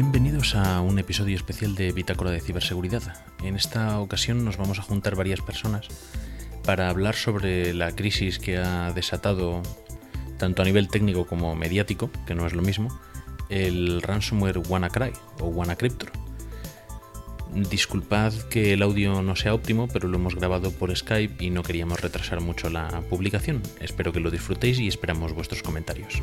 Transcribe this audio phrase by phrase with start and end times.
[0.00, 3.02] Bienvenidos a un episodio especial de Bitácora de Ciberseguridad.
[3.42, 5.88] En esta ocasión nos vamos a juntar varias personas
[6.64, 9.60] para hablar sobre la crisis que ha desatado,
[10.38, 12.96] tanto a nivel técnico como mediático, que no es lo mismo,
[13.48, 16.12] el ransomware WannaCry o WannaCryptor.
[17.68, 21.64] Disculpad que el audio no sea óptimo, pero lo hemos grabado por Skype y no
[21.64, 23.62] queríamos retrasar mucho la publicación.
[23.80, 26.22] Espero que lo disfrutéis y esperamos vuestros comentarios.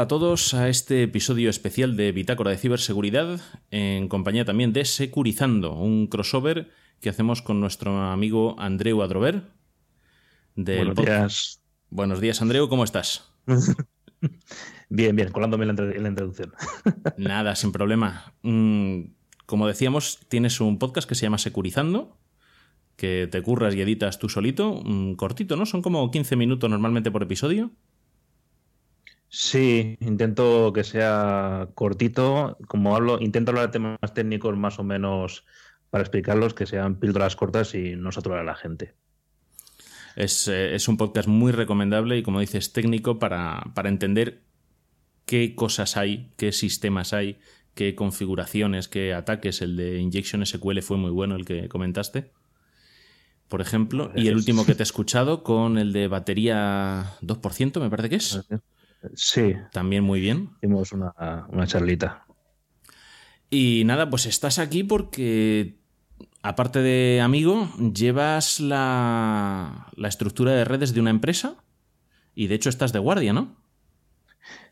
[0.00, 3.38] Hola a todos a este episodio especial de Bitácora de Ciberseguridad,
[3.70, 6.70] en compañía también de Securizando, un crossover
[7.02, 9.42] que hacemos con nuestro amigo Andreu Adrover.
[10.56, 11.62] Buenos días.
[11.90, 13.30] Buenos días, Andreu, ¿cómo estás?
[14.88, 16.54] bien, bien, colándome en la, introducción.
[17.18, 18.32] Nada, sin problema.
[18.40, 19.02] Mm,
[19.44, 22.16] como decíamos, tienes un podcast que se llama Securizando,
[22.96, 25.66] que te curras y editas tú solito, mm, cortito, ¿no?
[25.66, 27.70] Son como 15 minutos normalmente por episodio.
[29.32, 32.58] Sí, intento que sea cortito.
[32.66, 35.46] Como hablo, intento hablar de temas técnicos más o menos
[35.88, 38.94] para explicarlos, que sean píldoras cortas y no saturar a la gente.
[40.16, 44.42] Es, eh, es, un podcast muy recomendable y, como dices, técnico para, para entender
[45.26, 47.38] qué cosas hay, qué sistemas hay,
[47.74, 49.62] qué configuraciones, qué ataques.
[49.62, 52.32] El de Injection SQL fue muy bueno, el que comentaste.
[53.46, 57.90] Por ejemplo, y el último que te he escuchado con el de batería 2%, me
[57.90, 58.40] parece que es.
[59.14, 59.54] Sí.
[59.72, 60.50] También muy bien.
[60.58, 62.26] Hicimos una, una charlita.
[63.50, 65.76] Y nada, pues estás aquí porque,
[66.42, 71.56] aparte de amigo, llevas la, la estructura de redes de una empresa
[72.34, 73.60] y de hecho estás de guardia, ¿no?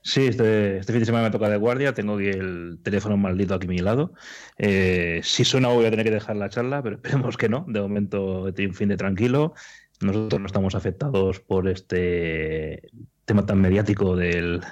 [0.03, 3.55] Sí, este, este, fin de semana me toca de guardia, tengo aquí el teléfono maldito
[3.55, 4.15] aquí a mi lado.
[4.57, 7.65] Eh, si suena voy a tener que dejar la charla, pero esperemos que no.
[7.69, 9.55] De momento he tenido un fin de tranquilo.
[10.01, 12.91] Nosotros no estamos afectados por este
[13.25, 14.63] tema tan mediático del,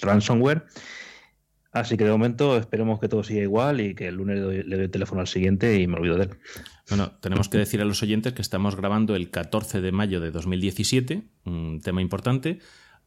[0.00, 0.64] ransomware.
[1.70, 4.56] Así que de momento esperemos que todo siga igual y que el lunes le doy,
[4.84, 6.30] el teléfono al siguiente y me olvido de él.
[6.88, 10.30] Bueno, tenemos que decir a los oyentes que estamos grabando el 14 de mayo de
[10.30, 12.60] 2017, un tema importante,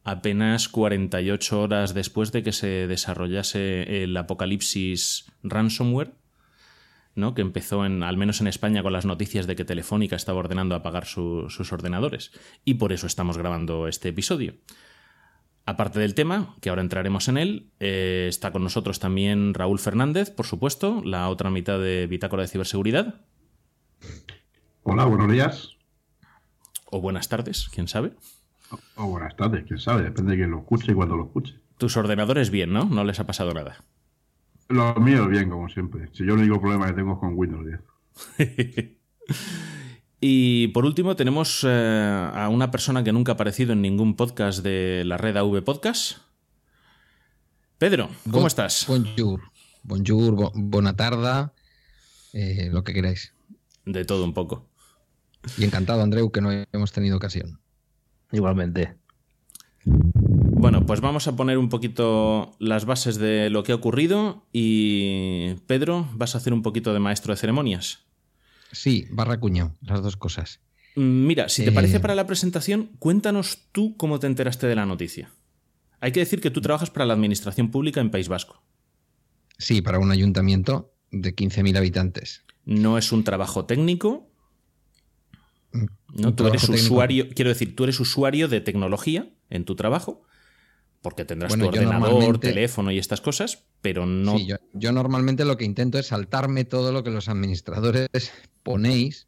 [0.04, 6.12] apenas 48 horas después de que se desarrollase el apocalipsis ransomware,
[7.14, 7.34] ¿no?
[7.34, 10.74] que empezó en, al menos en España con las noticias de que Telefónica estaba ordenando
[10.74, 12.32] apagar sus ordenadores.
[12.64, 14.54] Y por eso estamos grabando este episodio.
[15.64, 20.30] Aparte del tema, que ahora entraremos en él, eh, está con nosotros también Raúl Fernández,
[20.30, 23.20] por supuesto, la otra mitad de Bitácora de Ciberseguridad.
[24.82, 25.76] Hola, buenos días.
[26.86, 28.12] O buenas tardes, quién sabe.
[28.96, 31.54] O, buenas tardes, quién sabe, depende de quién lo escuche y cuando lo escuche.
[31.78, 32.86] Tus ordenadores bien, ¿no?
[32.86, 33.84] No les ha pasado nada.
[34.68, 36.08] Lo mío bien, como siempre.
[36.12, 37.80] Si yo el único problema que tengo es con Windows 10.
[40.20, 44.62] y por último tenemos eh, a una persona que nunca ha aparecido en ningún podcast
[44.62, 46.18] de la red AV Podcast.
[47.78, 48.86] Pedro, ¿cómo estás?
[48.86, 49.40] Bonjour.
[49.82, 51.50] Bonjour, buena tarde,
[52.32, 53.34] eh, lo que queráis.
[53.84, 54.68] De todo un poco.
[55.58, 57.58] Y encantado, Andreu, que no hemos tenido ocasión.
[58.30, 58.96] Igualmente.
[60.62, 65.54] Bueno, pues vamos a poner un poquito las bases de lo que ha ocurrido y
[65.66, 68.04] Pedro, vas a hacer un poquito de maestro de ceremonias.
[68.70, 70.60] Sí, barra cuño, las dos cosas.
[70.94, 74.76] Mm, mira, si te parece eh, para la presentación, cuéntanos tú cómo te enteraste de
[74.76, 75.32] la noticia.
[75.98, 78.62] Hay que decir que tú trabajas para la Administración Pública en País Vasco.
[79.58, 82.44] Sí, para un ayuntamiento de 15.000 habitantes.
[82.64, 84.30] No es un trabajo técnico.
[85.72, 85.86] Mm,
[86.20, 90.22] no, tú eres usuario, quiero decir, tú eres usuario de tecnología en tu trabajo
[91.02, 94.38] porque tendrás tu ordenador, teléfono y estas cosas, pero no...
[94.38, 98.08] Sí, yo, normalmente lo que intento es saltarme todo lo que los administradores
[98.62, 99.26] ponéis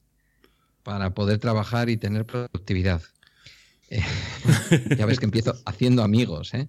[0.85, 3.03] para poder trabajar y tener productividad.
[3.91, 4.03] Eh,
[4.97, 6.69] ya ves que empiezo haciendo amigos, ¿eh?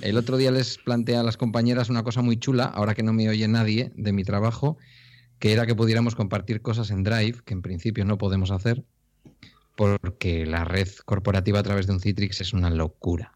[0.00, 3.12] El otro día les planteé a las compañeras una cosa muy chula, ahora que no
[3.12, 4.78] me oye nadie de mi trabajo,
[5.40, 8.84] que era que pudiéramos compartir cosas en Drive, que en principio no podemos hacer,
[9.74, 13.32] porque la red corporativa a través de un Citrix es una locura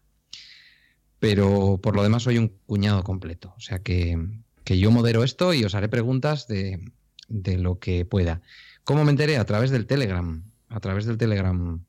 [1.19, 3.53] pero por lo demás soy un cuñado completo.
[3.57, 4.17] O sea que,
[4.65, 6.91] yo modero esto y os haré preguntas de,
[7.29, 8.41] lo que pueda.
[8.83, 9.37] ¿Cómo me enteré?
[9.37, 11.83] A través del Telegram, a través del Telegram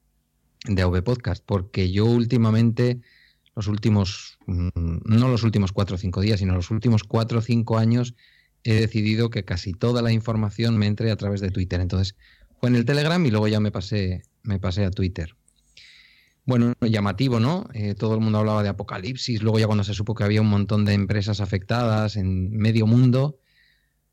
[0.65, 3.01] de AV Podcast, porque yo últimamente,
[3.55, 4.69] los últimos, mm,
[5.05, 8.15] no los últimos cuatro o cinco días, sino los últimos cuatro o cinco años,
[8.65, 11.81] he decidido que casi toda la información me entre a través de Twitter.
[11.81, 12.17] Entonces,
[12.61, 15.38] fue en el Telegram y luego ya me pasé, me pasé a Twitter.
[16.49, 17.69] Bueno, llamativo, ¿no?
[17.75, 20.49] Eh, todo el mundo hablaba de apocalipsis, luego ya cuando se supo que había un
[20.49, 23.39] montón de empresas afectadas en medio mundo,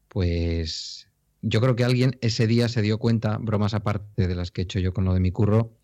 [0.09, 1.07] pues
[1.41, 4.63] yo creo que alguien ese día se dio cuenta, bromas aparte de las que he
[4.65, 5.77] hecho yo con lo de mi curro,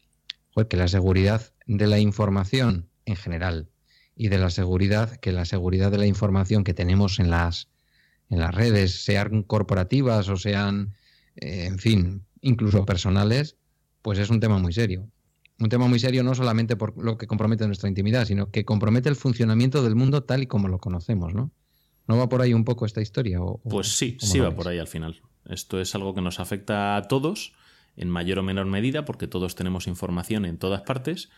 [0.69, 3.69] que la seguridad de la información en general
[4.17, 7.69] y de la seguridad, que la seguridad de la información que tenemos en las,
[8.29, 10.95] en las redes, sean corporativas o sean,
[11.37, 13.55] eh, en fin, incluso personales,
[14.01, 15.07] pues es un tema muy serio
[15.61, 19.09] un tema muy serio no solamente por lo que compromete nuestra intimidad, sino que compromete
[19.09, 21.51] el funcionamiento del mundo tal y como lo conocemos, ¿no?
[22.07, 23.39] ¿No va por ahí un poco esta historia?
[23.63, 25.21] pues sí, sí va por ahí al final.
[25.45, 27.53] Esto es algo que nos afecta a todos,
[27.95, 31.29] en mayor o menor medida, porque todos tenemos información en todas partes.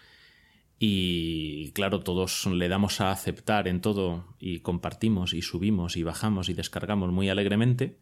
[0.80, 6.50] Y claro, todos le damos a aceptar en todo y compartimos y subimos y bajamos
[6.50, 8.00] y descargamos muy alegremente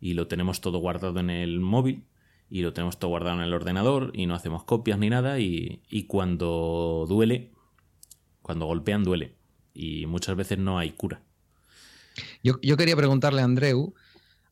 [0.00, 2.04] y lo tenemos todo guardado en el móvil
[2.48, 6.06] y lo tenemos todo guardado en el ordenador y no hacemos copias ni nada y,
[6.08, 7.52] cuando duele,
[8.42, 9.34] cuando golpean duele
[9.74, 11.22] y muchas veces no hay cura.
[12.42, 13.94] Yo, quería preguntarle a Andreu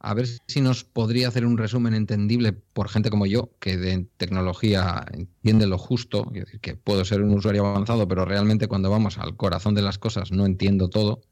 [0.00, 4.06] a ver si nos podría hacer un resumen entendible por gente como yo, que de
[4.18, 6.30] tecnología entiende lo justo,
[6.60, 10.30] que puedo ser un usuario avanzado, pero realmente cuando vamos al corazón de las cosas
[10.30, 11.22] no entiendo todo.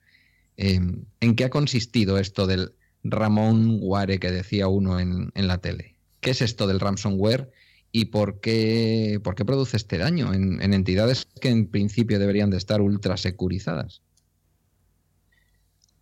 [0.56, 0.81] Eh,
[1.20, 2.73] ¿En qué ha consistido esto del
[3.05, 5.91] Ramón Guare que decía uno en la tele?
[6.22, 7.50] ¿Qué es esto del ransomware
[7.90, 12.58] y por qué, por qué produce este daño en, entidades que en principio deberían de
[12.58, 14.02] estar ultra securizadas?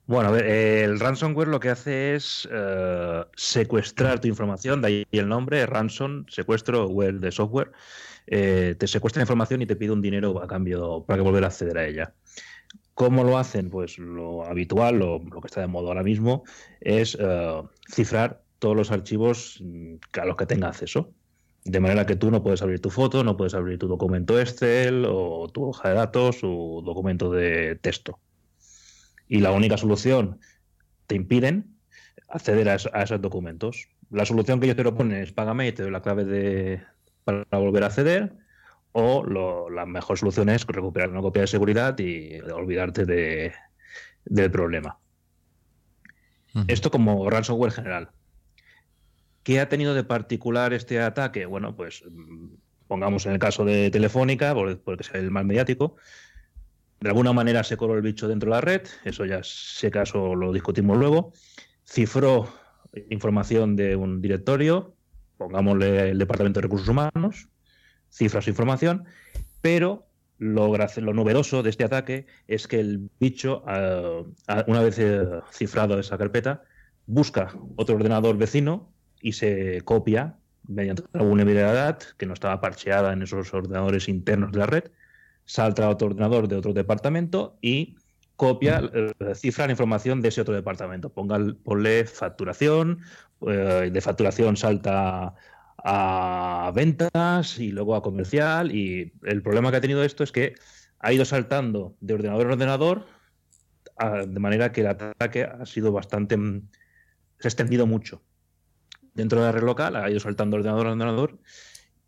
[0.06, 5.06] Bueno, a ver, el ransomware lo que hace es eh, secuestrar tu información, de ahí
[5.10, 7.72] el nombre, ransom, secuestro, web de software.
[8.26, 11.46] Eh, te secuestra información y te pide un dinero a cambio para que volver a
[11.46, 12.12] acceder a ella.
[12.92, 13.70] ¿Cómo lo hacen?
[13.70, 16.44] Pues lo habitual, lo, que está de moda ahora mismo,
[16.82, 21.12] es eh, cifrar todos los archivos mm, a los que tenga acceso.
[21.64, 25.04] De manera que tú no puedes abrir tu foto, no puedes abrir tu documento Excel
[25.06, 28.20] o tu hoja de datos o documento de texto.
[29.28, 30.40] Y la única solución,
[31.06, 31.76] te impiden
[32.28, 33.88] acceder a, esos documentos.
[34.10, 36.82] La solución que ellos te proponen es págame y te doy la clave de,
[37.24, 38.32] para volver a acceder.
[38.92, 39.24] O
[39.70, 43.52] la mejor solución es recuperar una copia de seguridad y olvidarte de,
[44.24, 44.98] del problema.
[46.66, 48.10] Esto como ransomware general.
[49.42, 51.46] ¿Qué ha tenido de particular este ataque?
[51.46, 52.48] Bueno, pues mm,
[52.86, 55.96] pongamos en el caso de Telefónica, porque es el más mediático.
[57.00, 60.34] De alguna manera se coló el bicho dentro de la red, eso ya, ese caso
[60.34, 61.32] lo discutimos luego.
[61.84, 62.52] Cifró
[63.08, 64.94] información de un directorio,
[65.38, 67.48] pongámosle el Departamento de Recursos Humanos,
[68.10, 69.04] cifra su información,
[69.62, 70.06] pero
[70.36, 75.22] lo, lo novedoso de este ataque es que el bicho, ah, ah, una vez eh,
[75.52, 76.64] cifrado esa carpeta,
[77.06, 80.36] busca otro ordenador vecino y se copia
[80.66, 84.84] mediante una vulnerabilidad que no estaba parcheada en esos ordenadores internos de la red,
[85.44, 87.96] salta a otro ordenador de otro departamento y
[88.36, 91.12] copia, eh, cifra la información de ese otro departamento.
[91.12, 93.00] Ponga, ponle facturación,
[93.46, 95.34] eh, de facturación salta
[95.82, 98.74] a ventas y luego a comercial.
[98.74, 100.54] Y el problema que ha tenido esto es que
[101.00, 103.06] ha ido saltando de ordenador a ordenador,
[104.26, 106.36] de manera que el ataque ha sido bastante.
[106.36, 108.22] se ha extendido mucho
[109.20, 111.38] dentro de la red local, ha ido saltando ordenador a ordenador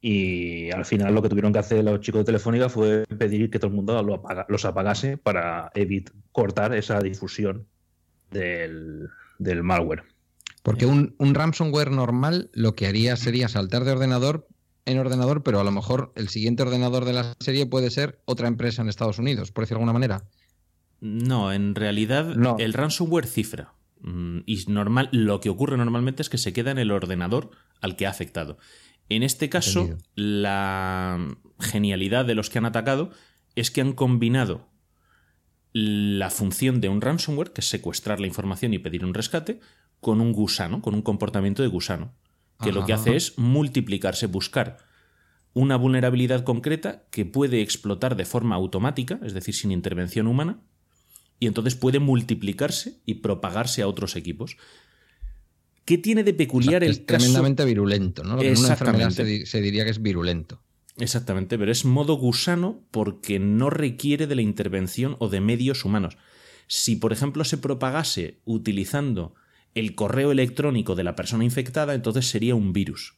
[0.01, 3.61] y al final lo que tuvieron que hacer los chicos de Telefónica fue pedir que
[3.61, 4.03] todo el mundo
[4.49, 7.69] los apagase para evitar cortar esa difusión
[8.33, 10.03] del, malware.
[10.65, 14.49] Porque un, un, ransomware normal lo que haría sería saltar de ordenador
[14.87, 18.49] en ordenador, pero a lo mejor el siguiente ordenador de la serie puede ser otra
[18.49, 20.25] empresa en Estados Unidos, por decirlo de alguna manera.
[21.01, 23.73] No, en realidad el ransomware cifra.
[24.03, 27.97] Mm, y normal, lo que ocurre normalmente es que se queda en el ordenador al
[27.97, 28.59] que ha afectado.
[29.09, 33.11] En este caso, la genialidad de los que han atacado
[33.55, 34.69] es que han combinado
[35.73, 39.61] la función de un ransomware, que es secuestrar la información y pedir un rescate,
[40.01, 42.15] con un gusano, con un comportamiento de gusano,
[42.61, 44.79] que lo que hace es multiplicarse, buscar
[45.55, 50.61] una vulnerabilidad concreta que puede explotar de forma automática, es decir, sin intervención humana,
[51.43, 54.57] y entonces puede multiplicarse y propagarse a otros equipos.
[55.85, 58.41] ¿Qué tiene de peculiar el es Tremendamente virulento, ¿no?
[58.41, 60.63] en una enfermedad se, diría que es virulento.
[60.99, 66.17] Exactamente, pero es modo gusano porque no requiere de la intervención o de medios humanos.
[66.69, 69.35] Si, por ejemplo, se propagase utilizando
[69.75, 73.17] el correo electrónico de la persona infectada, entonces sería un virus.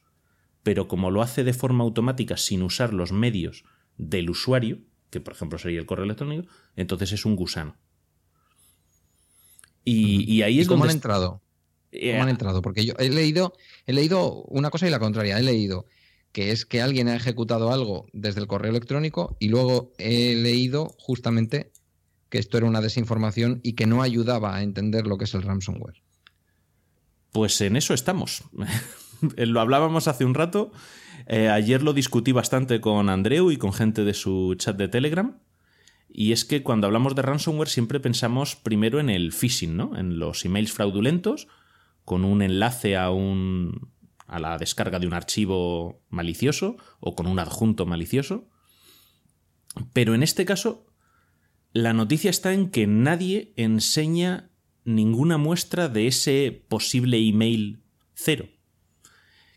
[0.63, 3.65] Pero como lo hace de forma automática sin usar los medios
[3.99, 4.79] del usuario,
[5.11, 7.75] que por ejemplo sería el correo electrónico, entonces es un gusano.
[9.85, 11.41] Y, ahí es cómo han entrado?
[11.91, 12.61] ¿Cómo han entrado?
[12.61, 13.53] Porque yo he leído,
[13.85, 15.37] he leído una cosa y la contraria.
[15.37, 15.85] He leído
[16.31, 20.93] que es que alguien ha ejecutado algo desde el correo electrónico y luego he leído
[20.97, 21.71] justamente
[22.29, 25.43] que esto era una desinformación y que no ayudaba a entender lo que es el
[25.43, 26.01] ransomware.
[27.31, 28.43] Pues en eso estamos.
[29.37, 30.71] lo hablábamos hace un rato.
[31.27, 35.37] Eh, ayer lo discutí bastante con Andreu y con gente de su chat de Telegram.
[36.17, 39.97] Y es que cuando hablamos de ransomware siempre pensamos primero en el phishing, ¿no?
[39.97, 41.49] En los emails fraudulentos
[42.05, 43.91] con un enlace a un,
[44.25, 48.47] a la descarga de un archivo malicioso o con un adjunto malicioso.
[49.91, 50.85] Pero en este caso,
[51.73, 54.51] la noticia está en que nadie enseña
[54.85, 58.47] ninguna muestra de ese posible email cero.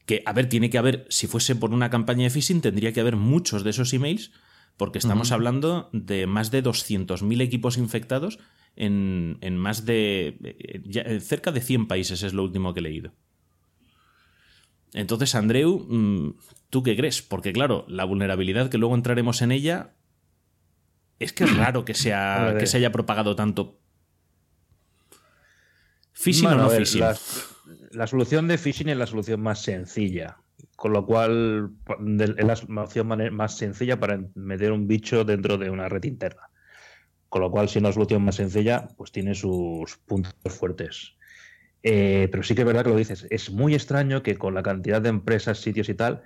[0.07, 3.01] Que, a ver, tiene que haber, si fuese por una campaña de phishing, tendría que
[3.01, 4.33] haber muchos de esos emails,
[4.79, 8.39] porque estamos hablando de más de 200.000 equipos infectados
[8.77, 10.39] en, en más de.
[10.43, 13.13] Eh, eh, cerca de 100 países, es lo último que he leído.
[14.95, 16.39] Entonces, Andreu, mm,
[16.71, 17.23] ¿tú qué crees?
[17.23, 19.97] Porque claro, la vulnerabilidad que luego entraremos en ella
[21.19, 23.81] es que es raro que, sea, que se haya propagado tanto.
[26.13, 27.05] ¿Phishing o no phishing?
[27.91, 30.39] La, solución de phishing es la solución más sencilla.
[30.79, 31.73] Con lo cual
[32.47, 36.51] es la opción más sencilla para meter un bicho dentro de una red interna.
[37.29, 41.17] Con lo cual, si una solución más sencilla, pues tiene sus puntos fuertes.
[41.83, 43.27] Eh, pero sí que es verdad que lo dices.
[43.29, 46.23] Es muy extraño que con la cantidad de empresas, sitios y tal,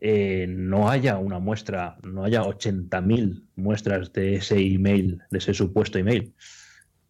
[0.00, 5.96] eh, no haya una muestra, no haya 80.000 muestras de ese email, de ese supuesto
[5.96, 6.34] email.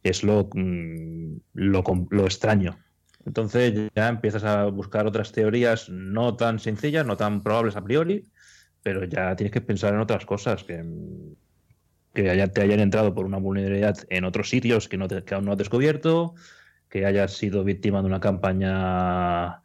[0.02, 2.78] Es lo, mm, lo, lo, extraño.
[3.28, 8.24] Entonces ya empiezas a buscar otras teorías no tan sencillas, no tan probables a priori,
[8.82, 10.82] pero ya tienes que pensar en otras cosas que,
[12.14, 15.52] que te hayan entrado por una vulnerabilidad en otros sitios que, no que aún no
[15.52, 16.36] has descubierto,
[16.88, 19.60] que haya sido víctima de una campaña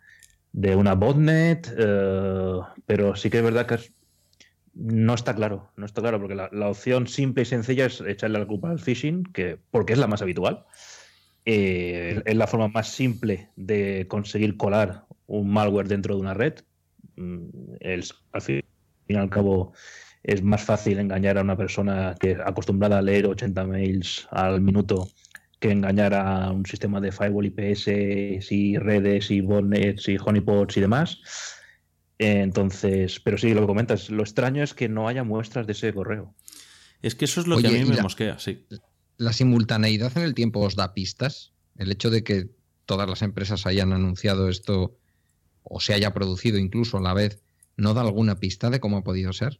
[0.51, 3.79] de una botnet, eh, pero sí que es verdad que
[4.73, 8.45] no está claro, no está claro, porque la, opción simple y sencilla es echarle la
[8.45, 10.65] culpa al phishing, que, porque es la más habitual.
[11.45, 16.55] Eh, es la forma más simple de conseguir colar un malware dentro de una red.
[17.15, 17.47] Mm,
[18.31, 18.63] al fin
[19.07, 19.73] y al cabo
[20.23, 25.09] es más fácil engañar a una persona que acostumbrada a leer 80 mails al minuto
[25.59, 27.87] que engañar a un sistema de firewall IPS
[28.51, 31.21] y redes y botnets y honeypots y demás.
[32.19, 35.93] Entonces, pero sí, lo que comentas, lo extraño es que no haya muestras de ese
[35.93, 36.35] correo.
[37.01, 38.65] Es que eso es lo que a mí me mosquea, sí.
[39.17, 41.53] ¿La simultaneidad en el tiempo os da pistas?
[41.77, 42.49] El hecho de que
[42.85, 44.97] todas las empresas hayan anunciado esto
[45.63, 47.41] o se haya producido incluso a la vez,
[47.77, 49.59] ¿no da alguna pista de cómo ha podido ser?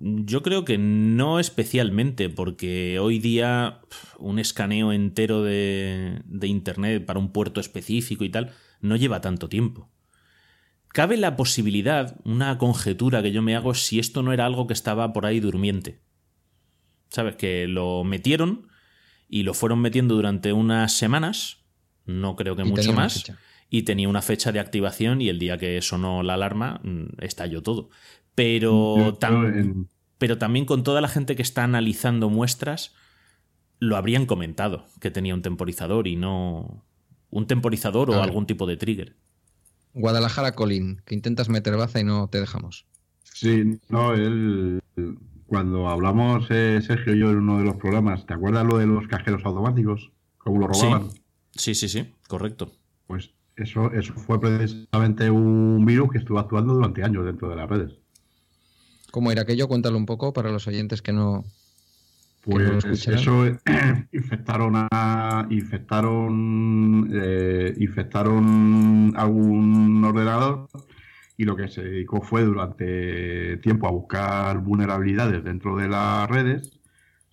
[0.00, 3.80] Yo creo que no especialmente, porque hoy día
[4.18, 9.90] un escaneo entero de, Internet para un puerto específico y tal no lleva tanto tiempo.
[10.88, 14.74] Cabe la posibilidad, una conjetura que yo me hago, si esto no era algo que
[14.74, 16.00] estaba por ahí durmiente.
[17.12, 17.36] ¿Sabes?
[17.36, 18.68] Que lo metieron
[19.28, 21.58] y lo fueron metiendo durante unas semanas,
[22.06, 23.30] no creo que mucho más,
[23.68, 27.62] y tenía una fecha de activación y el día que sonó la alarma mm, estalló
[27.62, 27.90] todo.
[28.34, 29.18] Pero,
[30.18, 32.94] pero también con toda la gente que está analizando muestras,
[33.78, 36.84] lo habrían comentado que tenía un temporizador y no
[37.28, 39.16] un temporizador o algún tipo de trigger.
[39.92, 42.86] Guadalajara Colín, que intentas meter baza y no te dejamos.
[43.22, 44.80] Sí, no, él,
[45.52, 48.86] cuando hablamos eh, Sergio y yo en uno de los programas, ¿te acuerdas lo de
[48.86, 50.10] los cajeros automáticos?
[50.38, 51.10] ¿Cómo lo robaban?
[51.54, 52.72] Sí, sí, sí, correcto.
[53.06, 57.68] Pues eso, eso fue precisamente un virus que estuvo actuando durante años dentro de las
[57.68, 57.92] redes.
[59.10, 59.68] ¿Cómo era aquello?
[59.68, 61.44] Cuéntalo un poco para los oyentes que no.
[62.40, 63.44] Pues eso
[64.12, 70.70] infectaron a infectaron eh, infectaron algún ordenador
[71.42, 76.78] y lo que se dedicó fue durante tiempo a buscar vulnerabilidades dentro de las redes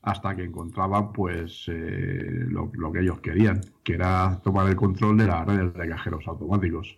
[0.01, 5.15] hasta que encontraban pues eh, lo, lo, que ellos querían, que era tomar el control
[5.19, 6.97] de las redes de cajeros automáticos.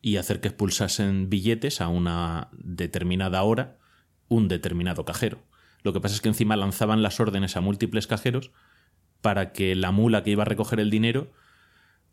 [0.00, 3.78] Y hacer que expulsasen billetes a una determinada hora
[4.28, 5.38] un determinado cajero.
[5.82, 8.52] Lo que pasa es que encima lanzaban las órdenes a múltiples cajeros
[9.22, 11.32] para que la mula que iba a recoger el dinero,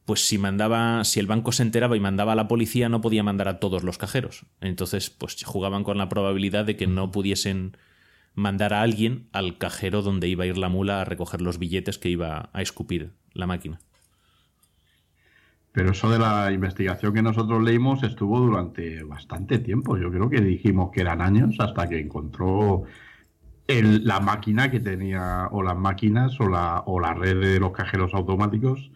[0.09, 3.21] pues si mandaba, si el banco se enteraba y mandaba a la policía, no podía
[3.21, 4.47] mandar a todos los cajeros.
[4.59, 7.77] Entonces, pues jugaban con la probabilidad de que no pudiesen
[8.33, 11.99] mandar a alguien al cajero donde iba a ir la mula a recoger los billetes
[11.99, 13.77] que iba a escupir la máquina.
[15.73, 19.95] Pero eso de la investigación que nosotros leímos estuvo durante bastante tiempo.
[19.95, 22.85] Yo creo que dijimos que eran años hasta que encontró
[23.67, 28.15] la máquina que tenía, o las máquinas, o la, o la red de los cajeros
[28.15, 28.89] automáticos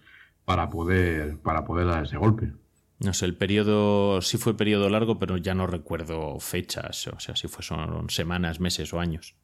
[0.45, 2.51] para poder, para poder dar ese golpe.
[2.99, 7.35] No sé, el periodo sí fue periodo largo, pero ya no recuerdo fechas, o sea,
[7.35, 9.35] si fue son semanas, meses o años.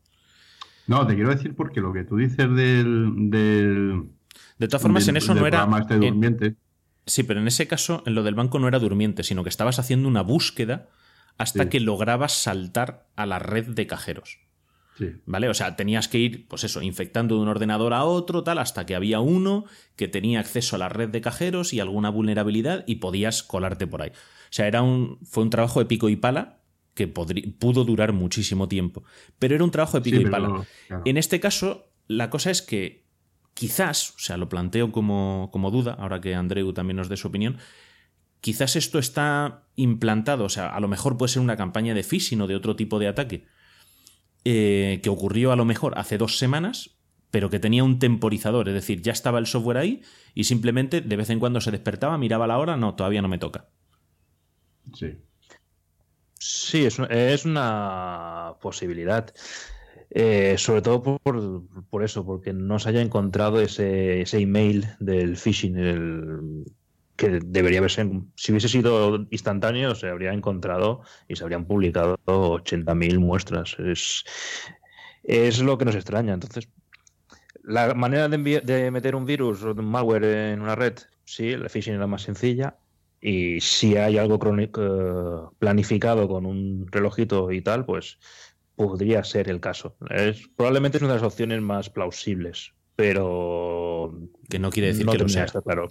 [0.87, 3.29] No, te quiero decir porque lo que tú dices del.
[4.57, 5.67] de todas formas, en eso no era.
[5.79, 6.55] Este durmiente.
[7.05, 9.77] sí, pero en ese caso, en lo del banco no era durmiente, sino que estabas
[9.77, 10.89] haciendo una búsqueda
[11.37, 14.39] hasta que lograbas saltar a la red de cajeros.
[15.25, 15.49] ¿Vale?
[15.49, 18.85] O sea, tenías que ir, pues eso, infectando de un ordenador a otro, tal, hasta
[18.85, 19.65] que había uno
[19.95, 24.01] que tenía acceso a la red de cajeros y alguna vulnerabilidad y podías colarte por
[24.01, 24.09] ahí.
[24.09, 26.59] O sea, era un, fue un trabajo de pico y pala
[26.93, 29.03] que pudo durar muchísimo tiempo.
[29.37, 30.65] Pero era un trabajo de pico y pala.
[31.05, 33.05] En este caso, la cosa es que
[33.53, 37.27] quizás, o sea, lo planteo como, como duda, ahora que Andreu también nos dé su
[37.27, 37.57] opinión,
[38.41, 42.41] quizás esto está implantado, o sea, a lo mejor puede ser una campaña de phishing
[42.41, 43.45] o de otro tipo de ataque,
[44.45, 46.97] eh, que ocurrió a lo mejor hace dos semanas,
[47.31, 50.01] pero que tenía un temporizador, es decir, ya estaba el software ahí
[50.33, 53.37] y simplemente de vez en cuando se despertaba, miraba la hora, no, todavía no me
[53.37, 53.67] toca.
[54.93, 55.17] Sí.
[56.39, 59.33] Sí, es, una posibilidad.
[60.09, 65.77] Eh, sobre todo por, eso, porque no se haya encontrado ese, ese email del phishing,
[65.77, 66.63] el,
[67.19, 73.19] que debería haberse, si hubiese sido instantáneo, se habría encontrado y se habrían publicado 80.000
[73.19, 73.75] muestras.
[73.77, 74.23] Es,
[75.23, 76.33] es lo que nos extraña.
[76.33, 76.69] Entonces,
[77.61, 80.93] la manera de, de meter un virus o un malware en una red,
[81.25, 82.77] sí, el phishing es la más sencilla.
[83.19, 88.17] Y si hay algo crónico, planificado con un relojito y tal, pues
[88.77, 89.97] podría ser el caso.
[90.09, 94.17] Es, probablemente es una de las opciones más plausibles, pero...
[94.49, 95.47] Que no quiere decir que no sea.
[95.47, 95.89] claro.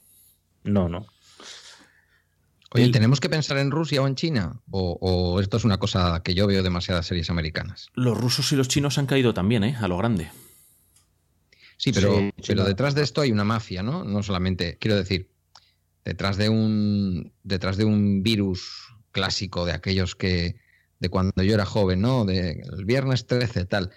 [0.65, 1.07] No, no.
[2.71, 4.61] Oye, ¿tenemos que pensar en Rusia o en China?
[4.71, 7.89] O, esto es una cosa que yo veo demasiadas series americanas?
[7.95, 9.77] Los rusos y los chinos han caído también, ¿eh?
[9.81, 10.31] A lo grande.
[11.79, 14.05] Sí, pero, pero detrás de esto hay una mafia, ¿no?
[14.05, 15.31] No solamente, quiero decir,
[16.05, 20.57] detrás de un, detrás de un virus clásico de aquellos que,
[20.99, 22.25] de cuando yo era joven, ¿no?
[22.25, 23.91] De el viernes 13, tal.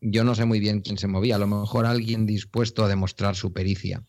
[0.00, 3.36] Yo no sé muy bien quién se movía, a lo mejor alguien dispuesto a demostrar
[3.36, 4.02] su pericia.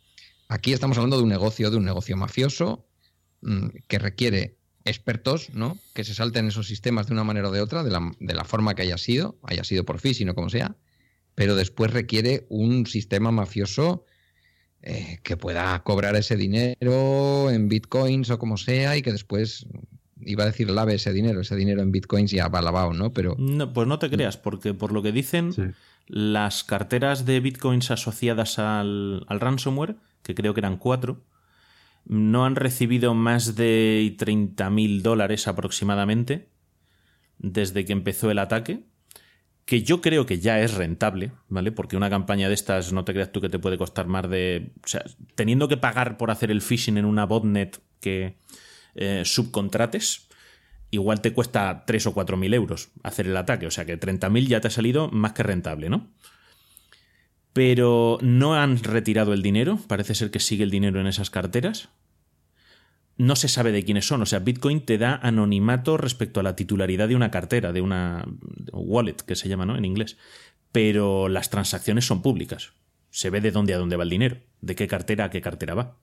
[0.47, 2.88] Aquí estamos hablando de un negocio, de un negocio mafioso,
[3.87, 5.77] que requiere expertos, ¿no?
[5.93, 8.83] Que se salten esos sistemas de una manera o de otra, de la, forma que
[8.83, 10.75] haya sido, haya sido por fin, sino como sea,
[11.35, 14.05] pero después requiere un sistema mafioso
[14.81, 19.67] eh, que pueda cobrar ese dinero en bitcoins o como sea y que después
[20.21, 23.13] iba a decir lave ese dinero, ese dinero en bitcoins ya va lavado, ¿no?
[23.13, 25.53] Pero no, pues no te creas, porque por lo que dicen
[26.07, 31.23] las carteras de bitcoins asociadas al, al ransomware, que creo que eran cuatro,
[32.09, 36.49] no han recibido más de 30.000 dólares aproximadamente
[37.37, 38.83] desde que empezó el ataque,
[39.63, 41.71] que yo creo que ya es rentable, ¿vale?
[41.71, 44.71] Porque una campaña de estas no te creas tú que te puede costar más de...
[44.83, 48.39] O sea, teniendo que pagar por hacer el phishing en una botnet que
[48.95, 50.27] eh, subcontrates,
[50.89, 54.47] igual te cuesta 3 o 4 mil euros hacer el ataque, o sea que 30.000
[54.47, 56.07] ya te ha salido más que rentable, ¿no?
[57.53, 61.89] Pero no han retirado el dinero, parece ser que sigue el dinero en esas carteras,
[63.19, 64.21] no se sabe de quiénes son.
[64.21, 68.25] O sea, Bitcoin te da anonimato respecto a la titularidad de una cartera, de una
[68.71, 69.77] wallet, que se llama, ¿no?
[69.77, 70.17] En inglés.
[70.71, 72.71] Pero las transacciones son públicas.
[73.09, 75.73] Se ve de dónde a dónde va el dinero, de qué cartera a qué cartera
[75.73, 75.97] va.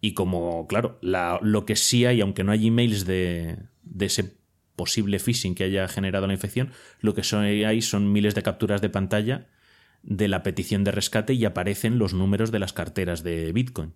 [0.00, 4.36] Y como, claro, lo que sí hay, aunque no hay emails de, de ese
[4.76, 8.80] posible phishing que haya generado la infección, lo que son, hay son miles de capturas
[8.80, 9.48] de pantalla
[10.02, 13.94] de la petición de rescate y aparecen los números de las carteras de Bitcoin.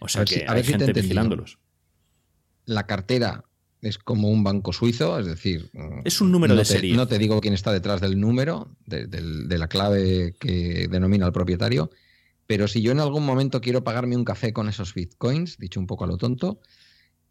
[0.00, 1.58] O sea que hay gente vigilándolos
[2.68, 3.44] la cartera
[3.80, 5.70] es como un banco suizo, es decir...
[6.04, 6.94] Es un número de serie.
[6.94, 11.90] No te digo quién está detrás del número, de, la clave que denomina el propietario,
[12.46, 15.86] pero si yo en algún momento quiero pagarme un café con esos bitcoins, dicho un
[15.86, 16.60] poco a lo tonto,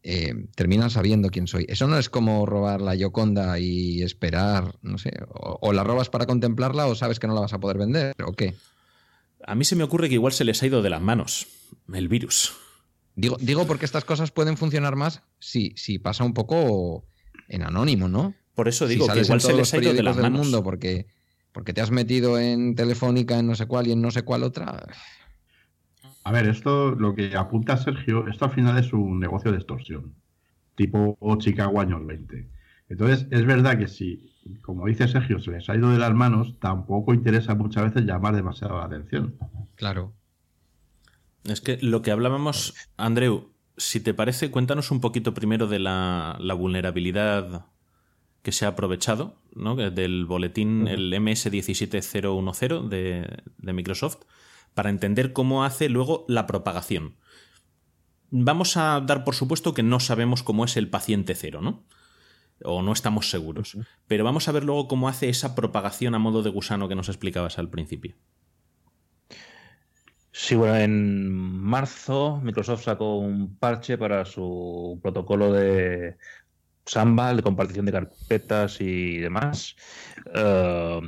[0.10, 1.65] eh, terminan sabiendo quién soy.
[1.67, 6.10] Eso no es como robar la Yoconda y esperar, no sé, o, o, la robas
[6.10, 8.56] para contemplarla o sabes que no la vas a poder vender, o qué.
[9.46, 11.48] A mí se me ocurre que igual se les ha ido de las manos
[11.93, 12.54] el virus.
[13.17, 17.04] Digo, digo porque estas cosas pueden funcionar más si, si pasa un poco
[17.50, 18.34] en anónimo, ¿no?
[18.56, 21.08] Por eso digo que igual se les ha ido de las del mundo porque,
[21.52, 24.43] porque te has metido en Telefónica, en no sé cuál y en no sé cuál
[24.43, 24.88] otra.
[26.27, 30.13] A ver, esto lo que apunta Sergio, esto al final es un negocio de extorsión,
[30.75, 32.49] tipo Chicago años 20.
[32.89, 34.29] Entonces, es verdad que si,
[34.61, 38.35] como dice Sergio, se les ha ido de las manos, tampoco interesa muchas veces llamar
[38.35, 39.35] demasiado la atención.
[39.75, 40.11] Claro.
[41.45, 46.37] Es que lo que hablábamos, Andreu, si te parece, cuéntanos un poquito primero de la,
[46.57, 47.67] vulnerabilidad
[48.41, 49.77] que se ha aprovechado, ¿no?
[49.77, 54.25] del boletín, el MS17010 de, de Microsoft,
[54.77, 57.15] para entender cómo hace luego la propagación.
[58.29, 61.83] vamos a dar por supuesto que no sabemos cómo es el paciente cero, ¿no?
[62.63, 63.75] O no estamos seguros.
[64.05, 67.09] Pero vamos a ver luego cómo hace esa propagación a modo de gusano que nos
[67.09, 68.17] explicabas al principio.
[70.31, 76.17] Sí, bueno, en marzo Microsoft sacó un parche para su protocolo de
[76.85, 79.75] Samba, de compartición de carpetas y demás.
[80.35, 81.01] Eh,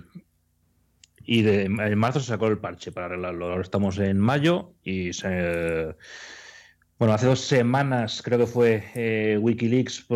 [1.32, 3.52] y en marzo se sacó el parche para arreglarlo.
[3.52, 5.96] Ahora estamos en mayo y se
[6.98, 10.08] bueno, hace dos semanas creo que fue eh, Wikileaks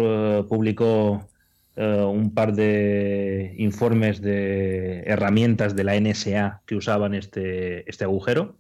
[0.50, 1.30] publicó
[1.76, 8.58] eh, un par de informes de herramientas de la NSA que usaban este, este agujero.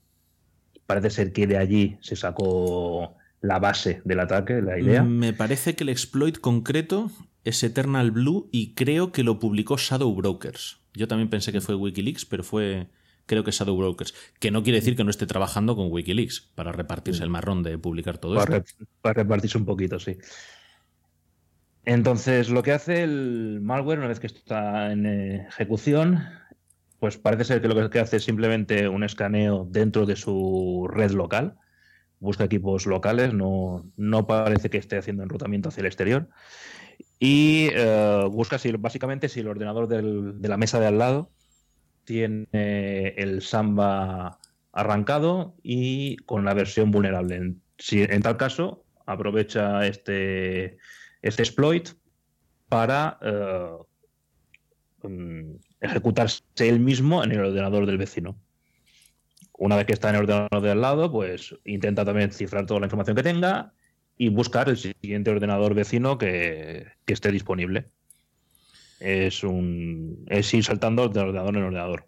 [0.85, 5.01] Parece ser que de allí se sacó la base del ataque, la idea.
[5.03, 7.09] Me parece que el exploit concreto
[7.43, 10.82] es Eternal Blue y creo que lo publicó Shadow Brokers.
[10.93, 12.87] Yo también pensé que fue Wikileaks, pero fue
[13.25, 16.71] creo que Shadow Brokers, que no quiere decir que no esté trabajando con Wikileaks para
[16.71, 18.63] repartirse el marrón de publicar todo esto.
[19.01, 20.17] Para repartirse un poquito, sí.
[21.85, 26.23] Entonces, lo que hace el malware, una vez que está en ejecución,
[26.99, 31.11] pues parece ser que lo que hace es simplemente un escaneo dentro de su red
[31.11, 31.57] local,
[32.19, 36.29] busca equipos locales, no, no parece que esté haciendo enrutamiento hacia el exterior,
[37.25, 41.31] y eh, busca si, básicamente si el ordenador de la mesa de al lado
[42.03, 44.39] tiene el Samba
[44.73, 47.37] arrancado y con la versión vulnerable.
[47.37, 50.77] En, si, en tal caso, aprovecha este,
[51.21, 51.91] este exploit
[52.67, 53.77] para eh,
[55.03, 58.37] mm, ejecutarse él mismo en el ordenador del vecino.
[59.57, 62.81] Una vez que está en el ordenador de al lado, pues intenta también cifrar toda
[62.81, 63.71] la información que tenga
[64.17, 67.91] y buscar el siguiente ordenador vecino que, que esté disponible
[68.99, 72.07] es un es ir saltando de ordenador en ordenador.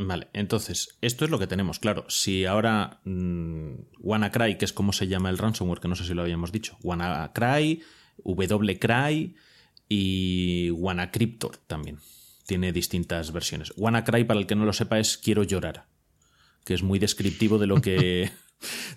[0.00, 2.04] Vale, entonces, esto es lo que tenemos, claro.
[2.08, 6.14] Si ahora mm, WannaCry, que es como se llama el ransomware, que no sé si
[6.14, 7.82] lo habíamos dicho, WannaCry,
[8.22, 9.34] WCry
[9.88, 11.98] y WannaCryptor también.
[12.46, 13.72] Tiene distintas versiones.
[13.76, 15.86] WannaCry, para el que no lo sepa, es quiero llorar,
[16.64, 18.30] que es muy descriptivo de lo que...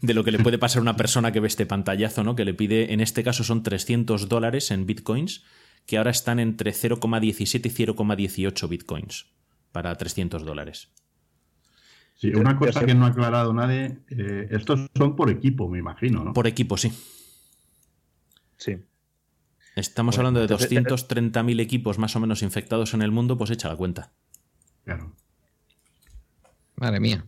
[0.02, 2.36] de lo que le puede pasar a una persona que ve este pantallazo, ¿no?
[2.36, 5.44] Que le pide, en este caso son 300 dólares en bitcoins
[5.86, 9.28] que ahora están entre 0,17 y 0,18 bitcoins
[9.72, 10.90] para 300 dólares.
[12.16, 16.24] Sí, una cosa que no ha aclarado nadie, eh, estos son por equipo, me imagino,
[16.24, 16.34] ¿no?
[16.34, 16.92] Por equipo, sí.
[18.58, 18.78] Sí.
[19.76, 23.70] Estamos hablando de 230.000 eh, equipos más o menos infectados en el mundo, pues echa
[23.70, 24.12] la cuenta.
[24.84, 25.16] Claro.
[26.76, 27.26] Madre mía.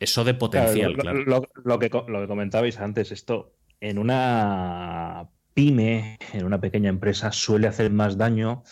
[0.00, 1.24] Eso de potencial, claro.
[1.24, 1.42] lo,
[1.78, 7.90] que, lo que comentabais antes, esto en una pyme, en una pequeña empresa, suele hacer
[7.90, 8.62] más daño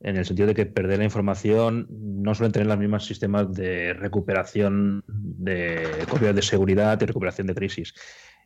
[0.00, 3.92] en el sentido de que perder la información no suelen tener los mismos sistemas de
[3.92, 7.94] recuperación de copias de seguridad y recuperación de crisis.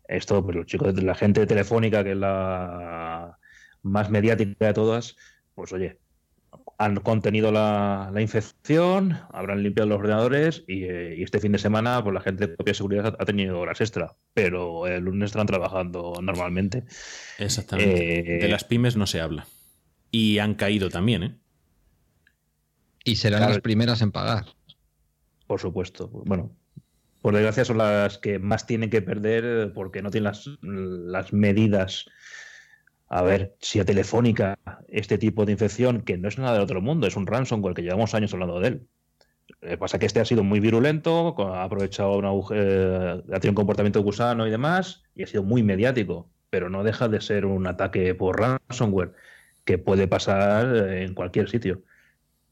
[0.08, 3.38] Esto, pues los chicos de la gente telefónica, que es la
[3.82, 5.16] más mediática de todas,
[5.54, 6.00] pues oye,
[6.78, 12.14] han contenido la, infección, habrán limpiado los ordenadores eh, y, este fin de semana pues
[12.14, 16.14] la gente de copia de seguridad ha, tenido horas extra, pero el lunes estarán trabajando
[16.22, 16.84] normalmente.
[17.38, 17.94] Exactamente.
[17.94, 19.46] de eh, las pymes no se habla.
[20.10, 21.36] Y han caído también, ¿eh?
[23.04, 24.46] Y serán las primeras en pagar.
[25.46, 26.08] Por supuesto.
[26.08, 26.56] Bueno,
[27.20, 32.06] por desgracia son las que más tienen que perder porque no tienen las, las medidas
[33.08, 36.80] a ver, si a Telefónica este tipo de infección, que no es nada del otro
[36.80, 38.88] mundo, es un ransomware que llevamos años hablando de él.
[39.60, 43.50] Lo que pasa que este ha sido muy virulento, ha aprovechado una eh, ha tenido
[43.50, 47.44] un comportamiento gusano y demás, y ha sido muy mediático, pero no deja de ser
[47.46, 49.12] un ataque por ransomware
[49.64, 51.82] que puede pasar en cualquier sitio.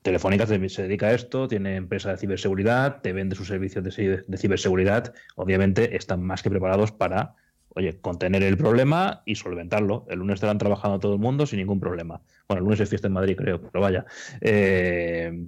[0.03, 5.15] Telefónica se dedica a esto, tiene empresa de ciberseguridad, te vende sus servicios de ciberseguridad,
[5.37, 7.37] obviamente están más que preparados para
[7.75, 10.07] oye, contener el problema y solventarlo.
[10.09, 12.21] El lunes estarán trabajando todo el mundo sin ningún problema.
[12.49, 14.05] Bueno, el lunes es fiesta en Madrid, creo, pero vaya.
[14.41, 15.47] Eh,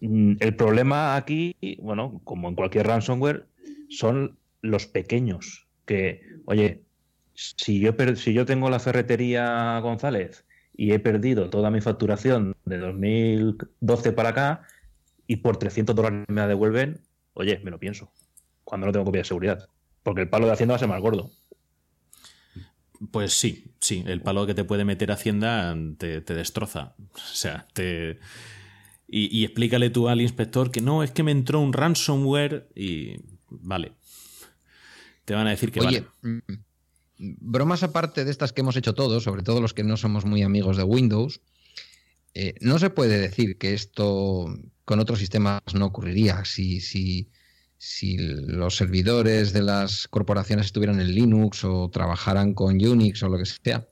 [0.00, 3.46] mm, el problema aquí, bueno, como en cualquier ransomware,
[3.88, 5.66] son los pequeños.
[5.86, 6.82] Que, oye,
[7.34, 10.44] si yo, si yo tengo la ferretería González
[10.76, 14.62] y he perdido toda mi facturación de 2012 para acá
[15.26, 17.00] y por 300 dólares me la devuelven,
[17.34, 18.12] oye, me lo pienso,
[18.64, 19.68] cuando no tengo copia de seguridad.
[20.02, 21.30] Porque el palo de Hacienda va a ser más gordo.
[23.10, 26.94] Pues sí, sí, el palo que te puede meter Hacienda te, destroza.
[27.14, 28.18] O sea, te...
[29.10, 33.16] Y, explícale tú al inspector que no, es que me entró un ransomware y...
[33.48, 33.92] Vale.
[35.24, 36.38] Te van a decir que Oye, mm,
[37.18, 40.42] bromas aparte de estas que hemos hecho todos, sobre todo los que no somos muy
[40.42, 41.40] amigos de Windows,
[42.34, 44.46] eh, no se puede decir que esto
[44.84, 46.44] con otros sistemas no ocurriría.
[46.44, 47.30] Si, si
[47.78, 53.38] si los servidores de las corporaciones estuvieran en Linux o trabajaran con Unix o lo
[53.38, 53.88] que sea.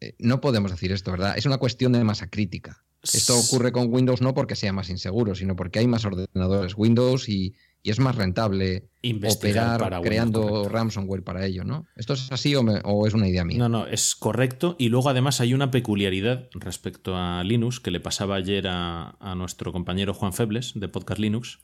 [0.00, 1.36] Eh, no podemos decir esto, ¿verdad?
[1.36, 2.84] Es una cuestión de masa crítica.
[3.02, 7.28] Esto ocurre con Windows no porque sea más inseguro, sino porque hay más ordenadores Windows
[7.28, 8.90] y, es más rentable
[9.28, 11.84] operar creando ransomware para ello, ¿no?
[11.96, 13.58] ¿Esto es así o, es una idea mía?
[13.58, 14.76] No, no, es correcto.
[14.78, 19.34] Y luego además hay una peculiaridad respecto a Linux que le pasaba ayer a, a
[19.34, 21.58] nuestro compañero Juan Febles de Podcast Linux.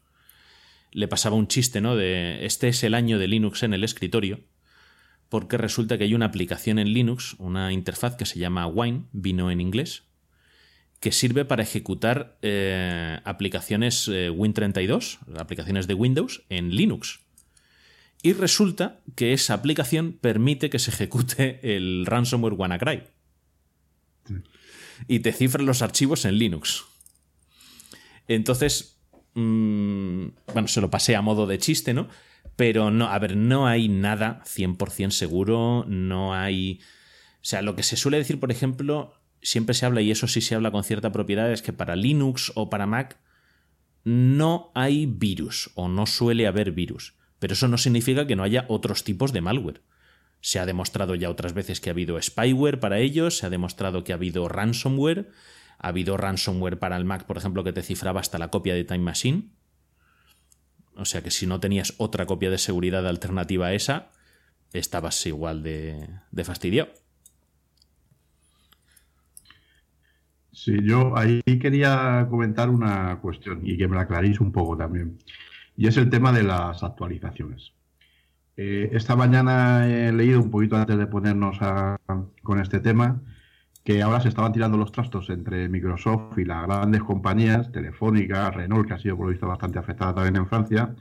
[0.92, 1.96] Le pasaba un chiste, ¿no?
[1.96, 4.40] De este es el año de Linux en el escritorio
[5.28, 9.50] porque resulta que hay una aplicación en Linux, una interfaz que se llama Wine, vino
[9.50, 10.04] en inglés,
[11.00, 17.20] que sirve para ejecutar eh, aplicaciones eh, Win32, aplicaciones de Windows, en Linux.
[18.22, 23.04] Y resulta que esa aplicación permite que se ejecute el ransomware WannaCry.
[25.06, 26.84] Y te cifra los archivos en Linux.
[28.26, 28.97] Entonces,
[29.38, 32.08] mm, bueno, se lo pasé a modo de chiste, ¿no?
[32.56, 36.80] Pero no, a ver, no hay nada 100% seguro, no hay...
[37.36, 40.40] O sea, lo que se suele decir, por ejemplo, siempre se habla, y eso sí
[40.40, 43.18] se habla con cierta propiedad, es que para Linux o para Mac
[44.04, 47.14] no hay virus o no suele haber virus.
[47.38, 49.82] Pero eso no significa que no haya otros tipos de malware.
[50.40, 54.02] Se ha demostrado ya otras veces que ha habido spyware para ellos, se ha demostrado
[54.02, 55.30] que ha habido ransomware,
[55.78, 58.84] ha habido ransomware para el Mac, por ejemplo, que te cifraba hasta la copia de
[58.84, 59.50] Time Machine.
[60.96, 64.10] O sea que si no tenías otra copia de seguridad alternativa a esa,
[64.72, 66.90] estabas igual de, de fastidiado.
[70.52, 75.18] Sí, yo ahí quería comentar una cuestión y que me la aclaréis un poco también.
[75.76, 77.72] Y es el tema de las actualizaciones.
[78.56, 81.58] Eh, esta mañana he leído un poquito antes de ponernos
[82.42, 83.20] con este tema
[83.88, 88.86] que ahora se estaban tirando los trastos entre Microsoft y las grandes compañías, Telefónica, Renault,
[88.86, 90.94] que ha sido por lo visto bastante afectada también en Francia,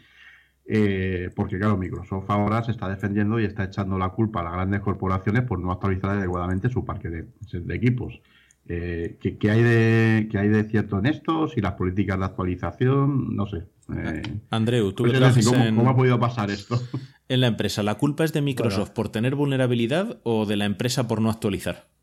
[0.65, 4.53] eh, porque claro, Microsoft ahora se está defendiendo y está echando la culpa a las
[4.53, 8.21] grandes corporaciones por no actualizar adecuadamente su parque de equipos.
[8.69, 11.49] Eh, ¿qué, hay de, ¿Qué hay de cierto en esto?
[11.49, 13.63] Si las políticas de actualización, no sé.
[13.93, 16.81] Eh, Andreu, ¿tú pues ¿cómo, ha podido pasar esto?
[17.27, 21.09] En la empresa, ¿la culpa es de Microsoft por tener vulnerabilidad o de la empresa
[21.09, 21.96] por no actualizar?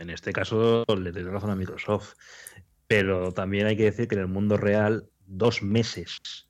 [0.00, 2.14] En este caso le doy razón a Microsoft.
[2.86, 6.48] Pero también hay que decir que en el mundo real, dos meses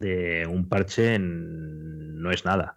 [0.00, 2.76] de un parche no es nada.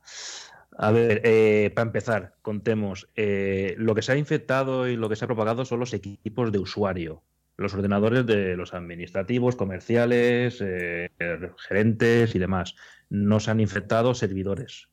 [0.77, 3.09] A ver, eh, para empezar, contemos.
[3.15, 6.51] Eh, lo que se ha infectado y lo que se ha propagado son los equipos
[6.51, 7.23] de usuario,
[7.57, 11.09] los ordenadores de los administrativos, comerciales, eh,
[11.67, 12.75] gerentes y demás.
[13.09, 14.87] No se han infectado servidores,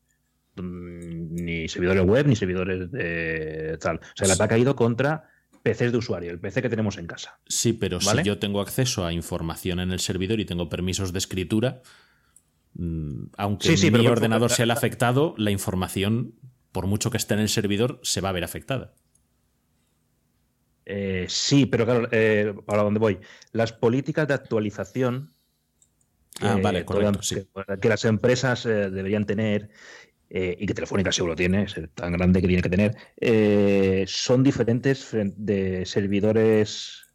[0.63, 3.97] ni servidores web, ni servidores de tal.
[3.97, 5.31] O sea, el ataque ha ido contra
[5.63, 7.39] PCs de usuario, el PC que tenemos en casa.
[7.47, 11.19] Sí, pero si yo tengo acceso a información en el servidor y tengo permisos de
[11.19, 11.83] escritura,
[12.79, 16.35] Mm, aunque mi ordenador sea el afectado, la información,
[16.71, 18.95] por mucho que esté en el servidor, se va a ver afectada.
[20.87, 23.19] Eh, sí, pero claro, eh, ¿para dónde voy?
[23.53, 25.35] Las políticas de actualización
[26.41, 27.21] ah, vale, correcto,
[27.81, 29.71] que, las empresas eh, deberían tener
[30.31, 35.87] y que Telefónica seguro tiene, es tan grande que tiene que tener, son diferentes de
[35.87, 37.09] servidores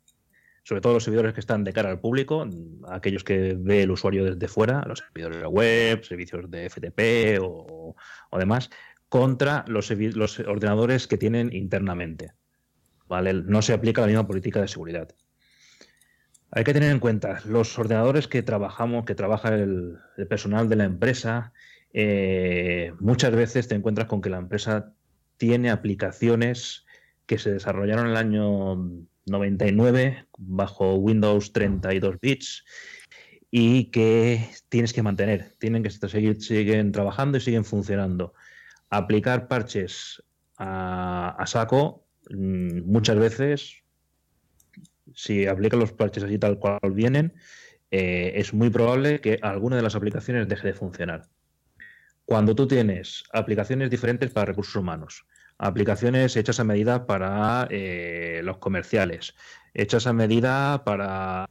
[0.63, 2.47] sobre todo los servidores que están de cara al público,
[2.87, 7.95] aquellos que ve el usuario desde fuera, los servidores de web, servicios de FTP o,
[8.37, 8.69] demás,
[9.09, 12.31] contra los, los, ordenadores que tienen internamente.
[13.07, 13.33] ¿vale?
[13.33, 15.09] No se aplica la misma política de seguridad.
[16.51, 19.97] Hay que tener en cuenta los ordenadores que trabajamos, que trabaja el,
[20.29, 21.51] personal de la empresa.
[21.93, 24.93] Eh, muchas veces te encuentras con que la empresa
[25.37, 26.85] tiene aplicaciones
[27.25, 28.75] que se desarrollaron en el año
[29.25, 32.65] 99 bajo Windows 32 bits
[33.51, 38.33] y que tienes que mantener, tienen que seguir siguen trabajando y siguen funcionando.
[38.89, 40.23] Aplicar parches
[40.57, 43.83] a, saco mm, muchas veces,
[45.13, 47.33] si aplican los parches así tal cual vienen,
[47.91, 51.29] eh, es muy probable que alguna de las aplicaciones deje de funcionar.
[52.25, 55.25] Cuando tú tienes aplicaciones diferentes para recursos humanos,
[55.57, 59.35] aplicaciones hechas a medida para eh, los comerciales,
[59.73, 61.47] hechas a medida para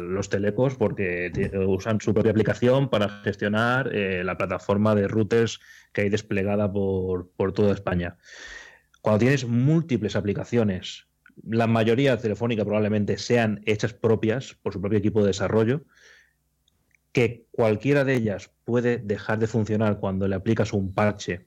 [0.00, 1.30] los telecos porque
[1.66, 5.60] usan su propia aplicación para gestionar eh, la plataforma de routers
[5.92, 8.16] que hay desplegada por, toda España.
[9.00, 11.06] Cuando tienes múltiples aplicaciones,
[11.42, 15.84] la mayoría telefónica probablemente sean hechas propias por su propio equipo de desarrollo,
[17.16, 21.46] que cualquiera de ellas puede dejar de funcionar cuando le aplicas un parche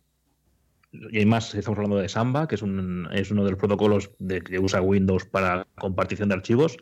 [0.91, 4.81] y más estamos hablando de Samba, que es, uno de los protocolos de, que usa
[4.81, 6.75] Windows para compartición de archivos,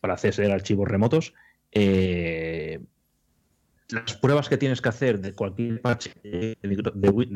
[0.00, 1.32] para acceder a archivos remotos.
[1.70, 2.80] Eh,
[3.88, 6.58] las pruebas que tienes que hacer de cualquier parche de,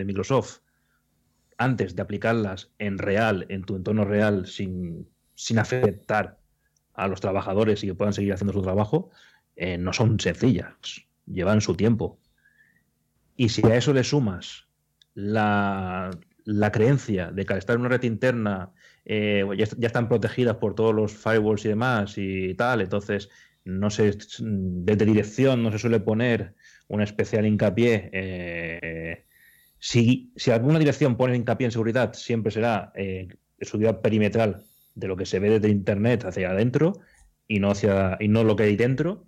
[0.04, 0.58] Microsoft
[1.56, 6.38] antes de aplicarlas en real, en tu entorno real, sin, sin afectar
[6.92, 9.10] a los trabajadores y que puedan seguir haciendo su trabajo,
[9.56, 10.70] eh, no son sencillas,
[11.26, 12.18] llevan su tiempo.
[13.36, 14.66] Y si a eso le sumas
[15.14, 16.10] la,
[16.44, 18.70] la creencia de que al estar en una red interna
[19.04, 23.28] eh, ya, están protegidas por todos los firewalls y demás y tal, entonces
[23.64, 26.54] no se, desde dirección no se suele poner
[26.88, 28.10] un especial hincapié.
[28.12, 29.24] Eh,
[29.78, 33.28] si, si, alguna dirección pone hincapié en seguridad, siempre será eh,
[33.60, 34.62] seguridad perimetral
[34.94, 36.94] de lo que se ve desde Internet hacia adentro
[37.48, 39.26] y no, hacia, y no lo que hay dentro.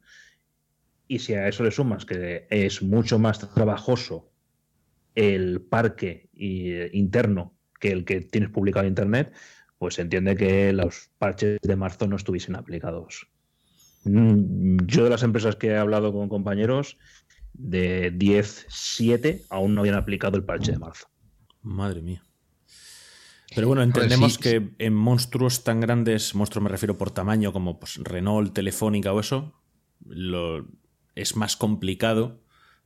[1.09, 4.31] Y si a eso le sumas que es mucho más trabajoso
[5.15, 6.29] el parque
[6.93, 9.33] interno que el que tienes publicado en Internet,
[9.79, 13.29] pues se entiende que los parches de marzo no estuviesen aplicados.
[14.05, 16.99] Mm, yo de las empresas que he hablado con compañeros,
[17.53, 21.09] de 10, 7 aún no habían aplicado el parche de marzo.
[21.63, 22.23] Madre mía.
[23.55, 27.97] Pero bueno, entendemos que en monstruos tan grandes, monstruos me refiero por tamaño, como pues,
[27.97, 29.55] Renault, Telefónica o eso,
[30.07, 30.67] lo,
[31.19, 32.41] es más complicado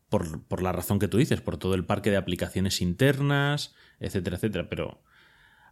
[0.08, 4.68] por, la razón que tú dices, por todo el parque de aplicaciones internas, etcétera, etcétera.
[4.68, 5.02] Pero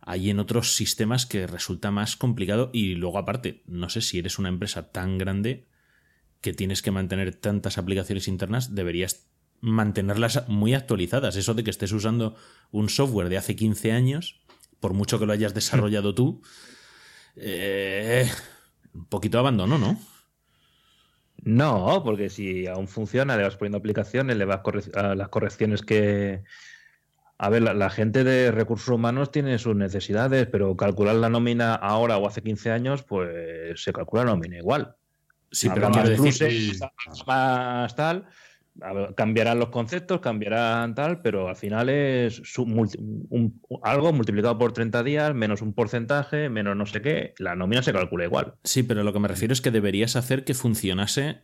[0.00, 4.38] hay en otros sistemas que resulta más complicado y luego aparte, no sé si eres
[4.38, 5.66] una empresa tan grande
[6.40, 9.26] que tienes que mantener tantas aplicaciones internas, deberías
[9.60, 11.36] mantenerlas muy actualizadas.
[11.36, 12.34] Eso de que estés usando
[12.70, 14.40] un software de hace 15 años,
[14.80, 16.40] por mucho que lo hayas desarrollado tú,
[17.36, 18.30] eh,
[18.94, 20.00] un poquito abandono, ¿no?
[21.42, 24.60] No, porque si aún funciona, le vas poniendo aplicaciones, le vas
[24.94, 26.42] a las correcciones que...
[27.38, 32.18] A ver, la, gente de recursos humanos tiene sus necesidades, pero calcular la nómina ahora
[32.18, 34.94] o hace 15 años, pues se calcula la nómina igual.
[35.50, 36.76] Sí, pero más decir...
[37.26, 38.26] más tal,
[39.14, 42.42] cambiarán los conceptos, cambiarán tal, pero al final es
[43.82, 47.92] algo multiplicado por 30 días, menos un porcentaje, menos no sé qué, la nómina se
[47.92, 48.54] calcula igual.
[48.64, 51.42] Sí, pero lo que me refiero es que deberías hacer que funcionase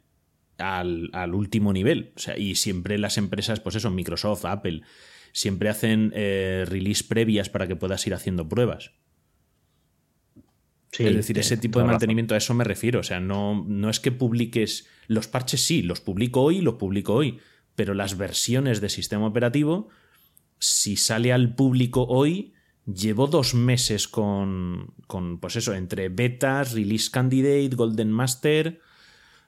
[0.58, 2.12] al, último nivel.
[2.16, 4.82] O sea, y siempre las empresas, pues eso, Microsoft, Apple,
[5.32, 8.92] siempre hacen eh, release previas para que puedas ir haciendo pruebas
[10.98, 13.00] es decir, ese tipo de mantenimiento, a eso me refiero.
[13.00, 17.14] O sea, no, no es que publiques los parches, sí, los publico hoy, los publico
[17.14, 17.38] hoy,
[17.74, 19.88] pero las versiones de sistema operativo,
[20.58, 22.54] si sale al público hoy,
[22.86, 28.80] llevo dos meses con, con pues eso, entre betas, release candidate, golden master.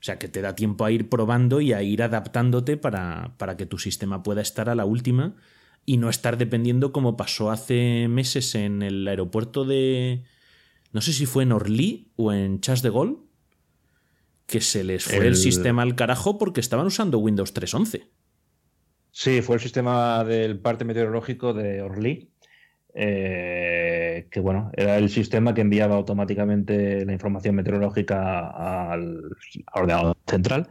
[0.01, 3.57] O sea, que te da tiempo a ir probando y a ir adaptándote para, para
[3.57, 5.35] que tu sistema pueda estar a la última
[5.85, 10.23] y no estar dependiendo como pasó hace meses en el aeropuerto de,
[10.93, 13.29] no sé si fue en Orly o en Chas de Gol,
[14.47, 15.37] que se les fue el...
[15.37, 18.09] sistema al carajo porque estaban usando Windows 3.11.
[19.11, 22.31] Sí, fue el sistema del parte meteorológico de Orly,
[22.95, 29.21] eh, que bueno, era el sistema que enviaba automáticamente la información meteorológica al,
[29.75, 30.69] ordenador central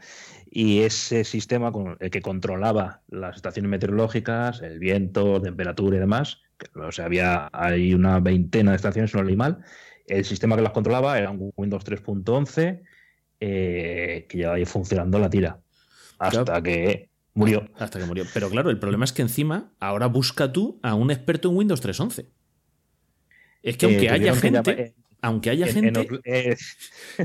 [0.49, 6.41] y ese sistema con el que controlaba las estaciones meteorológicas, el viento, temperatura y demás,
[6.73, 9.63] o sea, había hay una veintena de estaciones, no leí mal,
[10.07, 12.81] el sistema que las controlaba era un Windows 3.11
[13.39, 15.59] eh, que llevaba ahí funcionando la tira.
[16.17, 17.67] Hasta que murió.
[17.77, 18.25] Hasta que murió.
[18.33, 21.83] Pero claro, el problema es que encima ahora busca tú a un experto en Windows
[21.83, 22.25] 3.11.
[23.61, 26.55] Es que aunque eh, haya gente, aunque haya gente, eh,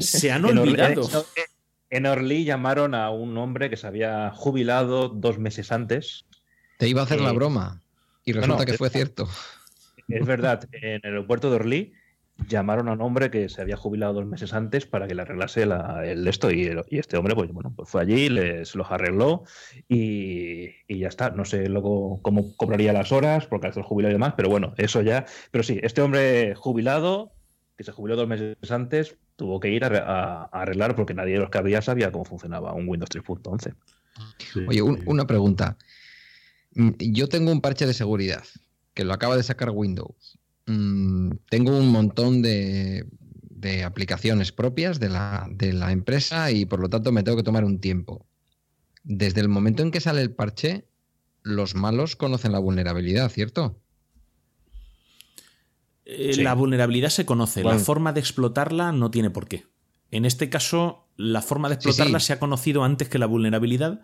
[0.00, 1.08] se han olvidado.
[1.88, 6.24] En Orly llamaron a un hombre que se había jubilado dos meses antes.
[6.78, 7.82] Te iba a hacer la broma
[8.24, 9.28] y resulta que fue cierto.
[10.08, 11.92] Es verdad, en el aeropuerto de Orly
[12.48, 15.62] llamaron a un hombre que se había jubilado dos meses antes para que le arreglase
[15.62, 19.44] el esto y, este hombre pues bueno pues fue allí les los arregló
[19.88, 21.30] y, ya está.
[21.30, 25.02] No sé luego cómo cobraría las horas porque esto jubilado y demás pero bueno eso
[25.02, 25.24] ya.
[25.50, 27.32] Pero sí este hombre jubilado
[27.76, 31.50] que se jubiló dos meses antes tuvo que ir a, arreglar porque nadie de los
[31.50, 33.74] que había sabía cómo funcionaba un Windows 3.11
[34.68, 35.76] oye una pregunta.
[36.74, 38.44] Mm, yo tengo un parche de seguridad
[38.94, 43.06] que lo acaba de sacar Windows Mm, tengo un montón de,
[43.84, 47.64] aplicaciones propias de la, de la, empresa y por lo tanto me tengo que tomar
[47.64, 48.26] un tiempo.
[49.04, 50.86] Desde el momento en que sale el parche,
[51.42, 53.80] los malos conocen la vulnerabilidad, ¿cierto?
[56.04, 59.64] Eh, la vulnerabilidad se conoce, la forma de explotarla no tiene por qué.
[60.10, 64.02] En este caso, la forma de explotarla se ha conocido antes que la vulnerabilidad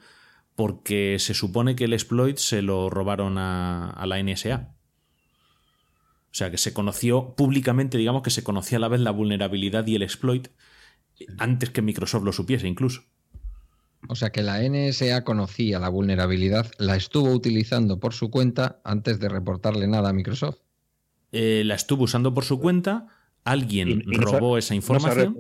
[0.54, 4.77] porque se supone que el exploit se lo robaron a la NSA.
[6.30, 9.86] O sea, que se conoció públicamente, digamos que se conocía a la vez la vulnerabilidad
[9.86, 10.48] y el exploit
[11.38, 13.02] antes que Microsoft lo supiese incluso.
[14.08, 19.18] O sea que la NSA conocía la vulnerabilidad, la estuvo utilizando por su cuenta antes
[19.18, 20.58] de reportarle nada a Microsoft.
[21.32, 23.08] Eh, la estuvo usando por su cuenta,
[23.44, 25.36] alguien robó esa información.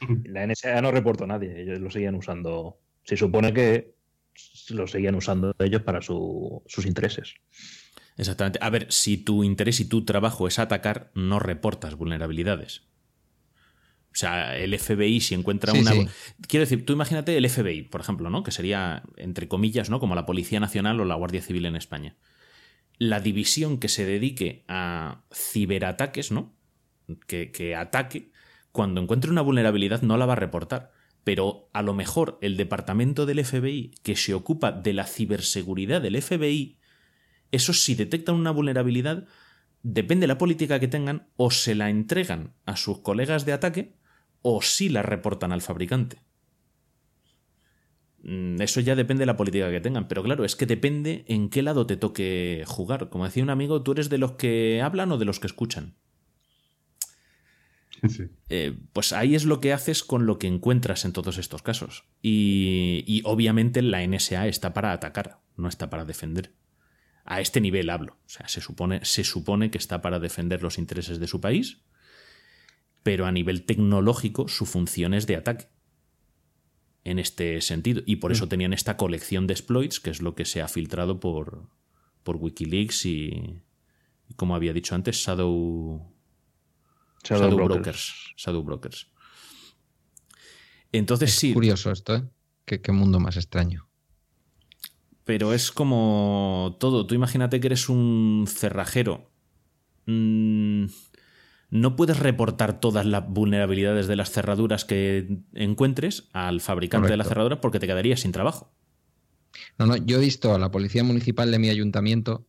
[0.24, 2.78] la NSA no reportó a nadie, ellos lo seguían usando.
[3.04, 3.94] Se supone que
[4.70, 7.34] lo seguían usando ellos para sus intereses.
[8.16, 8.58] Exactamente.
[8.62, 12.82] A ver, si tu interés y tu trabajo es atacar, no reportas vulnerabilidades.
[14.14, 15.90] O sea, el FBI si encuentra una...
[16.46, 18.44] Quiero decir, tú imagínate el FBI, por ejemplo, ¿no?
[18.44, 19.98] Que sería, entre comillas, ¿no?
[19.98, 22.16] Como la Policía Nacional o la Guardia Civil en España.
[22.96, 26.54] La división que se dedique a ciberataques, ¿no?
[27.26, 28.30] Que, que ataque,
[28.70, 30.92] cuando encuentre una vulnerabilidad no la va a reportar.
[31.24, 36.22] Pero a lo mejor el departamento del FBI que se ocupa de la ciberseguridad del
[36.22, 36.78] FBI,
[37.54, 39.26] eso si detectan una vulnerabilidad,
[39.82, 43.94] depende de la política que tengan, o se la entregan a sus colegas de ataque,
[44.42, 46.18] o si la reportan al fabricante.
[48.22, 51.50] Mm, eso ya depende de la política que tengan, pero claro, es que depende en
[51.50, 53.10] qué lado te toque jugar.
[53.10, 55.94] Como decía un amigo, ¿tú eres de los que hablan o de los que escuchan?
[58.48, 62.04] Eh, pues ahí es lo que haces con lo que encuentras en todos estos casos.
[62.20, 66.52] Y, y, obviamente la NSA está para atacar, no está para defender.
[67.24, 68.18] A este nivel hablo.
[68.26, 71.78] O sea, se supone, se supone que está para defender los intereses de su país
[73.04, 75.68] pero a nivel tecnológico su función es de ataque.
[77.04, 78.02] En este sentido.
[78.06, 78.48] Y por eso mm.
[78.48, 81.68] tenían esta colección de exploits, que es lo que se ha filtrado por,
[82.22, 83.60] por Wikileaks y,
[84.36, 86.10] como había dicho antes, Shadow,
[87.22, 88.32] Shadow, Brokers.
[88.38, 89.06] Shadow Brokers.
[90.90, 91.52] Entonces es sí.
[91.52, 92.24] Curioso esto, ¿eh?
[92.64, 93.86] ¿Qué, mundo más extraño.
[95.24, 97.06] Pero es como todo.
[97.06, 99.30] Tú imagínate que eres un cerrajero.
[100.06, 100.86] Mm,
[101.70, 107.24] no puedes reportar todas las vulnerabilidades de las cerraduras que encuentres al fabricante de la
[107.24, 108.72] cerradura porque te quedarías sin trabajo.
[109.78, 112.46] No, no, yo he visto a la policía municipal de mi ayuntamiento,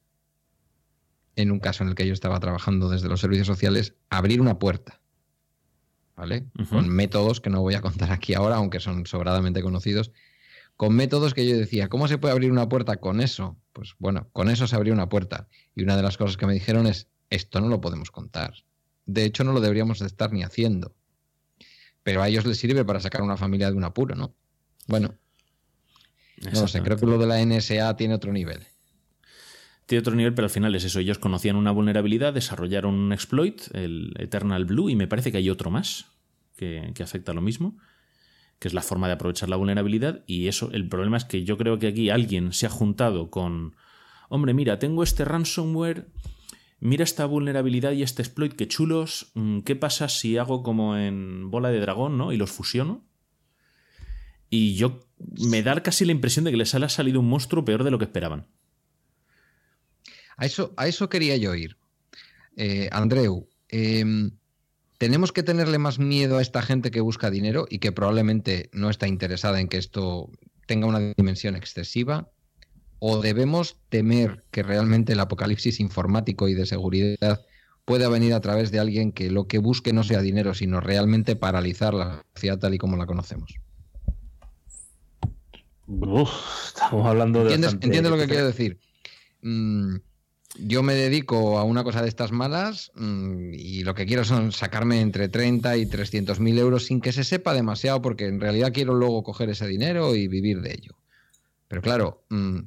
[1.36, 4.60] en un caso en el que yo estaba trabajando desde los servicios sociales, abrir una
[4.60, 5.02] puerta.
[6.16, 6.46] ¿Vale?
[6.70, 10.12] Con métodos que no voy a contar aquí ahora, aunque son sobradamente conocidos.
[10.78, 13.58] Con métodos que yo decía, ¿cómo se puede abrir una puerta con eso?
[13.72, 15.48] Pues bueno, con eso se abrió una puerta.
[15.76, 18.54] Y una de las cosas que me dijeron es, esto no lo podemos contar.
[19.06, 20.96] De hecho, no lo deberíamos estar ni haciendo.
[22.04, 24.36] Pero a ellos les sirve para sacar una familia de un apuro, ¿no?
[24.88, 25.16] Bueno,
[26.54, 28.62] no sé, creo que lo de la NSA tiene otro nivel.
[29.86, 31.00] Tiene otro nivel, pero al final es eso.
[31.00, 35.50] Ellos conocían una vulnerabilidad, desarrollaron un exploit, el Eternal Blue, y me parece que hay
[35.50, 36.06] otro más
[36.56, 37.78] que, que afecta a lo mismo,
[38.60, 40.24] que es la forma de aprovechar la vulnerabilidad.
[40.28, 43.76] Y eso, el problema es que yo creo que aquí alguien se ha juntado con,
[44.30, 46.08] hombre, mira, tengo este ransomware
[46.80, 51.50] mira esta vulnerabilidad y este exploit, qué chulos, mm, ¿qué pasa si hago como en
[51.50, 52.32] bola de dragón, ¿no?
[52.32, 53.04] Y los fusiono.
[54.50, 55.08] Y yo
[55.50, 57.98] me da casi la impresión de que les ha salido un monstruo peor de lo
[57.98, 58.48] que esperaban.
[60.38, 61.78] A eso, a eso quería yo ir.
[62.56, 64.32] Eh, Andreu, em,
[64.98, 68.90] ¿tenemos que tenerle más miedo a esta gente que busca dinero y que probablemente no
[68.90, 70.30] está interesada en que esto
[70.68, 72.30] tenga una dimensión excesiva?
[73.00, 77.46] o debemos temer que realmente el apocalipsis informático y de seguridad
[77.86, 81.36] pueda venir a través de alguien que lo que busque no sea dinero, sino realmente
[81.36, 83.54] paralizar la sociedad tal y como la conocemos?
[86.68, 87.54] estamos hablando de...
[87.54, 88.80] ¿Entiendes, lo que quiero decir?
[89.44, 89.98] Mm,
[90.60, 94.52] yo me dedico a una cosa de estas malas mm, y lo que quiero son
[94.52, 98.72] sacarme entre 30 y 300 mil euros sin que se sepa demasiado porque en realidad
[98.74, 100.98] quiero luego coger ese dinero y vivir de ello.
[101.68, 102.60] Pero claro, mm,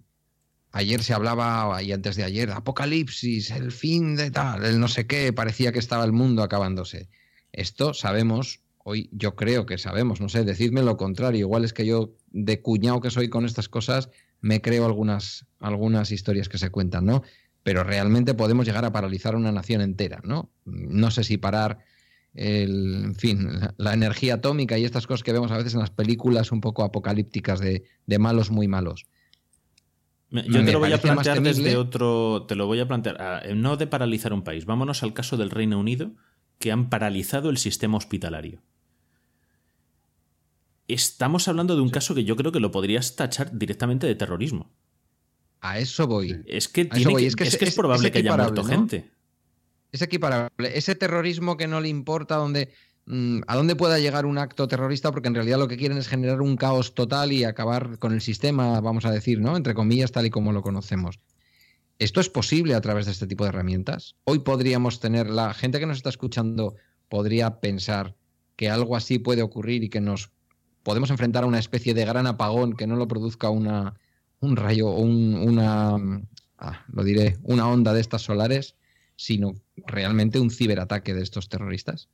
[0.72, 5.06] Ayer se hablaba, y antes de ayer, apocalipsis, el fin de tal, el no sé
[5.06, 7.08] qué, parecía que estaba el mundo acabándose.
[7.52, 11.40] Esto sabemos, hoy yo creo que sabemos, no sé, decidme lo contrario.
[11.40, 14.10] Igual es que yo, de cuñado que soy con estas cosas,
[14.40, 17.22] me creo algunas, algunas historias que se cuentan, ¿no?
[17.68, 20.50] Pero realmente podemos llegar a paralizar una nación entera, ¿no?
[20.64, 21.80] No sé si parar
[22.32, 23.46] el, en fin,
[23.76, 26.82] la, energía atómica y estas cosas que vemos a veces en las películas un poco
[26.82, 29.04] apocalípticas de, de malos muy malos.
[30.30, 32.46] Yo te lo voy a plantear desde otro.
[32.48, 33.20] Te lo voy a plantear.
[33.20, 34.64] Ah, no de paralizar un país.
[34.64, 36.12] Vámonos al caso del Reino Unido,
[36.58, 38.62] que han paralizado el sistema hospitalario.
[40.86, 44.70] Estamos hablando de un caso que yo creo que lo podrías tachar directamente de terrorismo.
[45.60, 46.42] A eso voy.
[46.46, 49.10] Es que, es, probable que haya muerto gente.
[49.90, 50.76] Es equiparable.
[50.76, 52.70] Ese terrorismo que no le importa donde
[53.10, 56.08] Mm, a dónde pueda llegar un acto terrorista, porque en realidad lo que quieren es
[56.08, 59.56] generar un caos total y acabar con el sistema, vamos a decir, ¿no?
[59.56, 61.18] Entre comillas, tal y como lo conocemos.
[61.98, 64.14] ¿Esto es posible a través de este tipo de herramientas?
[64.24, 66.76] Hoy podríamos tener, la gente que nos está escuchando
[67.08, 68.14] podría pensar
[68.56, 70.30] que algo así puede ocurrir y que nos
[70.82, 73.94] podemos enfrentar a una especie de gran apagón que no lo produzca una,
[74.40, 75.96] un rayo o una,
[76.58, 78.76] ah, lo diré, una onda de estas solares,
[79.16, 79.54] sino
[79.86, 82.08] realmente un ciberataque de estos terroristas.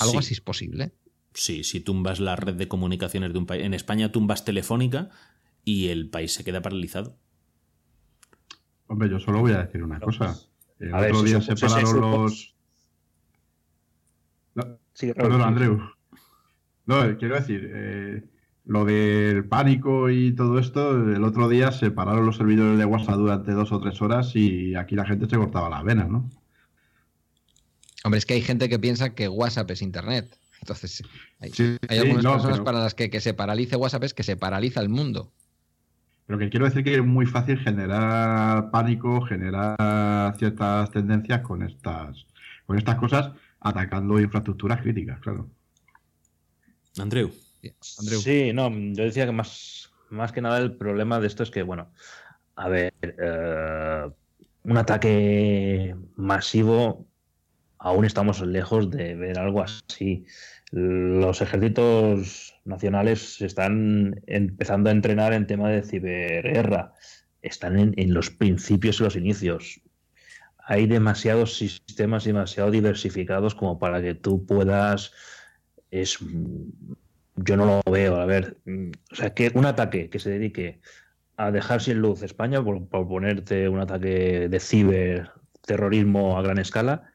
[0.00, 0.92] Algo así es posible.
[1.34, 3.64] Sí, si tumbas la red de comunicaciones de un país.
[3.64, 5.10] En España tumbas Telefónica
[5.64, 7.16] y el país se queda paralizado.
[8.86, 10.36] Hombre, yo solo voy a decir una cosa.
[10.78, 12.54] El otro día separaron los.
[15.14, 15.80] perdón, Andreu.
[16.86, 18.24] No, quiero decir, eh,
[18.68, 23.16] lo del pánico y todo esto, el otro día se pararon los servidores de WhatsApp
[23.16, 26.30] durante dos o tres horas y aquí la gente se cortaba las venas, ¿no?
[28.04, 30.38] Hombre, es que hay gente que piensa que WhatsApp es Internet.
[30.60, 31.02] Entonces,
[31.40, 31.50] hay,
[31.98, 35.32] algunas personas para las que, que se paralice WhatsApp es que se paraliza el mundo.
[36.26, 42.26] Pero que quiero decir que es muy fácil generar pánico, generar ciertas tendencias con estas,
[42.66, 45.48] con estas cosas, atacando infraestructuras críticas, claro.
[46.98, 47.32] Andreu.
[47.80, 51.62] Sí, no, yo decía que más, más que nada el problema de esto es que,
[51.62, 51.92] bueno,
[52.56, 54.10] a ver, eh,
[54.64, 57.06] un ataque masivo,
[57.78, 60.24] aún estamos lejos de ver algo así.
[60.70, 66.92] Los ejércitos nacionales están empezando a entrenar en tema de ciberguerra.
[67.40, 69.80] Están en, en los principios y los inicios.
[70.58, 75.12] Hay demasiados sistemas demasiado diversificados como para que tú puedas
[75.90, 76.18] es
[77.44, 78.16] yo no lo veo.
[78.16, 78.58] A ver,
[79.12, 80.80] o sea, que un ataque que se dedique
[81.36, 87.10] a dejar sin luz España, por, ponerte un ataque de ciberterrorismo a gran escala,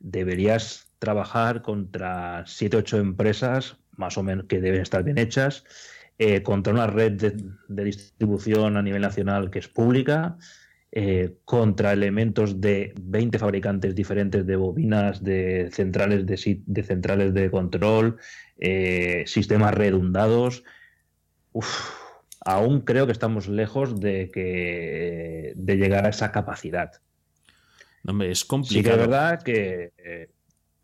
[0.00, 5.64] deberías trabajar contra 7 ocho empresas, más o menos, que deben estar bien hechas,
[6.18, 10.38] eh, contra una red de, distribución a nivel nacional que es pública,
[10.92, 17.50] eh, contra elementos de 20 fabricantes diferentes de bobinas, de centrales de, de centrales de
[17.50, 18.16] control,
[18.58, 20.64] eh, sistemas redundados.
[22.44, 26.92] aún creo que estamos lejos de, que, de llegar a esa capacidad.
[28.02, 28.82] No, es complicado.
[28.82, 29.92] Sí que es verdad que...
[29.98, 30.30] Eh,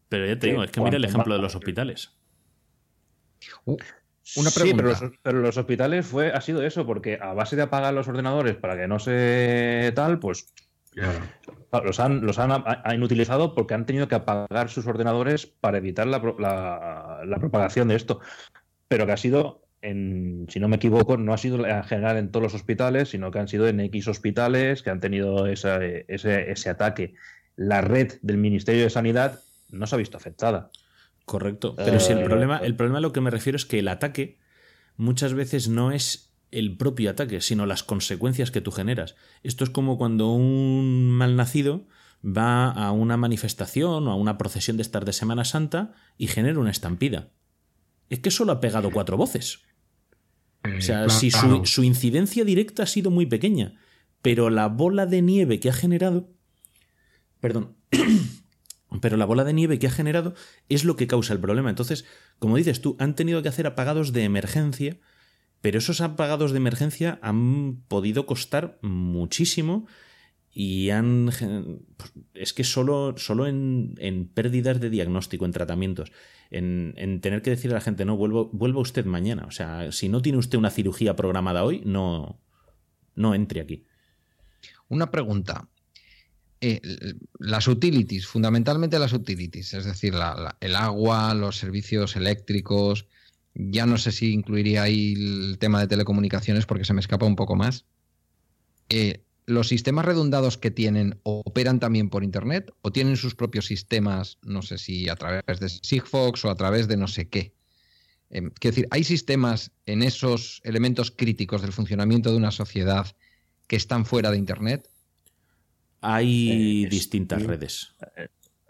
[0.08, 2.12] pero ya te digo, es que mira el ejemplo de los hospitales.
[3.64, 3.76] Uh,
[4.36, 4.96] una pregunta.
[4.96, 8.56] Sí, pero los, hospitales fue, ha sido eso, porque a base de apagar los ordenadores
[8.56, 10.52] para que no se tal, pues
[11.84, 16.20] los han, los han, utilizado porque han tenido que apagar sus ordenadores para evitar la,
[17.40, 18.20] propagación de esto.
[18.88, 22.30] Pero que ha sido, en, si no me equivoco, no ha sido en general en
[22.30, 26.70] todos los hospitales, sino que han sido en X hospitales que han tenido ese, ese
[26.70, 27.14] ataque.
[27.56, 30.70] La red del Ministerio de Sanidad no se ha visto afectada.
[31.24, 31.74] Correcto.
[31.76, 34.38] Pero si el problema, el problema a lo que me refiero es que el ataque
[34.96, 39.16] muchas veces no es el propio ataque, sino las consecuencias que tú generas.
[39.42, 41.86] Esto es como cuando un malnacido
[42.24, 46.60] va a una manifestación o a una procesión de estar de Semana Santa y genera
[46.60, 47.30] una estampida.
[48.10, 49.60] Es que solo ha pegado cuatro voces.
[50.64, 53.80] o sea, si su, su, incidencia directa ha sido muy pequeña,
[54.20, 56.28] pero la bola de nieve que ha generado.
[57.40, 57.76] Perdón.
[59.00, 60.34] pero la bola de nieve que ha generado
[60.68, 61.70] es lo que causa el problema.
[61.70, 62.04] Entonces,
[62.38, 64.98] como dices tú, han tenido que hacer apagados de emergencia
[65.62, 69.86] pero esos apagados de emergencia han podido costar muchísimo
[70.50, 71.30] y han.
[71.96, 73.94] Pues, es que solo, solo en,
[74.34, 76.12] pérdidas de diagnóstico, en tratamientos,
[76.50, 79.44] en, tener que decir a la gente, no, vuelva usted mañana.
[79.46, 82.40] O sea, si no tiene usted una cirugía programada hoy, no,
[83.14, 83.86] no entre aquí.
[84.88, 85.68] Una pregunta.
[86.64, 86.80] Eh,
[87.40, 90.14] las utilities, fundamentalmente las utilities, es decir,
[90.60, 93.08] el agua, los servicios eléctricos,
[93.52, 97.34] ya no sé si incluiría ahí el tema de telecomunicaciones porque se me escapa un
[97.34, 97.84] poco más.
[98.88, 104.38] Eh, ¿Los sistemas redundados que tienen operan también por Internet o tienen sus propios sistemas,
[104.42, 107.56] no sé si a través de Sigfox o a través de no sé qué?
[108.30, 113.16] Eh, quiero decir, ¿hay sistemas en esos elementos críticos del funcionamiento de una sociedad
[113.66, 114.91] que están fuera de Internet?
[116.02, 117.94] Hay eh, distintas redes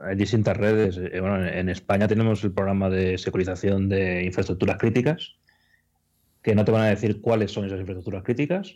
[0.02, 0.98] hay distintas redes.
[0.98, 5.36] Eh, bueno, en España tenemos el programa de securización de infraestructuras críticas,
[6.42, 8.74] que no te van a decir cuáles son esas infraestructuras críticas.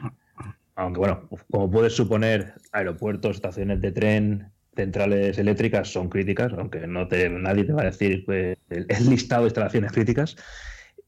[0.76, 7.08] Aunque, bueno, como puedes suponer, aeropuertos, estaciones de tren, centrales eléctricas son críticas, aunque no
[7.08, 10.36] te, nadie te va a decir pues, el, listado de instalaciones críticas.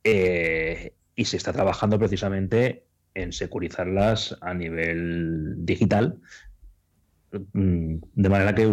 [0.05, 2.85] Eh, y se está trabajando precisamente
[3.15, 6.21] en securizarlas a nivel digital
[7.31, 8.71] de manera que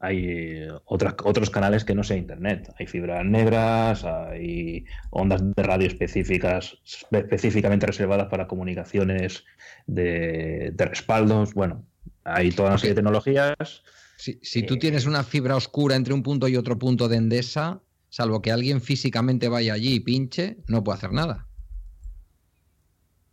[0.00, 2.72] hay otras, otros canales que no sea Internet.
[2.78, 6.78] Hay fibras negras, hay ondas de radio específicas,
[7.10, 9.44] específicamente reservadas para comunicaciones
[9.86, 11.52] de, respaldos.
[11.54, 11.84] Bueno,
[12.24, 13.82] hay toda una serie de tecnologías.
[14.16, 17.82] Si, si tú tienes una fibra oscura entre un punto y otro punto de Endesa,
[18.08, 21.46] salvo que alguien físicamente vaya allí y pinche, no puede hacer nada.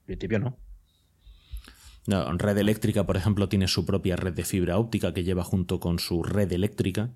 [0.02, 0.58] En principio no.
[2.10, 5.80] No, red eléctrica, por ejemplo, tiene su propia red de fibra óptica que lleva junto
[5.80, 7.12] con su red eléctrica.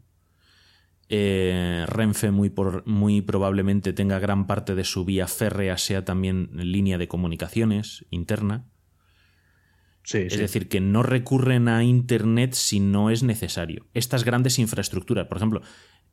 [1.10, 6.52] Eh, Renfe muy, por, muy probablemente tenga gran parte de su vía férrea sea también
[6.54, 8.68] línea de comunicaciones interna.
[10.04, 13.88] es decir, que no recurren a Internet si no es necesario.
[13.96, 15.64] Estas grandes infraestructuras, por ejemplo,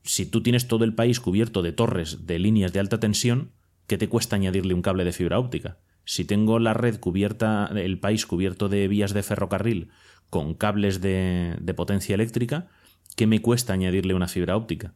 [0.05, 3.53] si tú tienes todo el país cubierto de torres de líneas de alta tensión,
[3.91, 5.79] ¿qué te cuesta añadirle un cable de fibra óptica?
[6.05, 9.91] Si tengo la red cubierta, el país cubierto de vías de ferrocarril
[10.29, 12.69] con cables de, de potencia eléctrica,
[13.17, 14.95] ¿qué me cuesta añadirle una fibra óptica?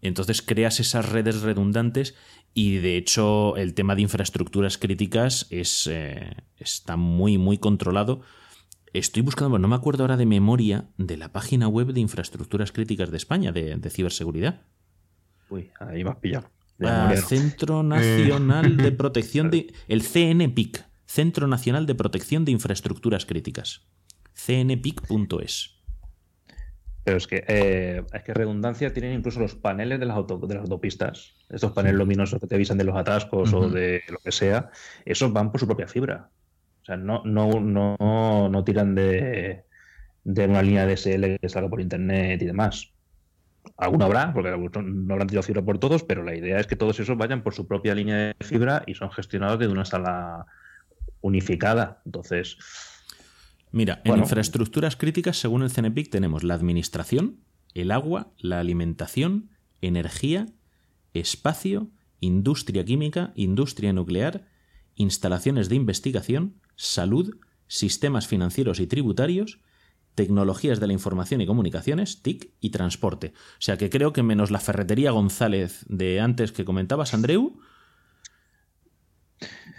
[0.00, 2.14] Entonces creas esas redes redundantes
[2.54, 8.22] y de hecho el tema de infraestructuras críticas es, eh, está muy, muy controlado.
[8.94, 13.10] Estoy buscando, no me acuerdo ahora de memoria, de la página web de infraestructuras críticas
[13.10, 14.62] de España, de, ciberseguridad.
[15.50, 16.48] Uy, ahí vas pillado.
[16.82, 19.72] Ah, Centro Nacional de Protección de...
[19.88, 23.86] El CNPIC, Centro Nacional de Protección de Infraestructuras Críticas.
[24.34, 25.74] cnpic.es.
[27.04, 30.62] Pero es que, eh, es que redundancia tienen incluso los paneles de las, de las
[30.62, 31.34] autopistas.
[31.50, 34.70] Estos paneles luminosos que te avisan de los atascos o de lo que sea,
[35.04, 36.30] esos van por su propia fibra.
[36.80, 39.64] O sea, no, no, no, no tiran de,
[40.24, 42.93] de una línea DSL que salga por internet y demás.
[43.76, 46.98] Alguno habrá, porque no habrán tirado fibra por todos, pero la idea es que todos
[47.00, 50.46] esos vayan por su propia línea de fibra y son gestionados desde una sala
[51.20, 52.02] unificada.
[52.04, 52.58] Entonces,
[53.72, 57.40] Mira, en infraestructuras críticas, según el CNPIC, tenemos la administración,
[57.74, 59.50] el agua, la alimentación,
[59.80, 60.46] energía,
[61.12, 61.90] espacio,
[62.20, 64.46] industria química, industria nuclear,
[64.94, 67.36] instalaciones de investigación, salud,
[67.66, 69.58] sistemas financieros y tributarios,
[70.14, 73.32] tecnologías de la información y comunicaciones, TIC, y transporte.
[73.58, 77.58] O sea que creo que menos la ferretería González de antes que comentabas, Andreu,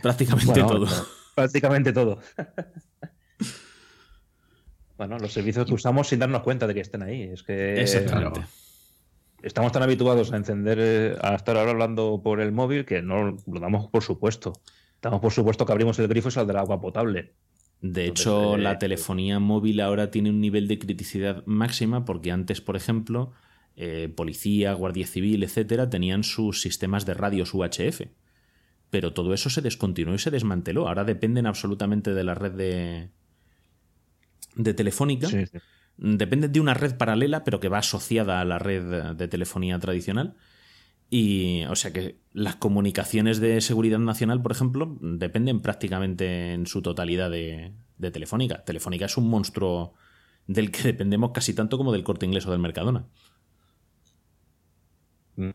[0.02, 0.88] prácticamente todo.
[1.36, 2.20] Prácticamente todo.
[4.98, 7.24] Bueno, los servicios que usamos sin darnos cuenta de que estén ahí.
[7.24, 7.82] Es que
[9.44, 13.60] estamos tan habituados a encender, a estar ahora hablando por el móvil que no lo
[13.60, 14.54] damos por supuesto.
[15.02, 17.34] Damos por supuesto que abrimos el grifo y saldrá agua potable.
[17.92, 22.60] De hecho, la eh, telefonía móvil ahora tiene un nivel de criticidad máxima porque antes,
[22.60, 23.32] por ejemplo,
[23.76, 28.02] eh, policía, guardia civil, etcétera, tenían sus sistemas de radios UHF.
[28.90, 30.88] Pero todo eso se descontinuó y se desmanteló.
[30.88, 33.10] Ahora dependen absolutamente de la red de,
[34.56, 35.28] de Telefónica.
[35.98, 40.36] Depende de una red paralela, pero que va asociada a la red de telefonía tradicional.
[41.10, 46.82] Y, o sea que las comunicaciones de seguridad nacional, por ejemplo, dependen prácticamente en su
[46.82, 47.74] totalidad de,
[48.12, 48.64] Telefónica.
[48.66, 49.94] Telefónica es un monstruo
[50.48, 53.06] del que dependemos casi tanto como del corte inglés o del Mercadona.
[55.38, 55.50] Mm.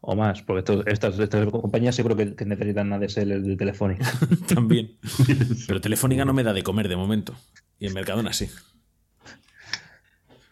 [0.00, 1.16] O más, porque estas,
[1.50, 4.10] compañías seguro que, que necesitan ADSL de Telefónica.
[4.48, 4.98] También.
[5.66, 7.34] Pero Telefónica no me da de comer de momento.
[7.78, 8.48] Y en Mercadona sí.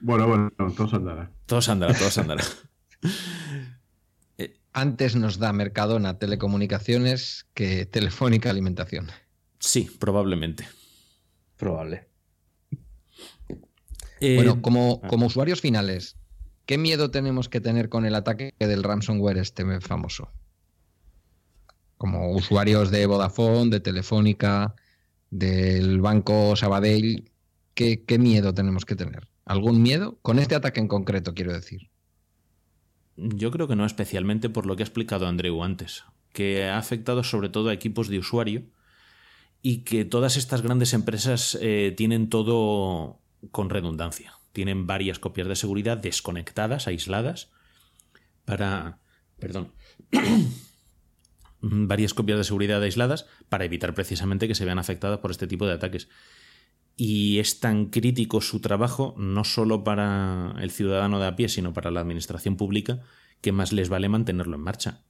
[0.00, 1.30] Bueno, bueno, todos andará.
[1.46, 2.44] Todos andará, todos andará.
[4.78, 9.08] Antes nos da Mercadona telecomunicaciones que Telefónica alimentación.
[9.58, 10.68] Sí, probablemente.
[11.56, 12.06] Probable.
[14.20, 16.16] Eh, bueno, como, como usuarios finales,
[16.64, 20.30] ¿qué miedo tenemos que tener con el ataque del ransomware este famoso?
[21.96, 24.76] Como usuarios de Vodafone, de Telefónica,
[25.28, 27.32] del Banco Sabadell,
[27.74, 29.26] ¿qué, miedo tenemos que tener?
[29.44, 30.20] ¿Algún miedo?
[30.22, 31.90] Con este ataque en concreto, quiero decir.
[33.18, 37.24] Yo creo que no, especialmente por lo que ha explicado Andreu antes, que ha afectado
[37.24, 38.62] sobre todo a equipos de usuario
[39.60, 43.18] y que todas estas grandes empresas eh, tienen todo
[43.50, 44.34] con redundancia.
[44.52, 47.50] Tienen varias copias de seguridad desconectadas, aisladas,
[48.44, 48.98] para...
[49.40, 49.72] Perdón.
[51.60, 55.66] varias copias de seguridad aisladas para evitar precisamente que se vean afectadas por este tipo
[55.66, 56.08] de ataques.
[57.00, 61.72] Y es tan crítico su trabajo, no solo para el ciudadano de a pie, sino
[61.72, 63.04] para la administración pública,
[63.40, 65.04] que más les vale mantenerlo en marcha.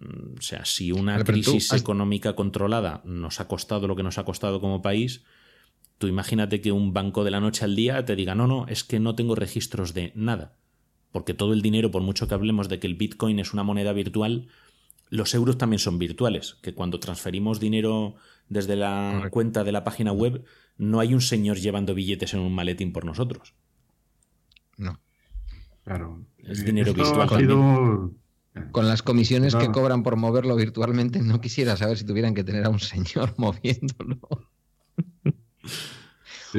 [0.00, 4.26] Mm, o sea, si una crisis económica controlada nos ha costado lo que nos ha
[4.26, 5.24] costado como país,
[5.96, 8.84] tú imagínate que un banco de la noche al día te diga, no, no, es
[8.84, 10.58] que no tengo registros de nada.
[11.10, 13.94] Porque todo el dinero, por mucho que hablemos de que el Bitcoin es una moneda
[13.94, 14.48] virtual,
[15.12, 18.14] los euros también son virtuales, que cuando transferimos dinero
[18.48, 20.42] desde la cuenta de la página web,
[20.78, 23.54] no hay un señor llevando billetes en un maletín por nosotros.
[24.78, 24.98] No.
[25.84, 26.24] Claro.
[26.38, 27.28] Es dinero virtual.
[28.70, 32.64] Con las comisiones que cobran por moverlo virtualmente, no quisiera saber si tuvieran que tener
[32.64, 34.18] a un señor moviéndolo.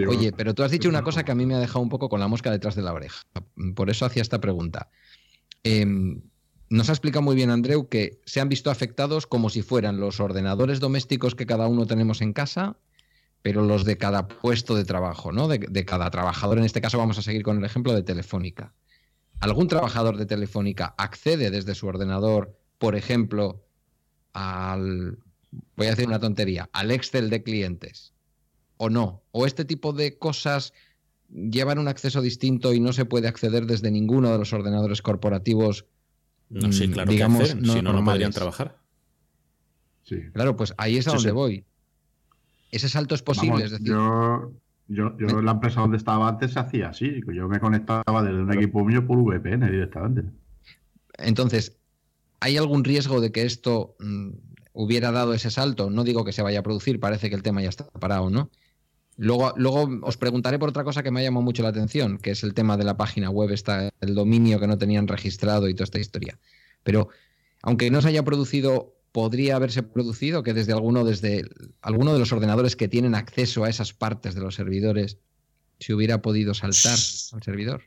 [0.08, 2.08] Oye, pero tú has dicho una cosa que a mí me ha dejado un poco
[2.08, 3.24] con la mosca detrás de la oreja.
[3.74, 4.92] Por eso hacía esta pregunta.
[5.64, 6.22] Em,
[6.70, 10.20] nos ha explicado muy bien Andreu que se han visto afectados como si fueran los
[10.20, 12.78] ordenadores domésticos que cada uno tenemos en casa,
[13.42, 15.48] pero los de cada puesto de trabajo, ¿no?
[15.48, 16.58] De, cada trabajador.
[16.58, 18.74] En este caso vamos a seguir con el ejemplo de Telefónica.
[19.42, 23.62] ¿Algún trabajador de Telefónica accede desde su ordenador, por ejemplo,
[24.32, 25.20] al,
[25.76, 28.14] voy a decir una tontería, al Excel de clientes?
[28.78, 29.24] ¿O no?
[29.32, 30.74] ¿O este tipo de cosas
[31.30, 35.86] llevan un acceso distinto y no se puede acceder desde ninguno de los ordenadores corporativos?
[36.54, 38.78] No, sí, mm, claro digamos, que acceden, si no, no podrían trabajar.
[40.04, 40.18] Sí.
[40.34, 41.34] Claro, pues ahí es a Sí, donde sí.
[41.34, 41.66] voy.
[42.72, 44.52] Ese salto es posible, Vamos, es decir, yo,
[44.88, 47.22] yo, yo en la empresa donde estaba antes se hacía así.
[47.34, 50.24] Yo me conectaba desde un equipo mío por VPN directamente.
[51.18, 51.78] entonces,
[52.40, 54.30] ¿hay algún riesgo de que esto mm,
[54.74, 55.90] hubiera dado ese salto?
[55.90, 58.50] No digo que se vaya a producir, parece que el tema ya está parado, ¿no?
[59.18, 62.32] Luego, luego os preguntaré por otra cosa que me ha llamado mucho la atención, que
[62.32, 65.74] es el tema de la página web, está el dominio que no tenían registrado y
[65.74, 66.40] toda esta historia.
[66.84, 67.10] Pero
[67.62, 71.46] aunque no se haya producido, podría haberse producido que desde alguno, desde
[71.82, 75.18] alguno de los ordenadores que tienen acceso a esas partes de los servidores
[75.80, 77.84] se hubiera podido saltar al servidor.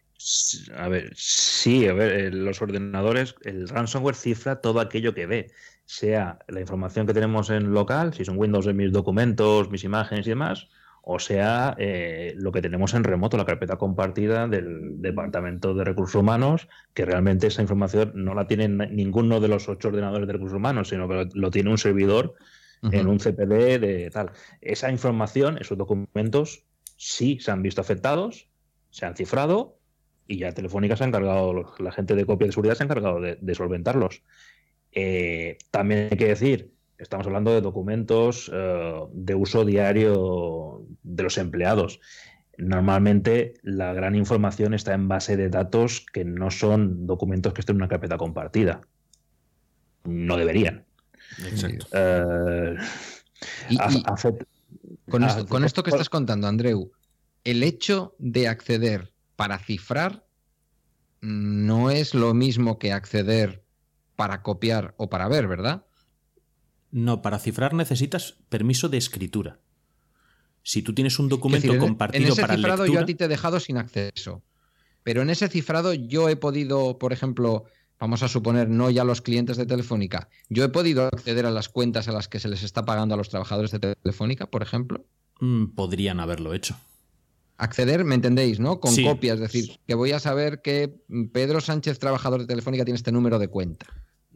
[0.77, 5.51] A ver, sí, a ver, eh, los ordenadores, el ransomware cifra todo aquello que ve,
[5.85, 10.27] sea la información que tenemos en local, si son Windows de mis documentos, mis imágenes
[10.27, 10.69] y demás,
[11.09, 16.21] o sea eh, lo que tenemos en remoto, la carpeta compartida del Departamento de Recursos
[16.21, 20.57] Humanos, que realmente esa información no la tiene ninguno de los ocho ordenadores de recursos
[20.57, 22.35] humanos, sino que lo, tiene un servidor
[22.91, 24.33] en un CPD de tal.
[24.61, 26.65] Esa información, esos documentos,
[26.97, 28.49] sí se han visto afectados,
[28.91, 29.79] se han cifrado
[30.27, 33.21] y ya Telefónica se ha encargado, la gente de copia de seguridad se ha encargado
[33.21, 34.25] de, de solventarlos.
[34.91, 41.39] Eh, también hay que decir, estamos hablando de documentos eh, de uso diario de los
[41.39, 42.01] empleados.
[42.59, 47.77] Normalmente la gran información está en base de datos que no son documentos que estén
[47.77, 48.81] en una carpeta compartida.
[50.05, 50.87] No deberían.
[51.45, 51.87] Exacto.
[51.93, 52.77] Eh,
[53.69, 53.77] Y-
[55.11, 56.91] Con Ah, esto, con esto que estás contando, Andreu,
[57.45, 60.27] el hecho de acceder para cifrar
[61.21, 63.65] no es lo mismo que acceder
[64.17, 65.86] para copiar o para ver, ¿verdad?
[66.97, 69.59] No, para cifrar necesitas permiso de escritura.
[70.63, 73.07] Si tú tienes un documento decir, en- compartido en ese para cifrado lectura, yo a
[73.07, 74.43] ti te he dejado sin acceso.
[75.03, 77.65] Pero en ese cifrado yo he podido, por ejemplo,
[78.01, 81.69] vamos a suponer, no ya los clientes de Telefónica, yo he podido acceder a las
[81.69, 85.05] cuentas a las que se les está pagando a los trabajadores de Telefónica, por ejemplo.
[85.41, 86.79] mm, podrían haberlo hecho.
[87.59, 88.81] Acceder, ¿me entendéis, no?
[88.81, 89.05] Con Sí.
[89.05, 90.95] copias, es decir, que voy a saber que
[91.35, 93.87] Pedro Sánchez, trabajador de Telefónica, tiene este número de cuenta.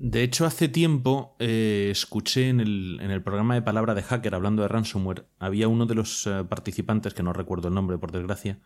[0.03, 4.35] De hecho, hace tiempo eh, escuché en el, en el programa de Palabra de Hacker,
[4.35, 8.11] hablando de ransomware, había uno de los eh, participantes, que no recuerdo el nombre por
[8.11, 8.61] desgracia,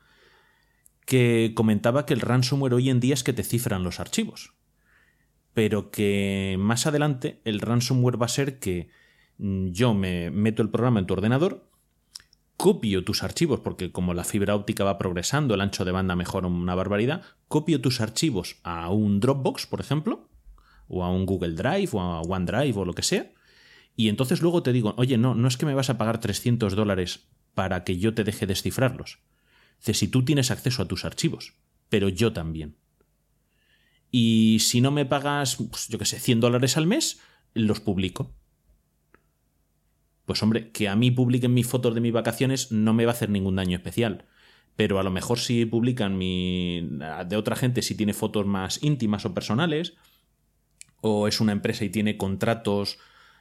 [1.04, 4.54] que comentaba que el ransomware hoy en día es que te cifran los archivos.
[5.54, 8.90] Pero que más adelante el ransomware va a ser que
[9.38, 11.68] mm, yo me meto el programa en tu ordenador,
[12.56, 16.46] copio tus archivos, porque como la fibra óptica va progresando, el ancho de banda mejora
[16.46, 20.28] una barbaridad, copio tus archivos a un Dropbox, por ejemplo,
[20.88, 23.32] o a un Google Drive o a OneDrive o lo que sea.
[23.96, 26.74] Y entonces luego te digo, oye, no, no es que me vas a pagar 300
[26.74, 29.20] dólares para que yo te deje descifrarlos.
[29.78, 31.54] Dice, si tú tienes acceso a tus archivos,
[31.88, 32.76] pero yo también.
[34.10, 37.20] Y si no me pagas, pues, yo qué sé, 100 dólares al mes,
[37.52, 38.34] los publico.
[40.24, 43.14] Pues hombre, que a mí publiquen mis fotos de mis vacaciones no me va a
[43.14, 44.26] hacer ningún daño especial.
[44.76, 46.88] Pero a lo mejor si publican mi,
[47.26, 49.94] de otra gente, si tiene fotos más íntimas o personales,
[51.06, 52.98] o es una empresa y tiene contratos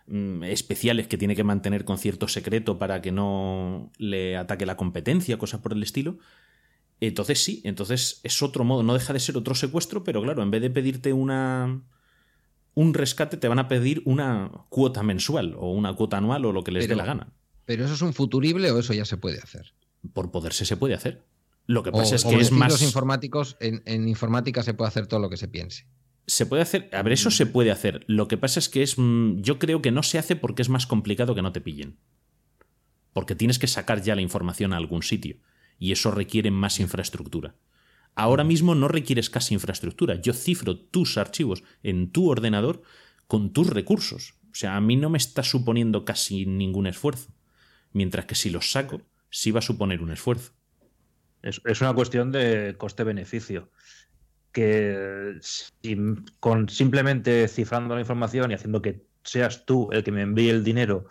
[0.07, 4.75] mm, especiales que tiene que mantener con cierto secreto para que no le ataque la
[4.75, 6.17] competencia, cosas por el estilo.
[6.99, 10.51] Entonces sí, entonces es otro modo, no deja de ser otro secuestro, pero claro, en
[10.51, 11.81] vez de pedirte una
[12.75, 16.63] un rescate te van a pedir una cuota mensual o una cuota anual o lo
[16.63, 17.33] que les Pero- dé la gana.
[17.65, 19.73] ¿Pero eso es un futurible o eso ya se puede hacer?
[20.11, 21.23] Por poderse se puede hacer.
[21.65, 24.89] Lo que O, pasa es que es más los informáticos, en, en informática se puede
[24.89, 25.85] hacer todo lo que se piense.
[26.25, 28.05] Se puede hacer, a ver, eso se puede hacer.
[28.07, 30.69] Lo que pasa es que es, mm, yo creo que no se hace porque es
[30.69, 31.97] más complicado que no te pillen.
[33.11, 35.37] Porque tienes que sacar ya la información a algún sitio
[35.79, 37.55] y eso requiere más infraestructura.
[38.15, 40.21] Ahora mismo no requieres casi infraestructura.
[40.21, 42.83] Yo cifro tus archivos en tu ordenador
[43.27, 44.35] con tus recursos.
[44.51, 47.33] O sea, a mí no me está suponiendo casi ningún esfuerzo.
[47.91, 50.53] Mientras que si los saco, sí va a suponer un esfuerzo.
[51.41, 53.71] Es, es una cuestión de coste-beneficio.
[54.53, 55.97] Que si-
[56.39, 60.63] con simplemente cifrando la información y haciendo que seas tú el que me envíe el
[60.63, 61.07] dinero,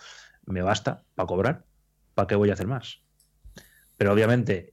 [0.47, 1.65] me basta para cobrar.
[2.15, 3.03] ¿Para qué voy a hacer más?
[3.99, 4.73] Pero obviamente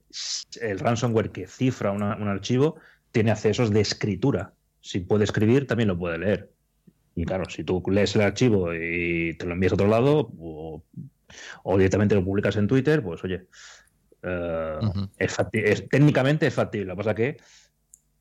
[0.62, 2.76] el ransomware que cifra una- un archivo
[3.12, 4.54] tiene accesos de escritura.
[4.82, 6.52] si puede escribir, también lo puede leer.
[7.14, 10.82] Y claro, si tú lees el archivo y te lo envías a otro lado, o,
[11.76, 13.46] directamente lo publicas en Twitter, pues oye,
[15.18, 16.86] es, técnicamente es factible.
[16.86, 17.36] Lo que pasa que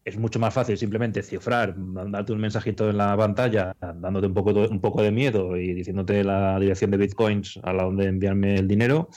[0.10, 4.52] es mucho más fácil simplemente cifrar, darte un mensajito en la pantalla, dándote un poco,
[4.52, 8.68] un poco de miedo y diciéndote la dirección de bitcoins a la donde enviarme el
[8.68, 9.10] dinero,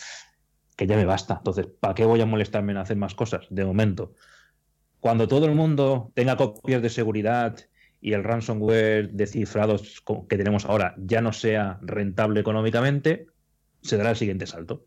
[0.76, 1.36] que ya me basta.
[1.38, 4.14] Entonces, ¿para qué voy a molestarme en hacer más cosas de momento?
[5.00, 7.56] Cuando todo el mundo tenga copias de seguridad
[8.00, 13.26] y el ransomware de cifrados que tenemos ahora ya no sea rentable económicamente,
[13.80, 14.84] se dará el siguiente salto.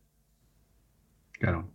[1.32, 1.72] Claro.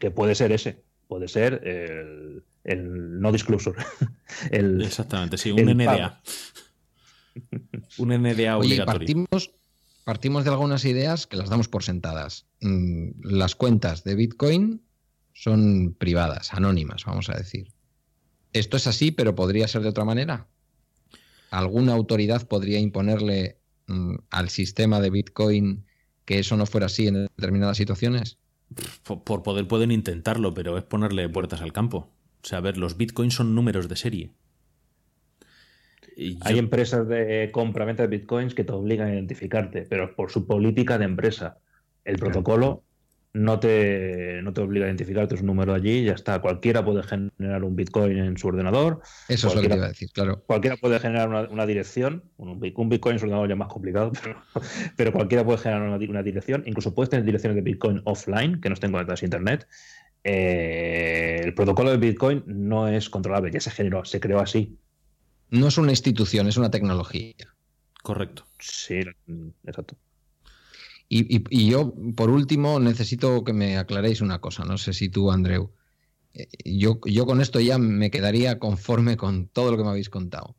[0.00, 3.82] Que, puede ser ese, puede ser el, no disclosure.
[4.50, 6.20] Exactamente, sí, un NDA.
[7.98, 8.86] un NDA obligatorio.
[8.86, 9.50] partimos,
[10.04, 12.46] partimos de algunas ideas que las damos por sentadas.
[12.60, 14.82] Mm, las cuentas de Bitcoin
[15.32, 17.68] son privadas, anónimas, vamos a decir.
[18.52, 20.48] Esto es así, pero podría ser de otra manera
[21.50, 25.84] alguna autoridad podría imponerle mm, al sistema de Bitcoin
[26.24, 28.38] que eso no fuera así en determinadas situaciones?
[29.02, 32.08] Por, poder pueden intentarlo, pero es ponerle puertas al campo.
[32.42, 34.30] O sea, a ver, los bitcoins son números de serie.
[36.42, 40.98] Hay empresas de compra-venta de bitcoins que te obligan a identificarte, pero por su política
[40.98, 41.58] de empresa.
[42.04, 42.82] El protocolo
[43.32, 46.40] no te, no te obliga a identificarte su número allí y ya está.
[46.40, 49.02] Cualquiera puede generar un Bitcoin en su ordenador.
[49.28, 50.42] Eso es lo que te iba a decir, claro.
[50.46, 52.24] Cualquiera puede generar una, dirección.
[52.36, 54.12] Un, Bitcoin en su ordenador ya es más complicado,
[54.96, 56.64] pero, cualquiera puede generar una, dirección.
[56.66, 59.68] Incluso puedes tener direcciones de Bitcoin offline que no estén conectadas a Internet.
[60.24, 64.78] Eh, el protocolo de Bitcoin no es controlable, ya se generó, se creó así.
[65.50, 67.34] No es una institución, es una tecnología.
[68.02, 68.44] Correcto.
[68.58, 69.00] Sí,
[69.64, 69.96] exacto.
[71.12, 74.64] Y, yo, por último, necesito que me aclaréis una cosa.
[74.64, 75.72] No sé si tú, Andreu.
[76.34, 80.08] Eh, yo, yo con esto ya me quedaría conforme con todo lo que me habéis
[80.08, 80.54] contado.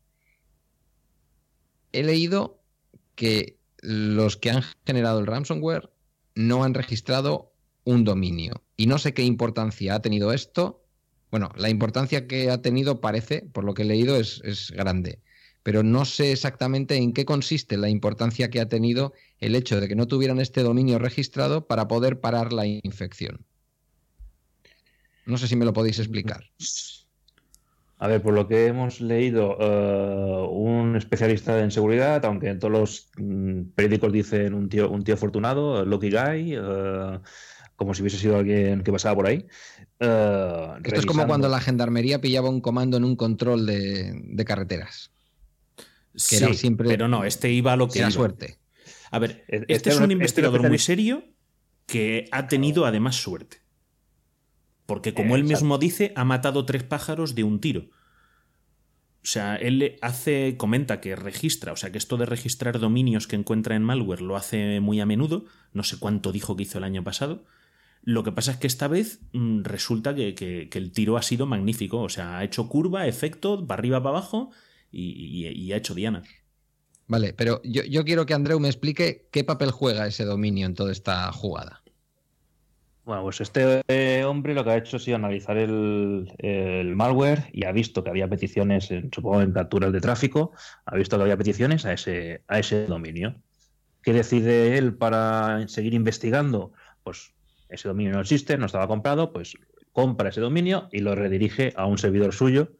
[1.93, 2.59] He leído
[3.15, 5.89] que los que han generado el ransomware
[6.35, 7.53] no han registrado
[7.85, 8.61] un dominio.
[8.81, 10.83] Y no sé qué importancia ha tenido esto.
[11.29, 15.19] Bueno, la importancia que ha tenido parece, por lo que he leído, es, grande
[15.61, 19.87] pero no sé exactamente en qué consiste la importancia que ha tenido el hecho de
[19.87, 23.45] que no tuvieran este dominio registrado para poder parar la infección.
[25.27, 26.43] No sé si me lo podéis explicar.
[27.99, 32.71] A ver, por lo que hemos leído, eh, un especialista en seguridad, aunque en todos
[32.71, 37.19] los mm, periódicos dicen un tío, un tío afortunado, Lucky Guy, eh,
[37.81, 39.47] como si hubiese sido alguien que pasaba por ahí.
[39.99, 45.11] Eh, Esto es como cuando la gendarmería pillaba un comando en un control de carreteras
[46.15, 46.87] sí, siempre.
[46.89, 47.99] Pero no, este iba a lo que.
[47.99, 48.57] Era suerte.
[49.11, 51.23] A ver, este, este es un investigador muy serio
[51.85, 53.57] que ha tenido además suerte.
[54.85, 57.89] Porque, como él mismo dice, ha matado tres pájaros de un tiro.
[59.23, 63.35] O sea, él hace, comenta que registra, o sea, que esto de registrar dominios que
[63.35, 65.45] encuentra en malware lo hace muy a menudo.
[65.73, 67.45] No sé cuánto dijo que hizo el año pasado.
[68.03, 71.45] Lo que pasa es que esta vez mm, resulta que, que, el tiro ha sido
[71.45, 71.99] magnífico.
[72.01, 74.51] O sea, ha hecho curva, efecto, para arriba, para abajo
[74.91, 76.23] y, ha hecho Diana.
[77.07, 80.91] Vale, pero yo, quiero que Andreu me explique qué papel juega ese dominio en toda
[80.91, 81.81] esta jugada.
[83.03, 87.65] Bueno, pues este eh, hombre lo que ha hecho ha sido analizar el, malware y
[87.65, 90.51] ha visto que había peticiones, en, supongo, en capturas de tráfico,
[90.85, 93.35] ha visto que había peticiones a ese, a ese dominio.
[94.03, 96.71] ¿Qué decide él para seguir investigando?
[97.03, 97.33] Pues
[97.71, 99.55] ese dominio no existe, no estaba comprado, pues
[99.91, 102.71] compra ese dominio y lo redirige a un servidor suyo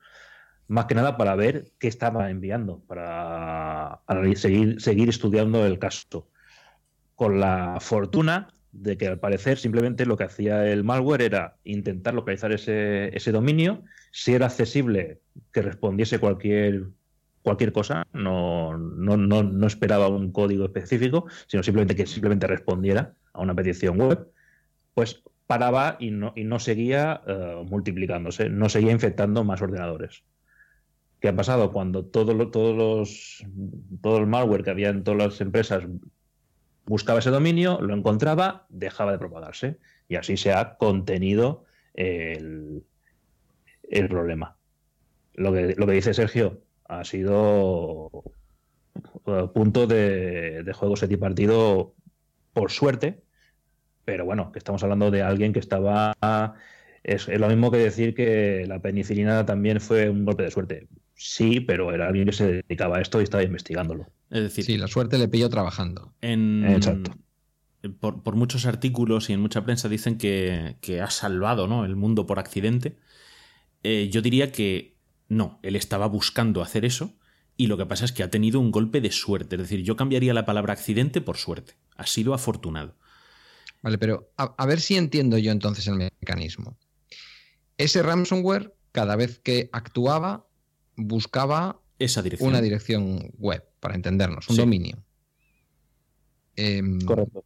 [0.72, 4.02] más que nada para ver qué estaba enviando, para,
[4.36, 6.30] seguir, seguir estudiando el caso.
[7.16, 12.14] Con la fortuna de que al parecer simplemente lo que hacía el malware era intentar
[12.14, 15.20] localizar ese, ese dominio, si era accesible
[15.52, 16.92] que respondiese cualquier,
[17.74, 24.32] cosa, no, esperaba un código específico, sino simplemente que simplemente respondiera a una petición web,
[24.94, 30.24] pues paraba y no, y no seguía eh, multiplicándose, no seguía infectando más ordenadores.
[31.20, 31.72] ¿Qué ha pasado?
[31.72, 33.46] Cuando todo, todos los,
[34.02, 35.84] todo el malware que había en todas las empresas
[36.86, 39.78] buscaba ese dominio, lo encontraba, dejaba de propagarse.
[40.08, 42.84] Y así se ha contenido el,
[44.10, 44.56] problema.
[45.36, 48.10] Lo que, lo que dice Sergio ha sido
[49.28, 51.94] eh, punto de, de juego partido
[52.54, 53.22] por suerte,
[54.06, 56.14] pero bueno, que estamos hablando de alguien que estaba...
[57.04, 60.88] Es, es, lo mismo que decir que la penicilina también fue un golpe de suerte
[61.22, 64.08] sí, pero era alguien que se dedicaba a esto y estaba investigándolo.
[64.32, 66.14] Es decir, sí, la suerte le pilló trabajando.
[66.22, 66.66] En...
[66.66, 67.12] Exacto.
[68.00, 71.86] Por, muchos artículos y en mucha prensa dicen que, ha salvado ¿no?
[71.86, 72.98] el mundo por accidente.
[73.84, 74.98] Eh, yo diría que
[75.30, 77.16] No, él estaba buscando hacer eso
[77.58, 79.56] y lo que pasa es que ha tenido un golpe de suerte.
[79.56, 81.74] Es decir, yo cambiaría la palabra accidente por suerte.
[81.98, 82.96] Ha sido afortunado.
[83.82, 86.78] Vale, pero a, ver si entiendo yo entonces el mecanismo.
[87.78, 90.46] Ese ransomware, cada vez que actuaba,
[90.96, 92.50] buscaba Esa dirección.
[92.50, 95.04] una dirección web, para entendernos, un dominio.
[96.56, 97.44] Em, Correcto.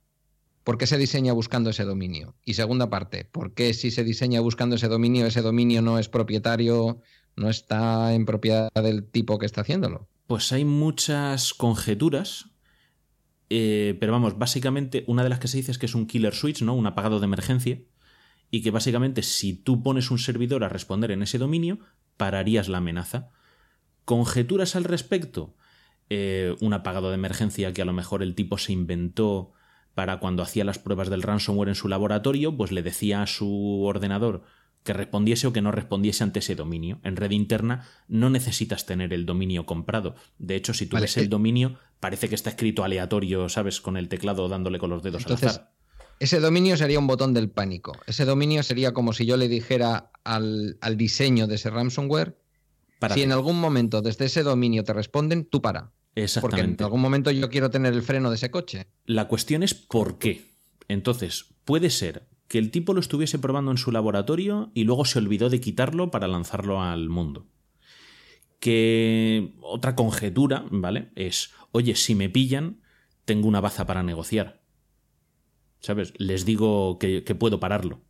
[0.66, 2.34] ¿Por qué se diseña buscando ese dominio?
[2.44, 6.10] Y segunda parte, ¿por qué si se diseña buscando ese dominio, ese dominio no es
[6.10, 7.02] propietario,
[7.36, 10.10] no está en propiedad del tipo que está haciéndolo?
[10.26, 12.48] Pues hay muchas conjeturas,
[13.50, 16.34] eh, pero vamos, básicamente una de las que se dice es que es un killer
[16.34, 16.74] switch, ¿no?
[16.74, 17.80] Un apagado de emergencia,
[18.52, 21.80] y que básicamente si tú pones un servidor a responder en ese dominio,
[22.18, 23.30] pararías la amenaza.
[24.06, 25.56] Conjeturas al respecto,
[26.10, 29.54] eh, un apagado de emergencia que a lo mejor el tipo se inventó
[29.96, 33.84] para cuando hacía las pruebas del ransomware en su laboratorio, pues le decía a su
[33.84, 34.44] ordenador
[34.86, 37.00] que respondiese o que no respondiese ante ese dominio.
[37.04, 40.16] En red interna no necesitas tener el dominio comprado.
[40.38, 43.82] De hecho, si tú ves el eh, dominio, parece que está escrito aleatorio, ¿sabes?
[43.82, 45.72] Con el teclado dándole con los dedos Entonces, al azar.
[46.20, 47.94] Ese dominio sería un botón del pánico.
[48.06, 52.38] Ese dominio sería como si yo le dijera al, al diseño de ese ransomware,
[53.14, 55.92] si en algún momento desde ese dominio te responden, tú para.
[56.14, 56.78] Exactamente.
[56.78, 58.88] Porque en algún momento yo quiero tener el freno de ese coche.
[59.06, 60.46] La cuestión es por qué.
[60.88, 65.20] Entonces, puede ser que el tipo lo estuviese probando en su laboratorio y luego se
[65.20, 67.48] olvidó de quitarlo para lanzarlo al mundo.
[68.60, 71.12] Que otra conjetura, ¿vale?
[71.16, 72.82] Es, oye, si me pillan,
[73.26, 74.62] tengo una baza para negociar.
[75.80, 76.14] ¿Sabes?
[76.18, 78.02] Les digo que, puedo pararlo.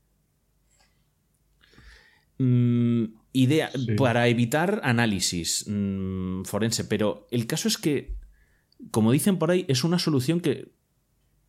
[2.38, 8.18] Mm, idea para evitar análisis mm, forense, pero el caso es que,
[8.92, 10.75] como dicen por ahí, es una solución que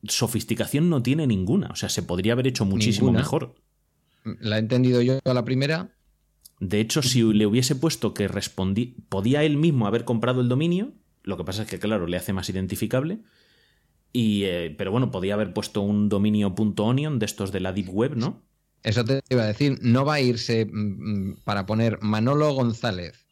[0.09, 1.69] sofisticación no tiene ninguna.
[1.69, 3.55] O sea, se podría haber hecho muchísimo mejor.
[4.25, 5.97] La he entendido yo a la primera.
[6.59, 10.93] De hecho, si le hubiese puesto que respondí, podía él mismo haber comprado el dominio.
[11.23, 13.21] Lo que pasa es que, claro, le hace más identificable.
[14.13, 17.91] Y, eh, pero bueno, podía haber puesto un dominio .onion de estos de la Deep
[17.91, 18.43] Web, ¿no?
[18.83, 19.79] Eso te iba a decir.
[19.83, 20.71] No va a irse mm,
[21.33, 23.26] mm, para poner Manolo González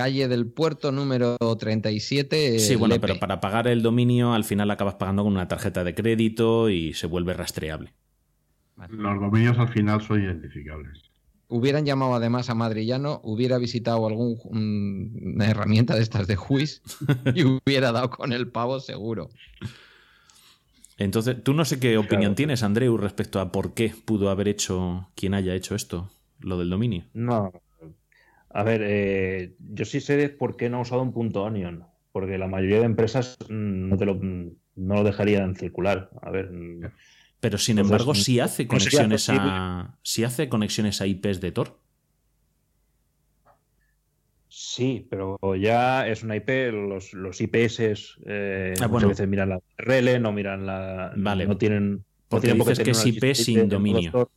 [0.00, 2.58] calle del puerto número 37.
[2.58, 5.94] Sí, bueno, pero para pagar el dominio al final acabas pagando con una tarjeta de
[5.94, 7.92] crédito y se vuelve rastreable.
[8.88, 11.02] Los dominios al final son identificables.
[11.48, 16.80] Hubieran llamado además a Madrillano, hubiera visitado alguna herramienta de estas de Juiz
[17.34, 19.28] y hubiera dado con el pavo seguro.
[20.96, 25.10] Entonces, tú no sé qué opinión tienes, Andreu, respecto a por qué pudo haber hecho
[25.14, 27.04] quien haya hecho esto, lo del dominio.
[27.12, 27.52] No,
[28.52, 32.36] a ver, eh, yo sí sé por qué no ha usado un punto onion, porque
[32.36, 36.10] la mayoría de empresas mm, no, te lo, no lo dejarían circular.
[36.20, 36.50] A ver.
[36.50, 36.90] Mm,
[37.38, 39.96] Pero sin embargo, sí hace conexiones a.
[40.02, 41.78] Sí hace conexiones a IPs de Tor.
[44.48, 49.60] Sí, pero ya es una IP, los, los IPS eh, ah, muchas veces miran la
[49.78, 51.12] URL, no miran la.
[51.16, 51.46] Vale.
[51.46, 52.04] No tienen.
[52.28, 54.28] Porque no dices que es IP sin dominio.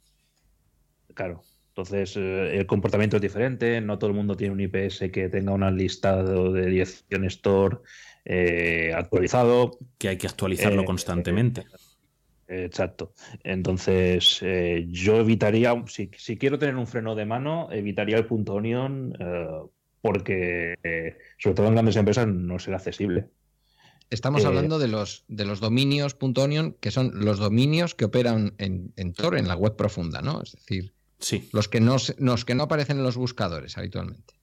[1.15, 1.43] Claro.
[1.75, 5.53] Entonces, eh, el comportamiento es diferente, no todo el mundo tiene un IPS que tenga
[5.53, 7.77] un listado de dirección store
[8.25, 9.79] eh, actualizado.
[9.97, 11.63] Que hay que actualizarlo eh, constantemente.
[12.47, 13.13] Exacto.
[13.43, 14.39] Entonces,
[14.89, 19.13] yo evitaría, si, quiero tener un freno de mano, evitaría el punto onion
[19.99, 20.75] porque,
[21.39, 23.29] sobre todo en grandes empresas, no será accesible.
[24.11, 28.93] Estamos hablando de los, de los dominios .onion, que son los dominios que operan en,
[28.95, 30.43] en Tor, en la web profunda, ¿no?
[30.43, 30.93] Es decir,
[31.23, 31.49] Sí.
[31.53, 34.33] Los que no, los que no aparecen en los buscadores habitualmente.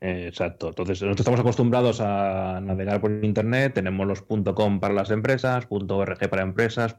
[0.00, 0.68] Exacto.
[0.68, 3.74] Entonces, nosotros estamos acostumbrados a navegar por Internet.
[3.74, 6.96] Tenemos los .com para las empresas, .org para empresas,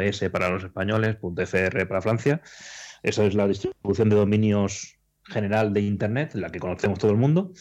[0.00, 2.42] .es para los españoles, .fr para Francia.
[3.02, 7.52] Esa es la distribución de dominios general de Internet, la que conocemos todo el mundo.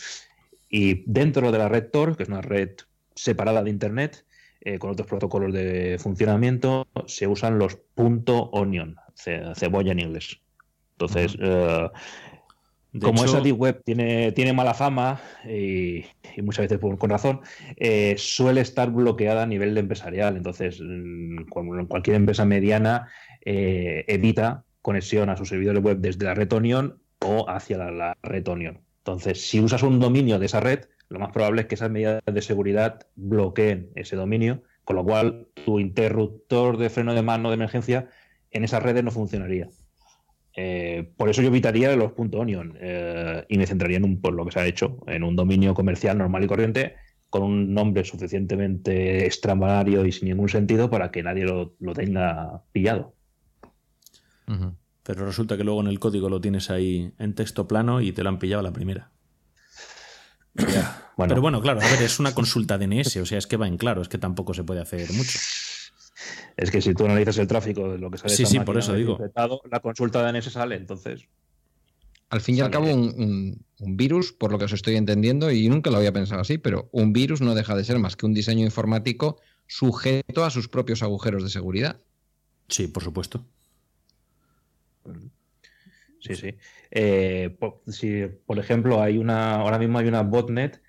[0.70, 2.72] Y dentro de la red Tor, que es una red
[3.16, 4.26] separada de Internet,
[4.62, 10.40] eh, con otros protocolos de funcionamiento, se usan los .onion, cebolla en inglés.
[10.94, 11.90] Entonces, eh,
[13.02, 16.06] como esa deep web tiene, tiene mala fama y,
[16.42, 17.42] muchas veces con razón,
[17.76, 20.38] eh, suele estar bloqueada a nivel de empresarial.
[20.38, 21.44] Entonces, mm,
[21.88, 23.10] cualquier empresa mediana
[23.46, 28.48] eh, evita conexión a sus servidores web desde la red Onion o hacia la, red
[28.48, 28.80] Onion.
[29.00, 32.22] Entonces, si usas un dominio de esa red, lo más probable es que esas medidas
[32.26, 37.56] de seguridad bloqueen ese dominio, con lo cual tu interruptor de freno de mano de
[37.56, 38.10] emergencia
[38.52, 39.70] en esas redes no funcionaría.
[40.56, 44.44] Eh, por eso yo evitaría los .onion eh, y me centraría en un, por lo
[44.46, 46.96] que se ha hecho, en un dominio comercial normal y corriente
[47.30, 53.14] con un nombre suficientemente extramanario y sin ningún sentido para que nadie lo, tenga pillado.
[55.04, 58.24] Pero resulta que luego en el código lo tienes ahí en texto plano y te
[58.24, 59.12] lo han pillado a la primera.
[60.54, 63.78] Pero bueno, claro, a ver, es una consulta DNS, o sea, es que va en
[63.78, 65.38] claro, es que tampoco se puede hacer mucho.
[66.56, 68.94] Es que si tú analizas el tráfico de lo que sale Sí, sí, por eso
[68.94, 69.20] digo.
[69.70, 71.28] La consulta DNS sale, entonces.
[72.30, 75.90] Al fin y al cabo, un, virus, por lo que os estoy entendiendo, y nunca
[75.90, 78.66] lo había pensado así, pero un virus no deja de ser más que un diseño
[78.66, 82.02] informático sujeto a sus propios agujeros de seguridad.
[82.68, 83.46] Sí, por supuesto.
[86.20, 86.56] Sí, sí.
[86.92, 90.82] Eh, por, si, por ejemplo, hay una, ahora mismo hay una botnet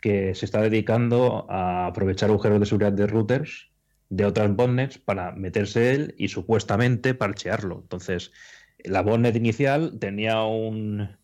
[0.00, 3.70] que se está dedicando a aprovechar agujeros de seguridad de routers
[4.08, 7.80] de otras botnets para meterse él y supuestamente parchearlo.
[7.82, 8.32] Entonces,
[8.84, 11.16] la botnet inicial tenía un,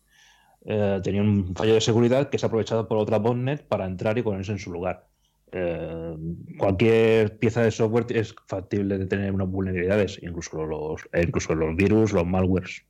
[0.65, 4.17] eh, tenía un fallo de seguridad que se ha aprovechado por otra botnet para entrar
[4.17, 5.07] y ponerse en su lugar.
[5.51, 6.15] Eh,
[6.57, 12.11] cualquier pieza de software es factible de tener unas vulnerabilidades, incluso los, incluso los virus,
[12.11, 12.83] los malwares.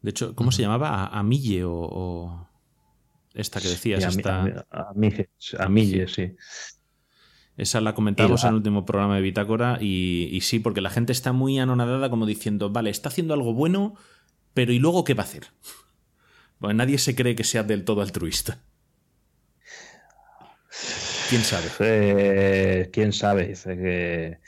[0.00, 1.08] De hecho, ¿cómo se llamaba?
[1.08, 2.48] ¿Amille o,
[3.34, 4.02] esta que decías?
[4.02, 4.66] Sí, esta...
[5.58, 6.36] Amille, sí.
[7.58, 11.32] Esa la comentamos en el último programa de Bitácora y, sí, porque la gente está
[11.32, 13.96] muy anonadada como diciendo, vale, está haciendo algo bueno,
[14.54, 15.48] pero ¿y luego qué va a hacer?
[16.60, 18.58] Bueno, nadie se cree que sea del todo altruista.
[21.30, 21.68] ¿Quién sabe?
[21.78, 23.46] Eh, ¿Quién sabe?
[23.46, 24.38] Dice que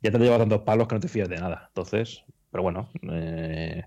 [0.00, 1.64] ya te lleva tantos palos que no te fías de nada.
[1.66, 2.88] Entonces, pero bueno.
[3.10, 3.82] Eh,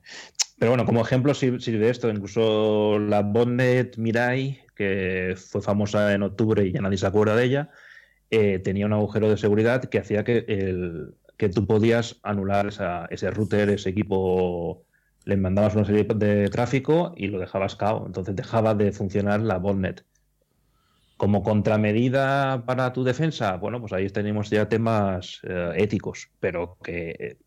[0.59, 2.09] pero bueno, como ejemplo sirve esto.
[2.09, 7.45] Incluso la botnet Mirai, que fue famosa en octubre y ya nadie se acuerda de
[7.45, 7.69] ella,
[8.31, 12.69] eh, tenía un agujero de seguridad que hacía que, el, que tú podías anular
[13.09, 14.85] ese router, ese equipo,
[15.25, 18.05] le mandabas una serie de tráfico y lo dejabas cao.
[18.07, 20.05] Entonces dejaba de funcionar la botnet.
[21.17, 27.37] Como contramedida para tu defensa, bueno, pues ahí tenemos ya temas eh, éticos, pero que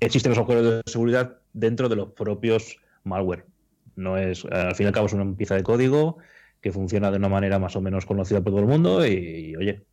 [0.00, 3.44] existen los agujeros de seguridad dentro de los propios malware.
[3.96, 6.18] No es, al fin y al cabo, es una pieza de código
[6.60, 9.84] que funciona de una manera más o menos conocida por todo el mundo y, oye,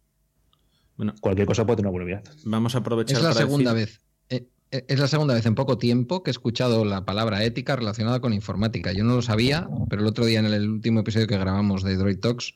[0.97, 2.35] bueno, cualquier cosa puede tener una vulnerabilidad.
[2.45, 3.17] Vamos a aprovechar.
[3.17, 4.01] Es la segunda vez.
[4.29, 7.75] Eh, eh, es la segunda vez en poco tiempo que he escuchado la palabra ética
[7.75, 8.91] relacionada con informática.
[8.93, 11.95] Yo no lo sabía, pero el otro día en el último episodio que grabamos de
[11.95, 12.55] Droid Talks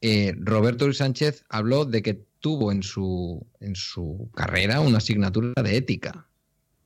[0.00, 5.60] eh, Roberto Luis Sánchez habló de que tuvo en su, en su carrera una asignatura
[5.60, 6.28] de ética.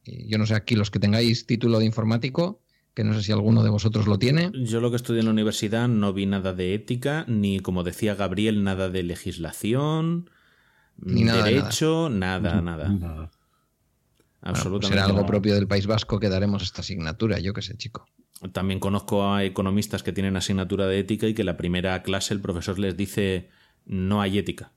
[0.04, 2.62] yo no sé, aquí los que tengáis título de informático,
[2.94, 4.50] que no sé si alguno de vosotros lo tiene.
[4.54, 8.14] Yo lo que estudié en la universidad no vi nada de ética, ni como decía
[8.14, 10.30] Gabriel, nada de legislación,
[11.02, 12.88] ni nada derecho, nada, nada.
[12.88, 13.30] nada.
[14.40, 14.88] Absolutamente.
[14.88, 18.06] será algo propio del País Vasco que daremos esta asignatura, yo qué sé, chico.
[18.52, 22.40] También conozco a economistas que tienen asignatura de ética y que la primera clase el
[22.40, 23.50] profesor les dice
[23.84, 24.72] no hay ética.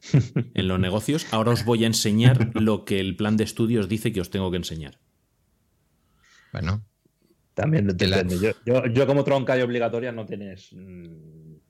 [0.54, 4.12] en los negocios, ahora os voy a enseñar lo que el plan de estudios dice
[4.12, 4.98] que os tengo que enseñar.
[6.52, 6.84] Bueno.
[7.54, 8.38] También depende.
[8.38, 10.74] Yo, yo, yo, como tronca obligatoria no tienes.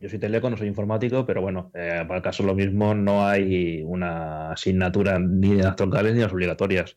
[0.03, 3.25] Yo soy teleco, no soy informático, pero bueno, eh, para el caso lo mismo, no
[3.25, 6.97] hay una asignatura ni de las troncales ni de las obligatorias.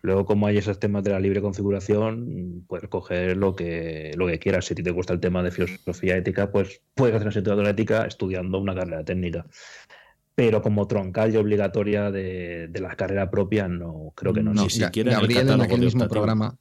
[0.00, 4.38] Luego, como hay esos temas de la libre configuración, puedes coger lo que, lo que
[4.38, 4.64] quieras.
[4.64, 8.60] Si te gusta el tema de filosofía ética, pues puedes hacer una asignatura ética estudiando
[8.60, 9.44] una carrera técnica.
[10.36, 14.54] Pero como troncal y obligatoria de, la carrera propia, no creo que no.
[14.54, 16.56] Ni siquiera Gabriel en, aquel mismo programa,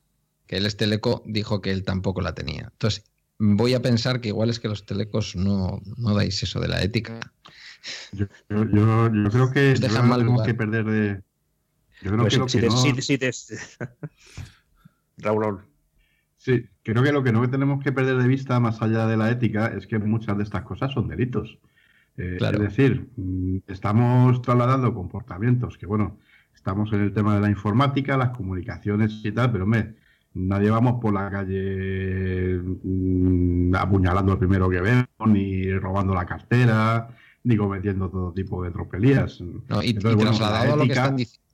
[0.47, 2.69] que él es teleco, dijo que él tampoco la tenía.
[2.71, 3.03] Entonces,
[3.39, 6.81] voy a pensar que igual es que los telecos no, no dais eso de la
[6.81, 7.19] ética.
[8.11, 11.21] Yo, creo que dejan mal que perder de
[12.01, 12.75] yo creo que lo que no...
[15.17, 15.63] Raúl,
[16.37, 19.31] Sí, creo que lo que no tenemos que perder de vista, más allá de la
[19.31, 21.57] ética, es que muchas de estas cosas son delitos.
[22.17, 26.19] Eh, es decir, mm, estamos trasladando comportamientos que, bueno,
[26.53, 29.95] estamos en el tema de la informática, las comunicaciones y tal, pero hombre,
[30.35, 37.09] nadie vamos por la calle mm, apuñalando al primero que vemos, ni robando la cartera,
[37.43, 39.41] ni cometiendo todo tipo de tropelías.
[39.41, 41.45] No, y, trasladado a lo que están diciendo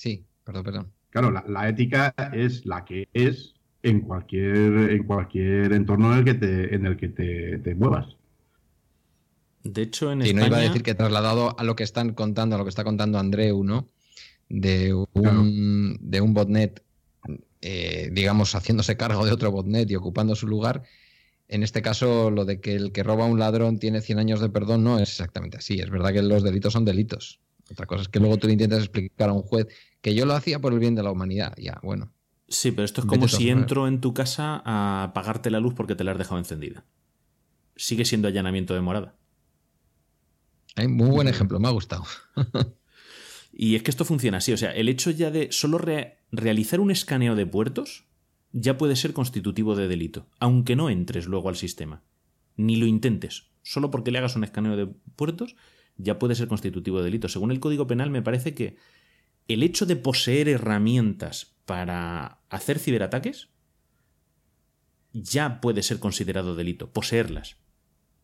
[0.00, 0.92] Sí, perdón, perdón.
[1.10, 3.52] Claro, la, ética es la que es
[3.82, 8.16] en cualquier, en cualquier entorno en el que te, en el que te, muevas.
[9.62, 12.54] De hecho, en y no iba a decir que trasladado a lo que están contando,
[12.54, 13.88] a lo que está contando Andreu, ¿no?
[14.48, 16.82] De un, de un botnet,
[17.60, 20.84] eh, digamos, haciéndose cargo de otro botnet y ocupando su lugar.
[21.48, 24.40] En este caso, lo de que el que roba a un ladrón tiene 100 años
[24.40, 25.80] de perdón no es exactamente así.
[25.80, 27.40] Es verdad que los delitos son delitos.
[27.70, 29.66] Otra cosa es que luego tú le intentas explicar a un juez
[30.00, 31.54] que yo lo hacía por el bien de la humanidad.
[31.56, 32.12] Ya, bueno.
[32.48, 35.94] Sí, pero esto es como si entro en tu casa a apagarte la luz porque
[35.94, 36.84] te la has dejado encendida.
[37.76, 39.16] Sigue siendo allanamiento de morada.
[40.76, 42.04] Hay muy buen ejemplo, me ha gustado.
[43.52, 44.52] y es que esto funciona así.
[44.52, 45.78] O sea, el hecho ya de solo
[46.32, 48.04] realizar un escaneo de puertos
[48.52, 52.02] ya puede ser constitutivo de delito, aunque no entres luego al sistema.
[52.56, 53.50] Ni lo intentes.
[53.62, 55.56] Solo porque le hagas un escaneo de puertos
[55.96, 57.28] ya puede ser constitutivo de delito.
[57.28, 58.76] Según el Código Penal me parece que
[59.48, 63.48] el hecho de poseer herramientas para hacer ciberataques
[65.12, 67.56] ya puede ser considerado delito, poseerlas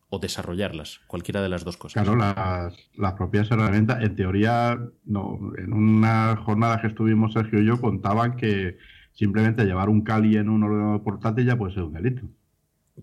[0.09, 2.01] o desarrollarlas, cualquiera de las dos cosas.
[2.01, 7.81] Claro, las, propias herramientas, en teoría, no, en una jornada que estuvimos Sergio y yo,
[7.81, 8.77] contaban que
[9.13, 12.27] simplemente llevar un Kali en un ordenador portátil ya puede ser un delito.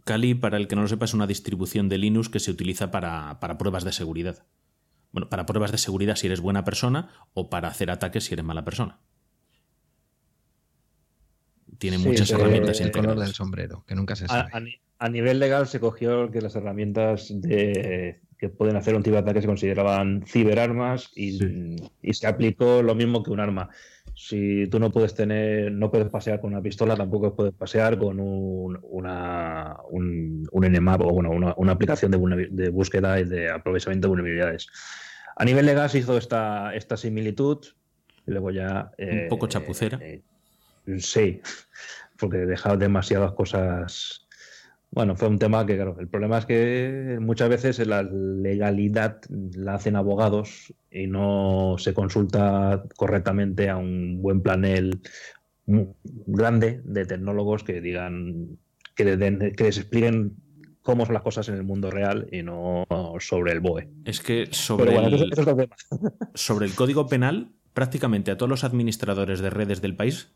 [0.05, 2.91] Kali, para el que no lo sepa, es una distribución de Linux que se utiliza
[2.91, 4.47] para, para pruebas de seguridad.
[5.13, 8.45] Bueno, para pruebas de seguridad si eres buena persona o para hacer ataques si eres
[8.45, 8.99] mala persona.
[11.85, 12.81] Tiene muchas herramientas.
[12.81, 14.51] El color del sombrero, que nunca se sabe.
[14.99, 19.21] A, nivel legal se cogió que las herramientas de, que pueden hacer un tipo de
[19.21, 23.69] ataque se consideraban ciberarmas y, y se aplicó lo mismo que un arma.
[24.15, 28.19] Si tú no puedes tener, no puedes pasear con una pistola, tampoco puedes pasear con
[28.19, 33.51] un, una, un, un NMAP o bueno, una, una aplicación de, de, búsqueda y de
[33.51, 34.69] aprovechamiento de vulnerabilidades.
[35.37, 37.59] A nivel legal se hizo esta, esta similitud
[38.27, 38.91] y luego ya...
[38.99, 39.99] un poco chapucera.
[40.01, 40.23] Eh,
[40.99, 41.41] Sí,
[42.19, 44.27] porque he dejado demasiadas cosas.
[44.91, 49.75] Bueno, fue un tema que, claro, el problema es que muchas veces la legalidad la
[49.75, 55.01] hacen abogados y no se consulta correctamente a un buen planel
[55.67, 58.59] grande de tecnólogos que digan,
[58.95, 59.05] que,
[59.57, 60.37] que les expliquen
[60.83, 62.87] cómo son las cosas en el mundo real y no
[63.19, 63.89] sobre el BOE.
[64.05, 65.33] Es que sobre, el,
[66.35, 70.31] sobre el código penal, prácticamente a todos los administradores de redes del país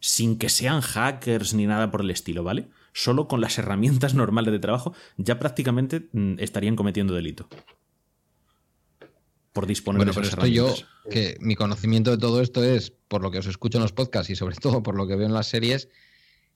[0.00, 2.68] sin que sean hackers ni nada por el estilo, ¿vale?
[2.92, 7.48] Solo con las herramientas normales de trabajo ya prácticamente mm, estarían cometiendo delito.
[9.52, 10.74] Por disponer bueno, de esas pero yo,
[11.10, 14.30] que mi conocimiento de todo esto es por lo que os escucho en los podcasts
[14.30, 15.88] y sobre todo por lo que veo en las series,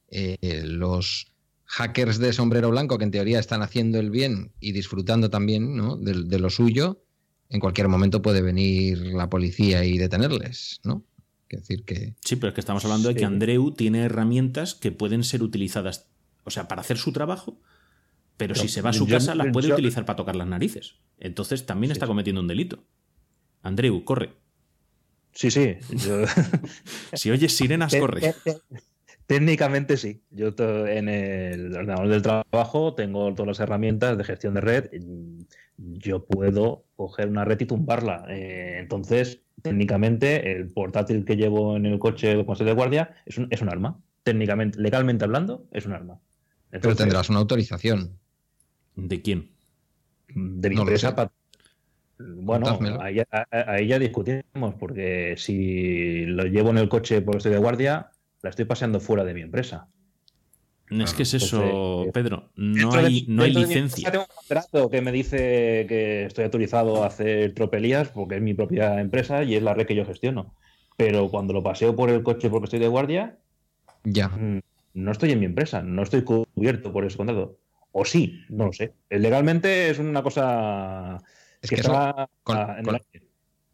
[0.08, 1.32] eh, los
[1.66, 5.96] hackers de sombrero blanco que en teoría están haciendo el bien y disfrutando también ¿no?
[5.96, 7.02] de, de lo suyo,
[7.50, 11.04] en cualquier momento puede venir la policía y detenerles, ¿no?
[11.48, 12.14] Decir que...
[12.20, 16.08] Sí, pero es que estamos hablando de que Andreu tiene herramientas que pueden ser utilizadas,
[16.44, 17.60] o sea, para hacer su trabajo,
[18.36, 20.96] pero, si se va a su casa las puede utilizar para tocar las narices.
[21.18, 22.84] Entonces también está cometiendo un delito.
[23.62, 24.32] Andreu, corre.
[25.32, 25.76] Sí, sí.
[27.12, 28.34] si oyes sirenas, corre.
[29.26, 30.22] Técnicamente sí.
[30.30, 34.90] Yo en el ordenador del trabajo tengo todas las herramientas de gestión de red.
[35.76, 38.26] Yo puedo coger una red y tumbarla.
[38.28, 43.48] Eh, entonces, técnicamente, el portátil que llevo en el coche con de guardia es un,
[43.51, 44.01] es un arma.
[44.22, 46.20] Técnicamente, legalmente hablando, es un arma.
[46.70, 48.18] Pero tendrás una autorización.
[48.96, 49.51] ¿De quién?
[50.34, 51.30] De mi empresa.
[52.18, 53.20] Bueno, ahí,
[53.51, 58.10] ahí, ya discutimos, porque si lo llevo en el coche porque estoy de guardia,
[58.42, 59.88] la estoy paseando fuera de mi empresa.
[61.02, 62.50] Es que es eso, Pedro.
[62.56, 64.10] No hay, no hay licencia.
[64.10, 68.54] Tengo un contrato que me dice que estoy autorizado a hacer tropelías porque es mi
[68.54, 70.54] propia empresa y es la red que yo gestiono.
[70.96, 73.38] Pero cuando lo paseo por el coche porque estoy de guardia,
[74.04, 74.28] ya.
[74.28, 74.60] Mm,
[74.94, 77.58] no estoy en mi empresa, no estoy cubierto por ese contrato.
[77.92, 78.92] O sí, no lo sé.
[79.08, 81.20] Legalmente es una cosa
[81.62, 82.28] es que, está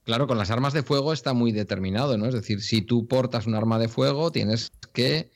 [0.05, 2.26] Claro, con las armas de fuego está muy determinado, ¿no?
[2.26, 5.30] Es decir, si tú portas un arma de fuego, tienes que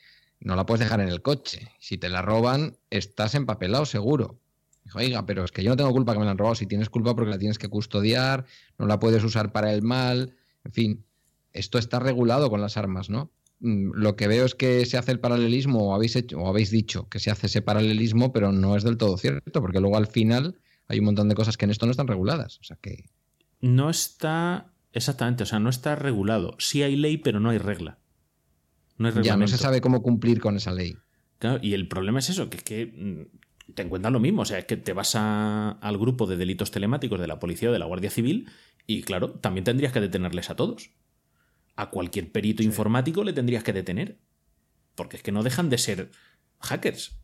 [0.45, 1.73] no la puedes dejar en el coche.
[1.81, 4.39] Si te la roban, estás empapelado seguro.
[4.85, 6.55] Dijo, oiga, pero es que yo no tengo culpa que me la han robado.
[6.55, 8.45] Si tienes culpa porque la tienes que custodiar,
[8.79, 10.37] no la puedes usar para el mal.
[10.65, 11.05] En fin,
[11.55, 13.33] esto está regulado con las armas, ¿no?
[13.61, 16.71] Mm, lo que veo es que se hace el paralelismo, o habéis, hecho, o habéis
[16.71, 20.09] dicho que se hace ese paralelismo, pero no es del todo cierto, porque luego al
[20.09, 20.59] final
[20.89, 22.59] hay un montón de cosas que en esto no están reguladas.
[22.61, 23.07] O sea que.
[23.63, 24.73] No está.
[24.93, 26.55] Exactamente, o sea, no está regulado.
[26.59, 27.99] Sí hay ley, pero no hay regla.
[28.99, 30.97] Ya no se sabe cómo cumplir con esa ley.
[31.39, 34.43] Claro, y el problema es eso, que es que mm, te encuentran lo mismo.
[34.43, 37.73] O sea, es que te vas al grupo de delitos telemáticos de la policía o
[37.73, 38.49] de la Guardia Civil
[38.87, 40.91] y, claro, también tendrías que detenerles a todos.
[41.77, 44.19] A cualquier perito informático le tendrías que detener.
[44.95, 46.11] Porque es que no dejan de ser
[46.61, 47.19] hackers.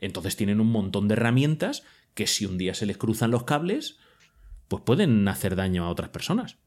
[0.00, 1.82] Entonces tienen un montón de herramientas
[2.14, 3.98] que si un día se les cruzan los cables,
[4.68, 6.58] pues pueden hacer daño a otras personas.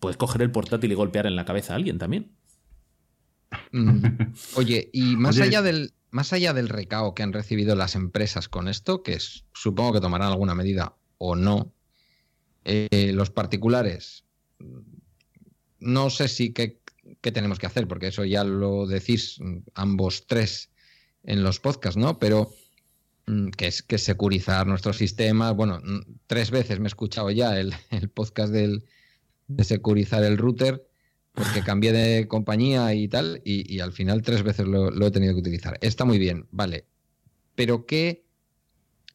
[0.00, 2.36] Puedes coger el portátil y golpear en la cabeza a alguien también.
[4.54, 8.68] Oye, y más allá del más allá del recao que han recibido las empresas con
[8.68, 9.18] esto, que
[9.52, 11.72] supongo que tomarán alguna medida o no,
[12.64, 14.22] eh, los particulares,
[15.80, 16.78] no sé si qué,
[17.20, 19.40] tenemos que hacer, porque eso ya lo decís
[19.74, 20.70] ambos tres
[21.24, 22.20] en los podcasts, ¿no?
[22.20, 22.54] Pero
[23.26, 25.56] mm, que es que securizar nuestros sistemas.
[25.56, 25.82] Bueno,
[26.28, 28.84] tres veces me he escuchado ya el, el podcast del,
[29.48, 30.86] de securizar el router
[31.34, 35.40] porque cambié de compañía y tal, y, al final tres veces lo, he tenido que
[35.40, 35.76] utilizar.
[35.80, 36.86] Está muy bien, vale.
[37.56, 38.24] Pero ¿qué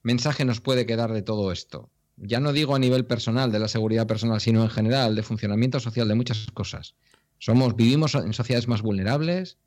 [0.04, 1.90] mensaje nos puede quedar de todo esto?
[2.18, 5.80] Ya no digo a nivel personal, de la seguridad personal, sino en general, de funcionamiento
[5.80, 6.96] social, de muchas cosas.
[7.38, 9.58] Somos, vivimos en sociedades más vulnerables.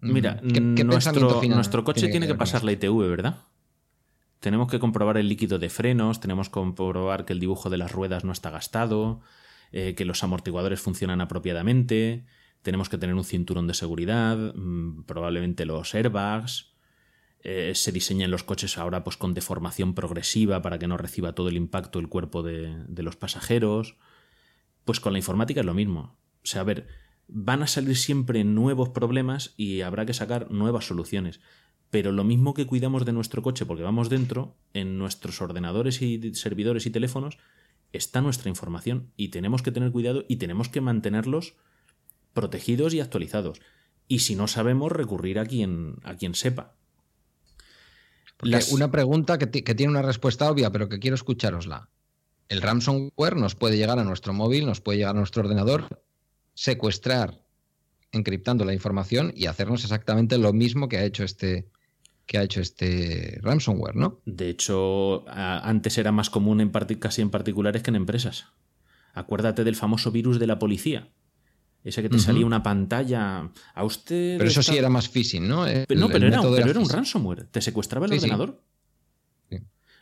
[0.00, 3.36] Mira, nuestro, nuestro, coche tiene que pasar la ITV, ¿verdad?
[4.40, 7.92] Tenemos que comprobar el líquido de frenos, tenemos que comprobar que el dibujo de las
[7.92, 9.20] ruedas no está gastado,
[9.76, 12.24] eh, que los amortiguadores funcionan apropiadamente,
[12.62, 16.76] tenemos que tener un cinturón de seguridad, mm, probablemente los airbags.
[17.40, 21.48] Eh, se diseñan los coches ahora pues, con deformación progresiva para que no reciba todo
[21.48, 23.96] el impacto el cuerpo de, de los pasajeros.
[24.84, 26.16] Pues con la informática es lo mismo.
[26.44, 26.86] O sea, a ver,
[27.26, 31.40] van a salir siempre nuevos problemas y habrá que sacar nuevas soluciones
[31.90, 36.34] pero lo mismo que cuidamos de nuestro coche porque vamos dentro, en nuestros ordenadores y
[36.34, 37.38] servidores y teléfonos
[37.96, 41.54] está nuestra información y tenemos que tener cuidado y tenemos que mantenerlos
[42.32, 43.60] protegidos y actualizados.
[44.08, 46.76] Y si no sabemos, recurrir a quien, a quien sepa.
[48.72, 51.88] Una pregunta que, que, tiene una respuesta obvia, pero que quiero escucharosla.
[52.48, 56.02] El ransomware nos puede llegar a nuestro móvil, nos puede llegar a nuestro ordenador,
[56.52, 57.42] secuestrar
[58.12, 61.68] encriptando la información y hacernos exactamente lo mismo que ha hecho este,
[62.26, 64.20] que ha hecho este ransomware, ¿no?
[64.24, 68.46] De hecho, antes era más común en casi en particulares que en empresas.
[69.12, 71.10] Acuérdate del famoso virus de la policía.
[71.84, 73.50] Ese que te salía una pantalla.
[73.74, 74.38] A usted.
[74.38, 75.66] Pero eso sí era más phishing, ¿no?
[75.66, 76.40] no, pero, era,
[76.80, 77.44] un ransomware.
[77.44, 78.62] Te secuestraba el ordenador.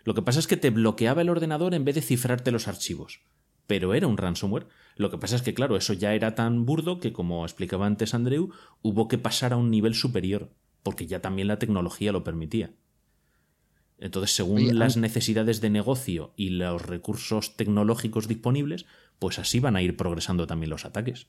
[0.05, 3.21] Lo que pasa es que te bloqueaba el ordenador en vez de cifrarte los archivos.
[3.67, 4.67] Pero era un ransomware.
[4.97, 8.15] Lo que pasa es que, claro, eso ya era tan burdo que, como explicaba antes
[8.15, 8.51] Andreu,
[8.83, 10.51] hubo que pasar a un nivel superior
[10.83, 12.73] porque ya también la tecnología lo permitía.
[13.99, 18.85] Entonces, según las necesidades de negocio y los recursos tecnológicos disponibles,
[19.21, 21.29] pues así van a ir progresando también los ataques.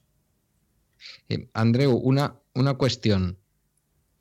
[1.30, 3.38] Eh, Andreu, una, una cuestión.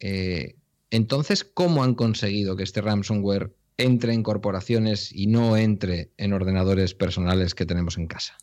[0.00, 0.56] Eh,
[0.90, 6.92] entonces, ¿cómo han conseguido que este ransomware entre en corporaciones y no entre en ordenadores
[6.92, 8.36] personales que tenemos en casa?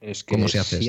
[0.00, 0.82] Es que ¿Cómo se hace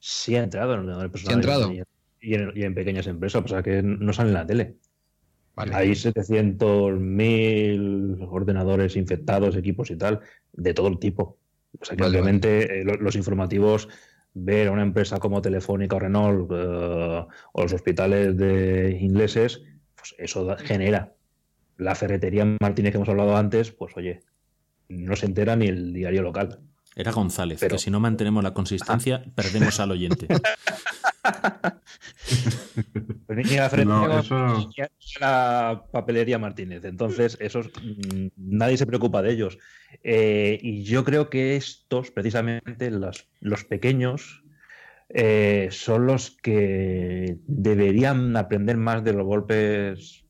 [0.00, 1.44] sí, ha entrado en ordenadores personales.
[1.46, 1.88] ¿Sí ha entrado?
[2.20, 4.74] Y en, pequeñas empresas, o sea que no salen en la tele.
[5.56, 10.20] Hay 700.000 ordenadores infectados, equipos y tal,
[10.52, 11.36] de todo el tipo.
[11.80, 13.88] O sea que obviamente eh, los informativos,
[14.34, 19.64] ver a una empresa como Telefónica o Renault eh, o los hospitales de ingleses,
[19.96, 21.14] pues eso genera.
[21.76, 24.20] La ferretería Martínez que hemos hablado antes, pues oye,
[24.88, 26.60] no se entera ni el diario local.
[26.98, 30.26] Era González, pero que si no mantenemos la consistencia, perdemos al oyente.
[33.28, 34.24] ni la, no,
[35.20, 36.84] la papelería Martínez.
[36.84, 39.58] Entonces, esos mm, nadie se preocupa de ellos.
[40.02, 44.42] Eh, y yo creo que estos, precisamente, los, los pequeños,
[45.08, 50.24] eh, son los que deberían aprender más de los golpes.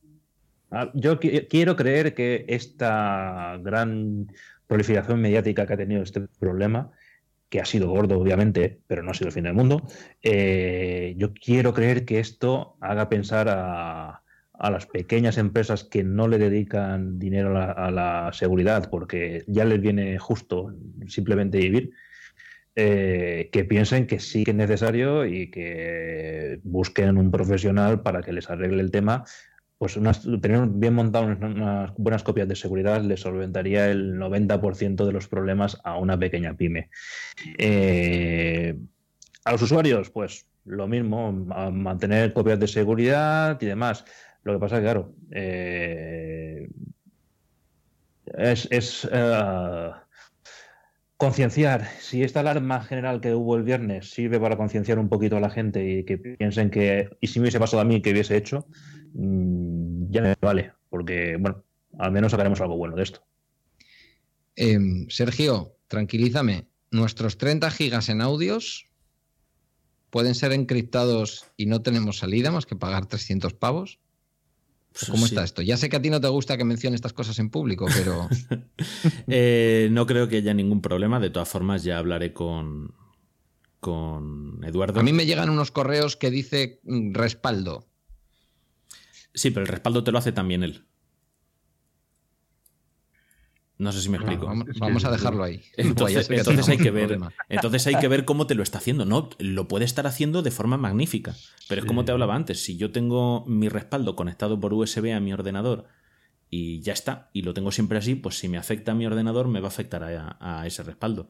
[0.69, 4.27] Ah, yo quiero creer que esta gran
[4.69, 6.91] proliferación mediática que ha tenido este problema,
[7.49, 9.81] que ha sido gordo obviamente, pero no ha sido el fin del mundo,
[10.21, 14.21] eh, yo quiero creer que esto haga pensar a,
[14.61, 20.19] las pequeñas empresas que no le dedican dinero a la, seguridad porque ya les viene
[20.19, 20.75] justo
[21.07, 21.91] simplemente vivir,
[22.75, 28.33] eh, que piensen que sí que es necesario y que busquen un profesional para que
[28.33, 29.23] les arregle el tema
[29.79, 29.97] pues
[30.41, 35.79] tener bien montado unas, buenas copias de seguridad le solventaría el 90% de los problemas
[35.85, 36.89] a una pequeña pyme.
[37.57, 38.77] Eh,
[39.45, 44.03] a los usuarios, pues lo mismo, mantener copias de seguridad y demás.
[44.43, 46.67] Lo que pasa es que, claro, eh,
[48.37, 49.91] es, eh,
[51.15, 51.85] concienciar.
[51.99, 55.49] Si esta alarma general que hubo el viernes sirve para concienciar un poquito a la
[55.49, 58.67] gente y que piensen que, y si me hubiese pasado a mí, que hubiese hecho,
[59.13, 61.63] ya me vale, porque, bueno,
[61.97, 63.21] al menos sacaremos algo bueno de esto.
[64.55, 66.67] Em, Sergio, tranquilízame.
[66.91, 68.89] Nuestros 30 gigas en audios
[70.09, 73.99] pueden ser encriptados y no tenemos salida más que pagar 300 pavos.
[75.09, 75.61] ¿Cómo está esto?
[75.61, 78.27] Ya sé que a ti no te gusta que mencione estas cosas en público, pero...
[79.27, 81.19] Eh, no creo que haya ningún problema.
[81.19, 82.93] De todas formas, ya hablaré con,
[83.79, 84.99] con Eduardo.
[84.99, 87.88] A mí me llegan unos correos que dice mm, respaldo.
[89.33, 90.85] Sí, pero el respaldo te lo hace también él.
[93.79, 94.45] No sé si me explico.
[94.45, 95.61] vamos, a dejarlo ahí.
[95.77, 99.05] Entonces, hay que ver, entonces hay que ver cómo te lo está haciendo.
[99.05, 101.33] No, lo puede estar haciendo de forma magnífica.
[101.69, 102.61] Pero es como te hablaba antes.
[102.61, 105.87] Si yo tengo mi respaldo conectado por USB a mi ordenador
[106.49, 109.47] y ya está, y lo tengo siempre así, pues si me afecta a mi ordenador,
[109.47, 111.29] me va a afectar a, ese respaldo.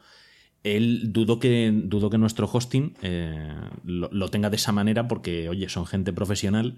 [0.63, 3.53] él dudo que, dudo que nuestro hosting eh,
[3.83, 6.77] lo, tenga de esa manera porque, oye, son gente profesional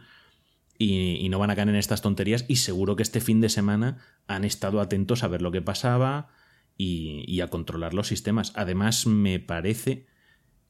[0.81, 3.99] y, no van a caer en estas tonterías y seguro que este fin de semana
[4.27, 6.29] han estado atentos a ver lo que pasaba
[6.77, 8.51] y, a controlar los sistemas.
[8.55, 10.07] Además, me parece,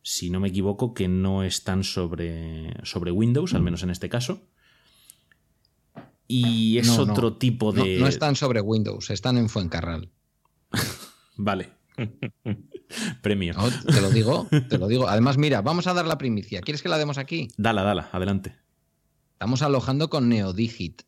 [0.02, 4.50] si no me equivoco, que no están sobre, sobre Windows, al menos en este caso.
[6.28, 7.96] Y es otro tipo de...
[7.96, 10.10] No, no están sobre Windows, están en Fuencarral.
[11.38, 11.70] vale.
[13.22, 13.56] Premio.
[13.86, 15.08] te lo digo, te lo digo.
[15.08, 16.62] Además, mira, vamos a dar la primicia.
[16.62, 17.50] ¿Quieres que la demos aquí?
[17.58, 18.61] Dala, dala, adelante.
[19.42, 21.02] Estamos alojando con Neodigit,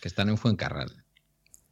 [0.00, 1.04] que están en Fuencarral.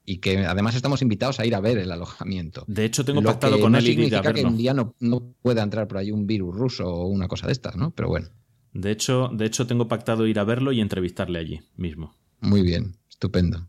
[0.04, 2.64] Y que además estamos invitados a ir a ver el alojamiento.
[2.66, 4.94] De hecho, tengo pactado con él y significa que un día no,
[5.40, 7.92] pueda entrar por ahí un virus ruso o una cosa de estas, ¿no?
[7.92, 8.28] Pero bueno.
[8.74, 12.14] De hecho, de hecho, tengo pactado ir a verlo y entrevistarle allí mismo.
[12.40, 13.66] Muy bien, estupendo.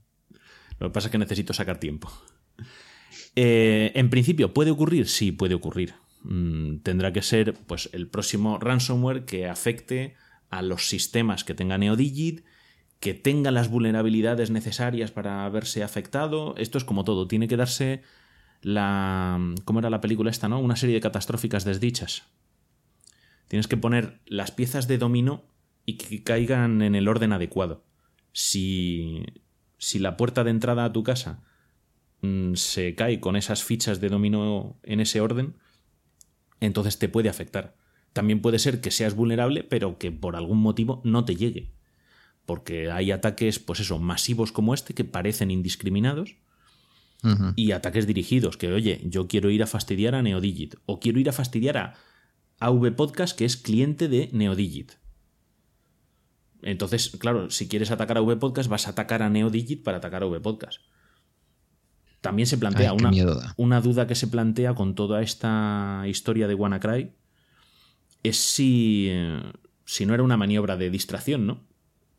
[0.80, 2.12] Lo que pasa es que necesito sacar tiempo.
[3.38, 5.08] Eh, en principio, ¿puede ocurrir?
[5.08, 5.94] Sí, puede ocurrir.
[6.24, 10.18] Mm, tendrá que ser pues, el próximo ransomware que afecte
[10.50, 12.44] a los sistemas que tenga NeoDigit,
[13.00, 16.56] que tenga las vulnerabilidades necesarias para verse afectado.
[16.58, 18.02] Esto es como todo, tiene que darse
[18.62, 19.40] la...
[19.66, 20.60] ¿Cómo era la película esta, no?
[20.60, 22.24] Una serie de catastróficas desdichas.
[23.48, 25.46] Tienes que poner las piezas de dominó
[25.86, 27.84] y que caigan en el orden adecuado.
[28.34, 29.24] Si,
[29.78, 31.44] si la puerta de entrada a tu casa
[32.22, 35.56] Mm, se cae con esas fichas de dominó en ese orden,
[36.60, 37.77] entonces te puede afectar.
[38.18, 41.70] También puede ser que seas vulnerable, pero que por algún motivo no te llegue.
[42.48, 46.36] Porque hay ataques, pues eso, masivos como este, que parecen indiscriminados,
[47.56, 51.30] y ataques dirigidos, que oye, yo quiero ir a fastidiar a Neodigit, o quiero ir
[51.30, 51.94] a fastidiar a
[52.58, 54.94] AV Podcast, que es cliente de Neodigit.
[56.64, 60.24] Entonces, claro, si quieres atacar a V Podcast, vas a atacar a Neodigit para atacar
[60.24, 60.82] a V Podcast.
[62.22, 63.12] También se plantea una,
[63.58, 67.12] una, duda que se plantea con toda esta historia de WannaCry
[68.24, 69.12] es si,
[69.86, 71.68] si no era una maniobra de distracción, ¿no?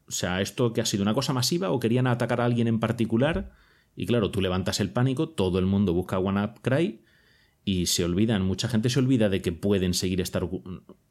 [0.07, 2.81] O sea, esto que ha sido una cosa masiva o querían atacar a alguien en
[2.81, 3.53] particular
[3.95, 7.03] y claro, tú levantas el pánico, todo el mundo busca WannaCry
[7.65, 10.49] y se olvidan, mucha gente se olvida de que pueden seguir estar,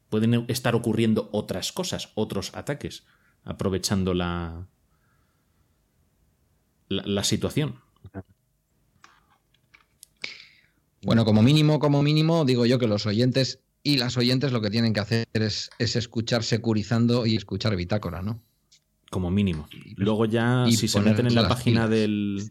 [0.08, 3.04] pueden estar ocurriendo otras cosas, otros ataques,
[3.44, 4.66] aprovechando la,
[6.88, 7.76] la situación.
[11.02, 14.70] Bueno, como mínimo, como mínimo, digo yo que los oyentes y las oyentes lo que
[14.70, 18.42] tienen que hacer es, escuchar securizando y escuchar bitácora, ¿no?
[19.10, 19.68] Como mínimo.
[19.96, 22.50] Luego ya, si se meten en la página del,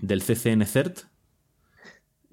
[0.00, 1.00] del CCN CERT,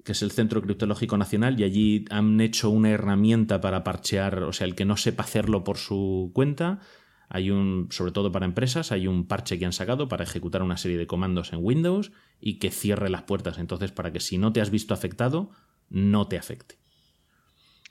[0.04, 4.52] que es el Centro Criptológico Nacional, y allí han hecho una herramienta para parchear, o
[4.52, 6.80] sea, el que no sepa hacerlo por su cuenta,
[7.28, 10.76] hay un, sobre todo para empresas, hay un parche que han sacado para ejecutar una
[10.76, 13.58] serie de comandos en Windows y que cierre las puertas.
[13.58, 15.50] Entonces, para que si no te has visto afectado,
[15.88, 16.83] no te afecte.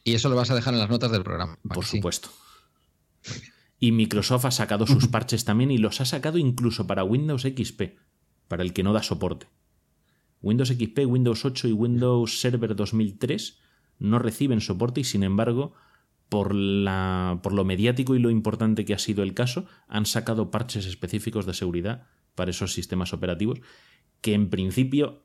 [0.04, 1.58] Y eso lo vas a dejar en las notas del programa.
[1.74, 2.30] Por supuesto.
[3.80, 7.82] Y Microsoft ha sacado sus parches también y los ha sacado incluso para Windows XP,
[8.48, 9.48] para el que no da soporte.
[10.42, 13.60] Windows XP, Windows 8 y Windows Server 2003
[14.00, 15.74] no reciben soporte y sin embargo
[16.28, 20.52] por, la, por lo mediático y lo importante que ha sido el caso, han sacado
[20.52, 23.62] parches específicos de seguridad para esos sistemas operativos
[24.22, 25.23] que en principio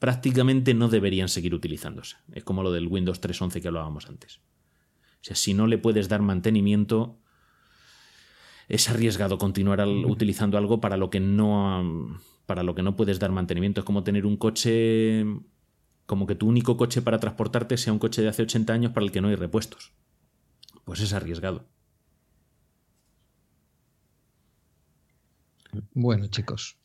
[0.00, 2.16] prácticamente no deberían seguir utilizándose.
[2.32, 4.38] Es como lo del Windows 3.11 que hablábamos antes.
[4.38, 7.20] O sea, si no le puedes dar mantenimiento,
[8.68, 13.30] es arriesgado continuar utilizando algo para lo que no para lo que no puedes dar
[13.30, 13.80] mantenimiento.
[13.80, 15.24] Es como tener un coche
[16.06, 19.06] como que tu único coche para transportarte sea un coche de hace 80 años para
[19.06, 19.92] el que no hay repuestos.
[20.84, 21.68] Pues es arriesgado.
[25.92, 26.79] Bueno, chicos.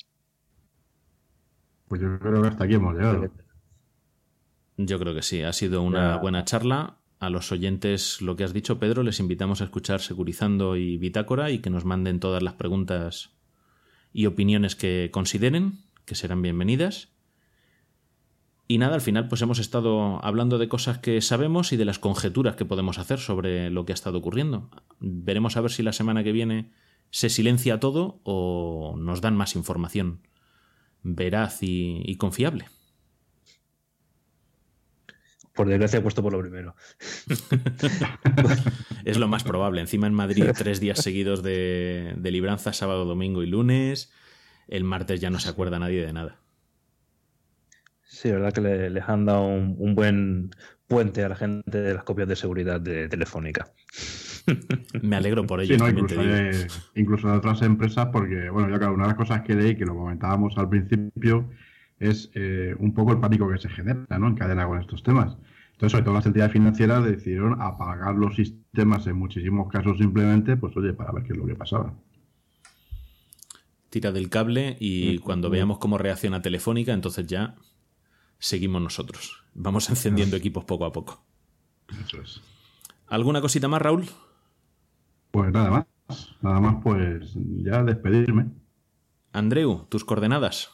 [1.88, 3.30] Pues yo creo que hasta aquí hemos llegado.
[4.78, 6.98] Yo creo que sí, ha sido una buena charla.
[7.18, 11.50] A los oyentes, lo que has dicho, Pedro, les invitamos a escuchar Securizando y Bitácora
[11.50, 13.32] y que nos manden todas las preguntas
[14.12, 17.14] y opiniones que consideren, que serán bienvenidas.
[18.68, 22.00] Y nada, al final pues hemos estado hablando de cosas que sabemos y de las
[22.00, 24.70] conjeturas que podemos hacer sobre lo que ha estado ocurriendo.
[25.00, 26.72] Veremos a ver si la semana que viene
[27.12, 30.22] se silencia todo o nos dan más información
[31.06, 32.66] veraz y, confiable.
[35.54, 36.76] Por desgracia he puesto por lo primero.
[39.06, 39.80] es lo más probable.
[39.80, 44.12] Encima en Madrid tres días seguidos de, de libranza, sábado, domingo y lunes.
[44.68, 46.42] El martes ya no se acuerda nadie de nada.
[48.16, 50.52] Sí, verdad que les han dado un, buen
[50.88, 53.74] puente a la gente de las copias de seguridad de Telefónica.
[55.02, 55.76] Me alegro por ello.
[56.96, 59.86] incluso, de otras empresas, porque, bueno, yo creo una de las cosas que leí, que
[59.86, 61.50] lo comentábamos al principio,
[62.00, 64.28] es eh, un poco el pánico que se genera ¿no?
[64.28, 65.38] en cadena con estos temas.
[65.74, 70.76] Entonces, sobre todo las entidades financieras decidieron apagar los sistemas en muchísimos casos simplemente, pues
[70.78, 71.94] oye, para ver qué es lo que pasaba.
[73.90, 77.56] Tira del cable y cuando veamos cómo reacciona Telefónica, entonces ya
[78.40, 79.44] seguimos nosotros.
[79.54, 81.24] Vamos encendiendo equipos poco a poco.
[82.06, 82.42] Eso es.
[83.08, 84.06] ¿Alguna cosita más, Raúl?
[85.36, 85.86] Pues nada más.
[86.42, 88.46] Nada más, pues ya despedirme.
[89.34, 90.72] Andreu, tus coordenadas.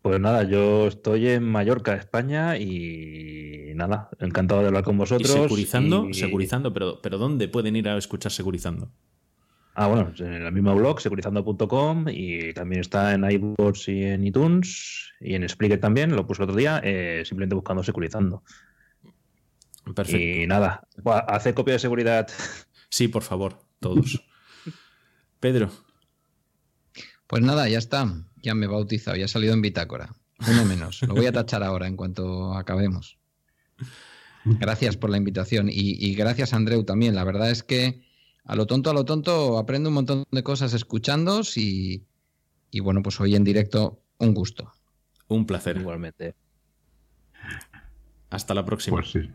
[0.00, 5.28] Pues nada, yo estoy en Mallorca, España, y nada, encantado de hablar con vosotros.
[5.28, 6.06] ¿Y securizando?
[6.12, 8.92] Securizando, pero, pero ¿dónde pueden ir a escuchar Securizando?
[9.74, 15.10] Ah, bueno, en el mismo blog, securizando.com, y también está en iVoox y en iTunes,
[15.20, 18.44] y en Spreaker también, lo puse el otro día, eh, simplemente buscando Securizando.
[19.96, 20.16] Perfecto.
[20.16, 20.86] Y nada,
[21.26, 22.28] hacer copia de seguridad.
[22.94, 24.24] Sí, por favor, todos.
[25.40, 25.72] Pedro.
[27.26, 28.08] Pues nada, ya está.
[28.40, 30.14] Ya me he bautizado, ya ha salido en bitácora.
[30.48, 31.02] Uno menos.
[31.02, 33.18] Lo voy a tachar ahora en cuanto acabemos.
[34.44, 37.16] Gracias por la invitación y, gracias Andreu también.
[37.16, 38.04] La verdad es que
[38.44, 42.06] a lo tonto, a lo tonto, aprendo un montón de cosas escuchándos y,
[42.70, 44.70] y bueno, pues hoy en directo un gusto.
[45.26, 45.78] Un placer.
[45.78, 46.36] Igualmente.
[48.30, 48.98] Hasta la próxima.
[48.98, 49.28] Pues sí.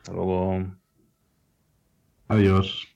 [0.00, 0.79] Hasta luego.
[2.30, 2.89] Adiós.